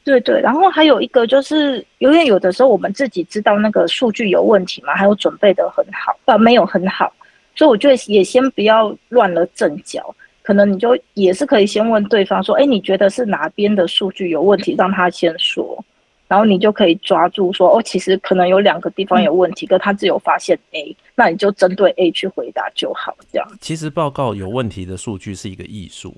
[0.03, 7.13] 对对，然后还有一个就是，因为有的时候我们自己知道那个数据有问题嘛，还有准备得很好，呃没有很好，
[7.55, 10.13] 所以我觉得也先不要乱了阵脚，
[10.43, 15.83] 可能你就也是可以先问对方说，哎，你觉得是哪边的数据有问题，让他先说，
[16.27, 23.47] 然后你就可以抓住说，哦，其实可能有两个地方有问题，可他只有发现 A，那你就针对 A 去回答就好，这样。
[23.59, 26.15] 其实报告有问题的数据是一个艺术。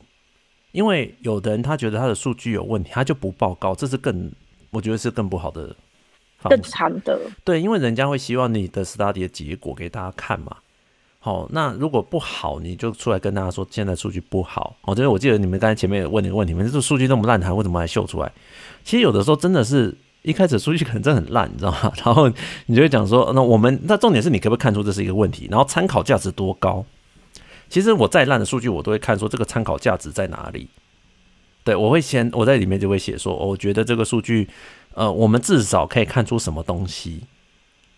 [0.72, 4.30] 因为有的人他觉得他的数据有问题，他就不报告，这是更
[4.72, 5.74] 我觉得是更不好的，
[6.44, 7.18] 更惨的。
[7.46, 10.58] 对，因为人家会希望你的 study 的结果给大家看嘛。
[11.26, 14.76] 好，那如果不好，你就出来跟大家说现在数据不好。
[14.84, 18.32] 哦，就是我记得你们刚才前面也问你个问题，你们这数据那么烂，还为什么还秀出来？
[18.84, 19.92] 其实有的时候真的是
[20.22, 21.92] 一开始数据可能真的很烂，你知道吗？
[22.06, 22.32] 然后
[22.68, 26.86] 你就会讲说，那我们那重点是你可不可以看出这是一个问题，然后参考价值多高？
[27.70, 30.68] 其实我再烂的数据，我都会看说这个参考价值在哪里。
[31.64, 34.48] 对，我会先我在里面就会写说，我觉得这个数据，
[34.94, 37.24] 呃，我们至少可以看出什么东西，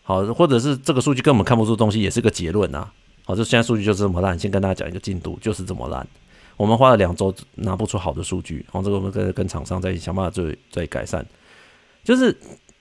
[0.03, 2.89] 好，或者是这个数据根本看不出东西，也是个结论啊。
[3.27, 6.07] 好，就现在数据就是这么烂，先跟大家讲一个进度，就是这么烂。
[6.55, 11.25] 我们花了两周拿不出好的数据，然后，这个我们跟跟厂商再想办法再再改善。
[12.05, 12.33] 就是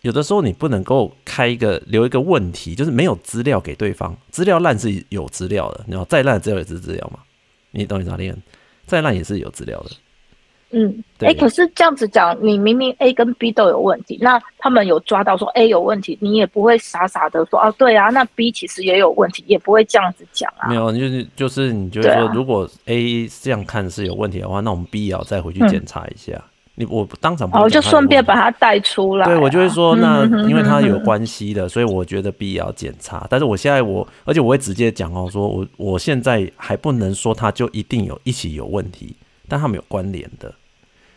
[0.02, 7.18] 有的时候你不能够开一个留一个问题，就是没有资料给对方，资料烂是有资料的，你知道再烂的资料也是资料嘛？
[7.72, 8.32] 你懂你哪里？
[8.86, 9.90] 再烂也是有资料的。
[10.70, 20.68] 嗯，哎，可是这样子讲，你明明 A 跟 B 都有问题，那他们有抓到说 A 有问题，你也不会傻傻的说啊，对啊，那 B 其实也有问题，也不会这样子讲啊。
[20.68, 26.32] 没有，就是就是你觉得说，如果 A 这样看是有问题的话，啊、那我们 B 也要再回去检查一下。
[26.34, 29.28] 嗯、你我当场不哦，就顺便把它带出来、啊。
[29.28, 33.26] 对，我就会说，那因为它有关系的，所以我觉得 B 也要检查。
[33.30, 39.16] 但是我现在我，而且我会直接讲哦，说我我现在还不能说它就一定有一起有问题，
[39.48, 40.54] 但他们有关联的。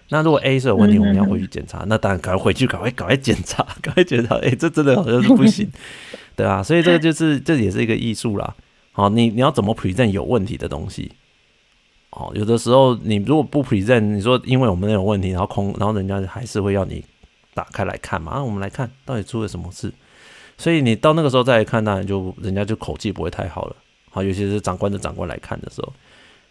[0.10, 4.36] 那如果 A 是有问题，我们要回去检查，嗯、那当然赶快回去，赶快赶快检查，赶快检查。
[4.42, 5.70] 哎、欸，这真的好像是不行，
[6.36, 8.56] 对啊，所以这个就是这也是一个艺术啦。
[8.92, 11.12] 好，你你要怎么 present 有问题的东西？
[12.10, 17.06] 哦，有的时候你如果不 present，你说因为我们那有问题，然后空，然后人家还是会要你
[17.54, 18.34] 打开来看嘛。
[18.36, 19.94] 那我们来看到底出了什么事。
[20.58, 23.76] 所以你到那个时候再来看，当然就人家就口气不会太好了。
[24.10, 25.94] 好，尤其是长官的长官来看的时候，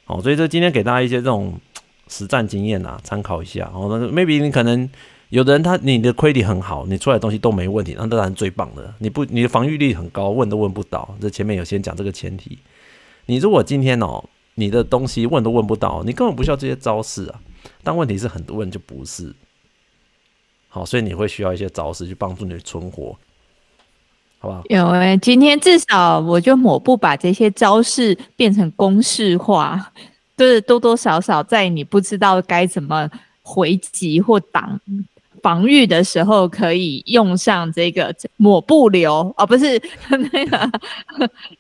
[0.05, 1.60] 好，所以这今天给大家一些这种
[2.09, 3.70] 实战经验啊，参考一下。
[3.72, 4.89] 好，那 maybe 你可能
[5.28, 8.94] 有的人他你的 credit 很好，你出来的东西都没问题，那当然最棒的。
[8.98, 11.14] 你不你的防御力很高，问都问不到。
[11.20, 12.59] 这前面有先讲这个前提。
[13.26, 14.24] 你如果今天哦，
[14.55, 17.40] 你的东西问都问不到，你根本不需要这些招式啊。
[17.82, 19.35] 但问题是很多人就不是。
[20.68, 23.16] 好，所以你会需要一些招式去帮助你存活。
[24.40, 24.62] 好不好？
[24.68, 29.93] 有哎、欸，今天至少我就抹布把这些招式变成公式化，
[30.39, 33.10] 就是多多少少在你不知道该怎么
[33.43, 34.81] 回击或挡
[35.43, 39.81] 防御的时候，可以用上这个抹布流哦，不是
[40.32, 40.70] 那个，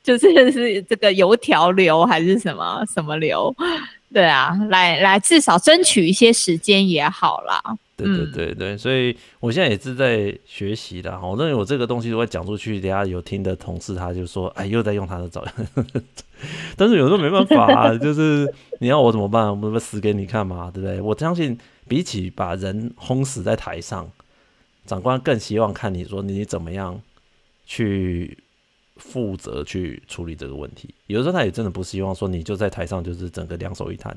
[0.02, 3.54] 就是是这个油条流还是什么什么流？
[4.12, 7.62] 对啊，来来，至少争取一些时间也好啦。
[7.96, 11.18] 对对对对，所以我现在也是在学习的。
[11.20, 15.44] 我认为我这个东西如果讲出去，等下有听的同事他就说：“哎，又在用他的招。”
[16.76, 19.48] 但是有时候没办法，就是你要我怎么办？
[19.48, 21.00] 我怎么死给你看嘛，对不对？
[21.00, 24.10] 我相信比起把人轰死在台上，
[24.86, 27.00] 长官更希望看你说你怎么样
[27.66, 28.38] 去
[28.96, 30.94] 负责去处理这个问题。
[31.06, 34.16] 有时候他也真的不希望说你就在台上就是整个两手一摊，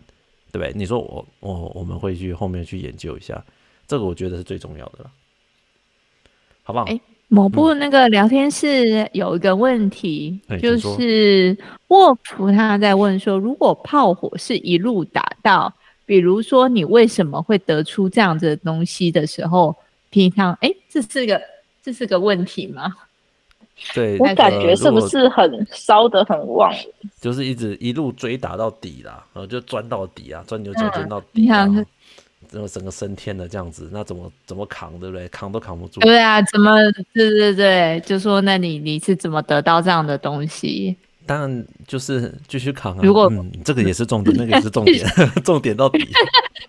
[0.51, 0.71] 对不对？
[0.75, 3.43] 你说我我我们会去后面去研究一下。
[3.87, 5.11] 这个我觉得是最重要的了，
[6.63, 6.85] 好不好？
[7.33, 15.73] 某部那个聊天室有一个问题，嗯、就是沃夫他在问说，如果炮火是一路打到，
[16.05, 19.73] 比如说你为什么会得出这样子的东西的时候，
[20.09, 21.41] 平常哎，这是个
[21.81, 22.93] 这是个问题吗？
[23.95, 26.69] 对，我感觉是不是很烧得很旺？
[27.21, 31.63] 就是一直一路追打到底啦，然后就钻到底啊，钻牛角尖到底啊。
[31.63, 31.85] 嗯
[32.51, 35.27] 然后整个升天的这样子，那怎么怎么扛，对不对？
[35.29, 35.99] 扛都扛不住。
[36.01, 36.75] 对啊，怎么？
[37.13, 40.95] 对对对，就说那你你是怎么得到这样的东西？
[41.25, 42.99] 当然就是继续扛啊。
[43.03, 45.05] 如果、嗯、这个也是重点，那个也是重点
[45.45, 45.99] 重点到底。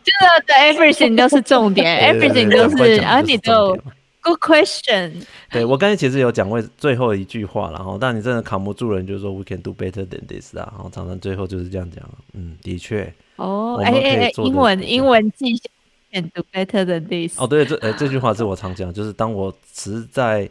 [0.05, 3.77] 就是对 everything 都是重点，everything 都是，而你都
[4.23, 5.25] good question。
[5.51, 10.73] 对我刚才其实有讲过最后一句话，然后但你真的扛不住了，你，就是说 we can do better than this 啊。
[10.73, 13.13] 然后常常最后就是这样讲，嗯，的确。
[13.37, 15.61] 哦，哎哎哎，英文英文记。
[16.13, 17.41] can do better than this。
[17.41, 20.47] 哦，对，这呃这句话是我常讲，就是当我实在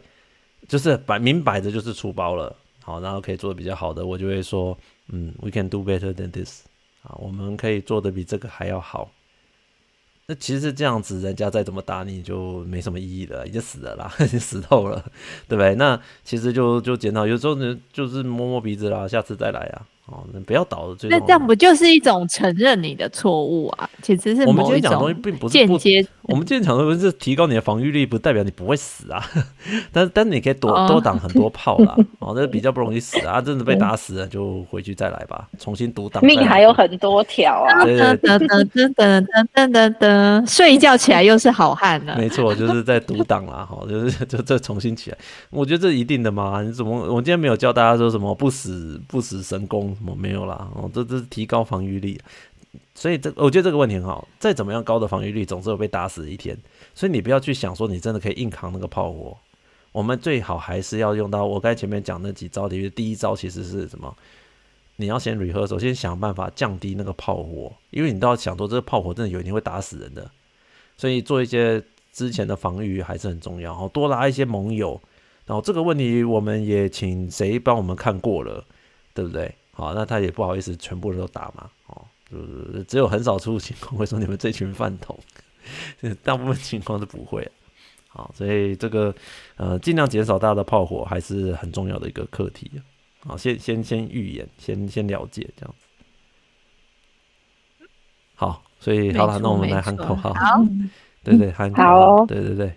[0.66, 4.76] 就是摆明摆着就是出包了，好，然后可以做的比较好的，我就会说，
[5.08, 6.62] 嗯，we can do better than this，
[7.04, 9.08] 啊，我们可以做的比这个还要好。
[10.26, 15.04] 那其实这样子，人家再怎么打你就没什么意义了，已经死了啦， 已经死透了，
[15.48, 15.74] 对不对？
[15.74, 19.86] 那其实就就检讨，有时候呢就是摸摸鼻子啦，下次再来啊。
[20.06, 20.96] 哦，那不要倒了。
[21.02, 23.88] 那这样不就是一种承认你的错误啊？
[24.02, 26.04] 其实是我们今天讲的东西并不是间接。
[26.22, 29.24] 我们今天讲的东西是提高你的防御力，不代表你不会死啊。
[29.92, 31.96] 但是，但是你可以多多挡很多炮啦。
[32.18, 33.40] 哦，那比较不容易死啊。
[33.40, 36.24] 真的被打死了，就回去再来吧，重新独挡。
[36.24, 37.84] 命还有很多条啊。
[37.84, 42.16] 噔噔噔噔噔噔噔噔，睡一觉起来又是好汉了。
[42.16, 43.64] 没错，就是在独挡啦。
[43.64, 45.18] 哈，就是就再重新起来。
[45.50, 46.60] 我觉得这一定的嘛。
[46.62, 46.92] 你怎么？
[47.12, 49.91] 我今天没有教大家说什么不死不死神功。
[50.00, 52.20] 没有啦，哦，这这是提高防御力，
[52.94, 54.26] 所以这我觉得这个问题很好。
[54.38, 56.56] 再怎么样高的防御力，总是有被打死一天。
[56.94, 59.36] 所以你不要去想说你真的可以硬扛那个炮火。
[59.92, 64.16] 我们最好还是要用到我刚才前面讲那几招里面，第一招其实是什么？
[64.96, 70.30] 你要先 rehards，首先想办法降低那个炮火，因为你都要想说这个炮火真的有一天会打死人的。
[70.96, 71.82] 所以做一些
[72.12, 73.88] 之前的防御还是很重要。
[73.88, 75.00] 多拉一些盟友。
[75.44, 78.64] 然后这个问题我们也请谁帮我们看过了，
[79.12, 79.52] 对不对？
[79.74, 85.18] 好，那他也不好意思全部都打嘛，哦，就是只有很少数情况会说你们这群饭桶，
[86.22, 87.50] 大部分情况是不会。
[88.08, 89.14] 好，所以这个
[89.56, 92.70] 呃尽量减少大家的炮火还是很重要的一个课题。
[93.20, 95.86] 好，先先先预演，先先了解这样子。
[98.34, 100.34] 好，所以好了，那我们来喊口号。
[100.34, 100.62] 好，
[101.24, 102.74] 对对喊口号，对对对，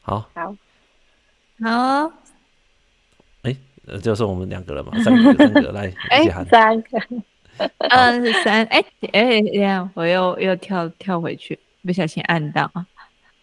[0.00, 0.56] 好，好，
[1.62, 2.21] 好。
[3.86, 7.00] 呃，就是我们两个了嘛， 三个，三个来一起喊，三个，
[7.90, 12.70] 嗯，是三，哎，哎，这样我又又跳跳回去，不小心按到。
[12.72, 12.86] 啊，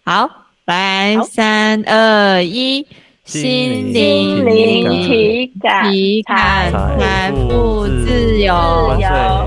[0.05, 0.29] 好，
[0.65, 2.87] 来，三二一，
[3.25, 5.91] 心灵体感。
[5.91, 6.71] 体感。
[6.71, 8.53] 财富自由，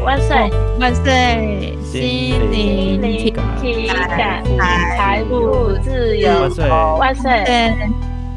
[0.04, 0.50] 万岁。
[0.78, 4.44] 万岁，心灵体感。
[4.96, 6.50] 财富自由，
[6.98, 7.32] 万岁。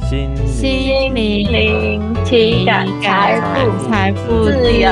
[0.08, 2.00] 心灵。
[2.24, 3.90] 情感财富。
[3.90, 4.88] 财富自由，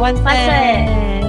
[0.00, 1.21] 万岁！